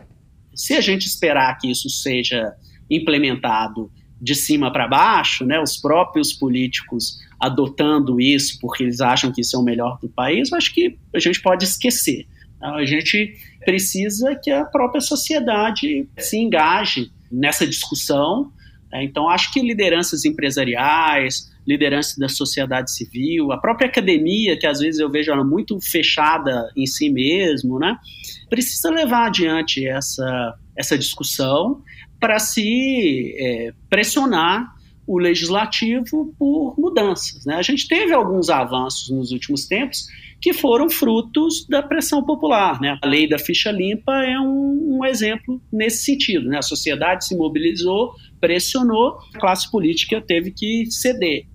Se 0.55 0.75
a 0.75 0.81
gente 0.81 1.07
esperar 1.07 1.59
que 1.59 1.71
isso 1.71 1.89
seja 1.91 2.53
implementado 2.89 3.91
de 4.23 4.37
cima 4.37 4.73
para 4.73 4.87
baixo, 4.87 5.45
né, 5.45 5.61
os 5.61 5.77
próprios 5.77 6.33
políticos 6.33 7.19
adotando 7.41 8.21
isso 8.21 8.57
porque 8.61 8.85
eles 8.85 9.01
acham 9.01 9.33
que 9.33 9.41
isso 9.41 9.57
é 9.57 9.59
o 9.59 9.65
melhor 9.65 9.99
do 10.01 10.09
país, 10.09 10.53
eu 10.53 10.57
acho 10.57 10.73
que 10.73 10.97
a 11.13 11.19
gente 11.19 11.43
pode 11.43 11.65
esquecer. 11.65 12.29
Tá? 12.61 12.73
A 12.77 12.85
gente 12.85 13.35
precisa 13.65 14.37
que 14.37 14.49
a 14.49 14.65
própria 14.65 15.01
sociedade 15.01 16.09
se 16.17 16.39
engaje 16.39 17.11
nessa 17.31 17.67
discussão. 17.67 18.53
Né? 18.93 19.03
Então, 19.03 19.29
acho 19.29 19.53
que 19.53 19.61
lideranças 19.61 20.25
empresariais, 20.25 21.51
liderança 21.67 22.21
da 22.21 22.29
sociedade 22.29 22.93
civil, 22.93 23.51
a 23.51 23.59
própria 23.59 23.89
academia, 23.89 24.57
que 24.57 24.67
às 24.67 24.79
vezes 24.79 25.01
eu 25.01 25.11
vejo 25.11 25.33
ela 25.33 25.45
muito 25.45 25.81
fechada 25.81 26.71
em 26.77 26.87
si 26.87 27.11
mesmo, 27.11 27.79
né, 27.81 27.97
precisa 28.49 28.91
levar 28.91 29.27
adiante 29.27 29.87
essa, 29.87 30.55
essa 30.77 30.97
discussão 30.97 31.83
para 32.23 32.39
se 32.39 33.35
é, 33.37 33.73
pressionar 33.91 34.77
o 35.05 35.19
legislativo 35.19 36.33
por 36.39 36.79
mudanças. 36.79 37.45
Né? 37.45 37.57
A 37.57 37.63
gente 37.63 37.89
teve 37.89 38.15
alguns 38.15 38.49
avanços 38.49 39.11
nos 39.11 39.33
últimos 39.33 39.67
tempos 39.67 40.07
que 40.41 40.53
foram 40.53 40.89
frutos 40.89 41.67
da 41.69 41.83
pressão 41.83 42.25
popular. 42.25 42.81
Né? 42.81 42.97
A 43.03 43.07
lei 43.09 43.29
da 43.29 43.41
ficha 43.41 43.73
limpa 43.73 44.13
é 44.23 44.39
um, 44.39 44.99
um 44.99 45.05
exemplo 45.05 45.61
nesse 45.73 46.05
sentido. 46.05 46.49
Né? 46.49 46.59
A 46.59 46.63
sociedade 46.63 47.27
se 47.27 47.37
mobilizou, 47.37 48.15
pressionou, 48.41 49.19
a 49.35 49.41
classe 49.41 49.69
política 49.69 50.23
teve 50.25 50.53
que 50.53 50.87
ceder. 50.93 51.47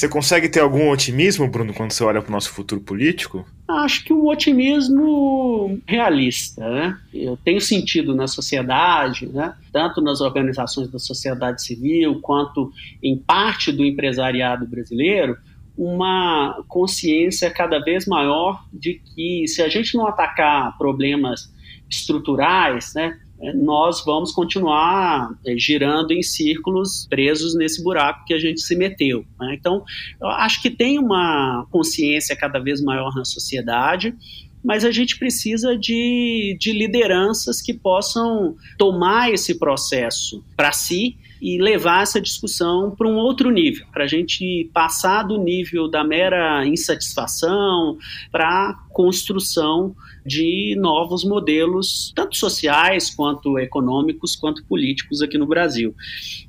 Você 0.00 0.08
consegue 0.08 0.48
ter 0.48 0.60
algum 0.60 0.88
otimismo, 0.88 1.46
Bruno, 1.46 1.74
quando 1.74 1.92
você 1.92 2.02
olha 2.02 2.22
para 2.22 2.30
o 2.30 2.32
nosso 2.32 2.50
futuro 2.50 2.80
político? 2.80 3.44
Acho 3.68 4.02
que 4.02 4.14
um 4.14 4.28
otimismo 4.28 5.78
realista, 5.86 6.66
né? 6.66 6.98
Eu 7.12 7.36
tenho 7.36 7.60
sentido 7.60 8.14
na 8.14 8.26
sociedade, 8.26 9.26
né? 9.26 9.54
tanto 9.70 10.00
nas 10.00 10.22
organizações 10.22 10.88
da 10.88 10.98
sociedade 10.98 11.62
civil 11.62 12.18
quanto 12.22 12.72
em 13.02 13.14
parte 13.14 13.70
do 13.70 13.84
empresariado 13.84 14.66
brasileiro, 14.66 15.36
uma 15.76 16.64
consciência 16.66 17.50
cada 17.50 17.78
vez 17.78 18.06
maior 18.06 18.64
de 18.72 19.02
que 19.14 19.46
se 19.46 19.60
a 19.60 19.68
gente 19.68 19.98
não 19.98 20.06
atacar 20.06 20.78
problemas 20.78 21.52
estruturais, 21.90 22.94
né, 22.94 23.19
nós 23.54 24.04
vamos 24.04 24.32
continuar 24.32 25.30
é, 25.46 25.56
girando 25.56 26.12
em 26.12 26.22
círculos, 26.22 27.06
presos 27.08 27.54
nesse 27.54 27.82
buraco 27.82 28.24
que 28.24 28.34
a 28.34 28.38
gente 28.38 28.60
se 28.60 28.76
meteu. 28.76 29.24
Né? 29.38 29.56
Então, 29.58 29.82
eu 30.20 30.28
acho 30.28 30.60
que 30.60 30.70
tem 30.70 30.98
uma 30.98 31.66
consciência 31.70 32.36
cada 32.36 32.58
vez 32.58 32.82
maior 32.82 33.14
na 33.14 33.24
sociedade, 33.24 34.14
mas 34.62 34.84
a 34.84 34.90
gente 34.90 35.18
precisa 35.18 35.76
de, 35.76 36.56
de 36.60 36.72
lideranças 36.72 37.62
que 37.62 37.72
possam 37.72 38.56
tomar 38.76 39.32
esse 39.32 39.58
processo 39.58 40.44
para 40.54 40.70
si 40.72 41.16
e 41.40 41.58
levar 41.58 42.02
essa 42.02 42.20
discussão 42.20 42.94
para 42.94 43.08
um 43.08 43.16
outro 43.16 43.50
nível, 43.50 43.86
para 43.90 44.04
a 44.04 44.06
gente 44.06 44.70
passar 44.74 45.22
do 45.22 45.38
nível 45.38 45.88
da 45.88 46.04
mera 46.04 46.66
insatisfação 46.66 47.96
para 48.30 48.46
a 48.46 48.74
construção 48.90 49.96
de 50.24 50.76
novos 50.78 51.24
modelos, 51.24 52.12
tanto 52.14 52.36
sociais 52.36 53.10
quanto 53.10 53.58
econômicos, 53.58 54.36
quanto 54.36 54.64
políticos 54.64 55.22
aqui 55.22 55.38
no 55.38 55.46
Brasil. 55.46 55.94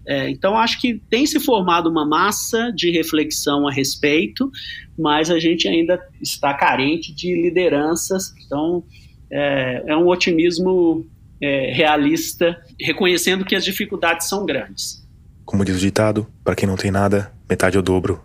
É, 0.06 0.30
então, 0.30 0.58
acho 0.58 0.80
que 0.80 1.02
tem 1.10 1.26
se 1.26 1.40
formado 1.40 1.90
uma 1.90 2.06
massa 2.06 2.72
de 2.72 2.92
reflexão 2.92 3.68
a 3.68 3.72
respeito, 3.72 4.52
mas 4.98 5.30
a 5.30 5.40
gente 5.40 5.68
ainda 5.68 6.00
está 6.22 6.54
carente 6.54 7.14
de 7.14 7.34
lideranças. 7.42 8.34
Então, 8.46 8.84
é, 9.32 9.84
é 9.88 9.98
um 9.98 10.08
otimismo 10.08 11.06
é, 11.42 11.72
realista, 11.72 12.62
reconhecendo 12.80 13.44
que 13.46 13.56
as 13.56 13.64
dificuldades 13.64 14.28
são 14.28 14.46
grandes. 14.46 15.02
Como 15.44 15.66
diz 15.66 15.76
o 15.76 15.80
ditado, 15.80 16.28
para 16.44 16.56
quem 16.56 16.68
não 16.68 16.78
tem 16.78 16.92
nada, 16.92 17.34
metade 17.50 17.76
é 17.76 17.80
o 17.80 17.84
dobro. 17.84 18.24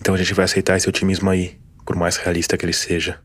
Então 0.00 0.14
a 0.14 0.18
gente 0.18 0.34
vai 0.34 0.44
aceitar 0.44 0.76
esse 0.76 0.88
otimismo 0.88 1.30
aí, 1.30 1.58
por 1.84 1.96
mais 1.96 2.16
realista 2.16 2.56
que 2.56 2.64
ele 2.64 2.72
seja. 2.72 3.20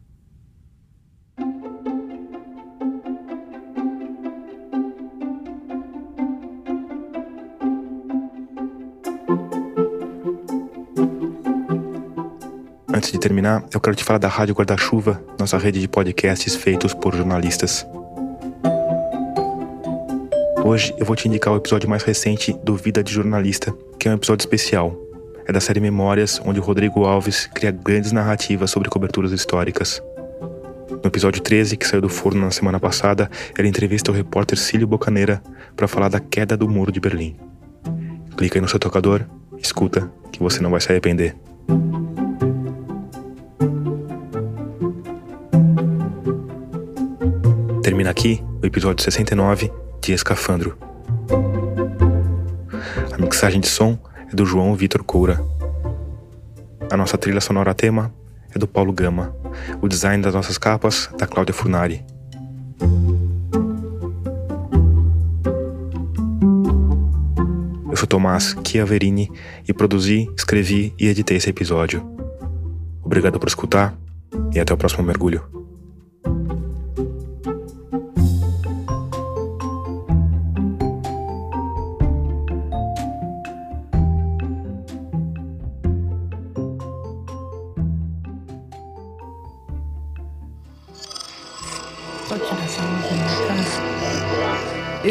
Antes 13.04 13.12
de 13.12 13.20
terminar, 13.20 13.66
eu 13.74 13.82
quero 13.82 13.98
te 13.98 14.04
falar 14.06 14.18
da 14.18 14.30
Rádio 14.30 14.56
Guarda-Chuva, 14.56 15.22
nossa 15.38 15.58
rede 15.58 15.78
de 15.82 15.90
podcasts 15.90 16.56
feitos 16.56 16.94
por 16.94 17.14
jornalistas. 17.14 17.86
Hoje 20.64 20.96
eu 20.98 21.06
vou 21.06 21.14
te 21.14 21.28
indicar 21.28 21.54
o 21.54 21.58
episódio 21.58 21.90
mais 21.90 22.02
recente 22.02 22.58
do 22.64 22.78
Vida 22.78 23.04
de 23.04 23.12
Jornalista, 23.12 23.76
que 24.00 24.08
é 24.08 24.12
um 24.12 24.16
episódio 24.16 24.44
especial. 24.44 24.98
É 25.46 25.52
da 25.52 25.60
série 25.60 25.82
Memórias, 25.82 26.42
onde 26.46 26.62
o 26.62 26.64
Rodrigo 26.64 27.04
Alves 27.04 27.46
cria 27.54 27.72
grandes 27.72 28.14
narrativas 28.14 28.72
sobre 28.72 28.90
coberturas 28.90 29.34
históricas. 29.34 30.02
No 30.90 31.10
episódio 31.10 31.42
13, 31.42 31.76
que 31.76 31.86
saiu 31.86 32.00
do 32.00 32.08
forno 32.08 32.40
na 32.40 32.52
semana 32.52 32.80
passada, 32.80 33.30
ele 33.58 33.68
entrevista 33.68 34.12
o 34.12 34.16
repórter 34.16 34.58
Cílio 34.58 34.88
Bocaneira 34.88 35.44
para 35.76 35.90
falar 35.90 36.08
da 36.08 36.22
queda 36.22 36.56
do 36.56 36.70
Muro 36.70 36.90
de 36.90 37.02
Berlim. 37.02 37.36
Clica 38.38 38.60
aí 38.60 38.62
no 38.62 38.70
seu 38.70 38.80
tocador, 38.80 39.26
escuta, 39.60 40.10
que 40.32 40.42
você 40.42 40.62
não 40.62 40.72
vai 40.72 40.80
se 40.80 40.90
arrepender. 40.90 41.36
Termina 47.94 48.10
aqui 48.10 48.44
o 48.60 48.66
episódio 48.66 49.04
69 49.04 49.72
de 50.02 50.14
Escafandro. 50.14 50.76
A 53.12 53.22
mixagem 53.22 53.62
de 53.62 53.68
som 53.68 54.00
é 54.32 54.36
do 54.36 54.48
João 54.48 54.74
Vitor 54.74 55.04
Coura. 55.04 55.40
A 56.92 56.98
nossa 56.98 57.20
trilha 57.20 57.40
sonora 57.40 57.72
tema 57.76 58.12
é 58.52 58.58
do 58.58 58.68
Paulo 58.68 58.92
Gama. 58.92 59.36
O 59.80 59.88
design 59.88 60.24
das 60.24 60.34
nossas 60.34 60.58
capas 60.58 61.08
da 61.20 61.28
Cláudia 61.28 61.54
Furnari. 61.54 62.04
Eu 67.92 67.96
sou 67.96 68.08
Tomás 68.08 68.56
Chiaverini 68.66 69.30
e 69.68 69.72
produzi, 69.72 70.28
escrevi 70.36 70.96
e 71.00 71.10
editei 71.10 71.38
esse 71.38 71.52
episódio. 71.52 72.04
Obrigado 73.04 73.40
por 73.40 73.48
escutar 73.48 73.96
e 74.52 74.60
até 74.60 74.74
o 74.74 74.78
próximo 74.78 75.04
mergulho. 75.04 75.44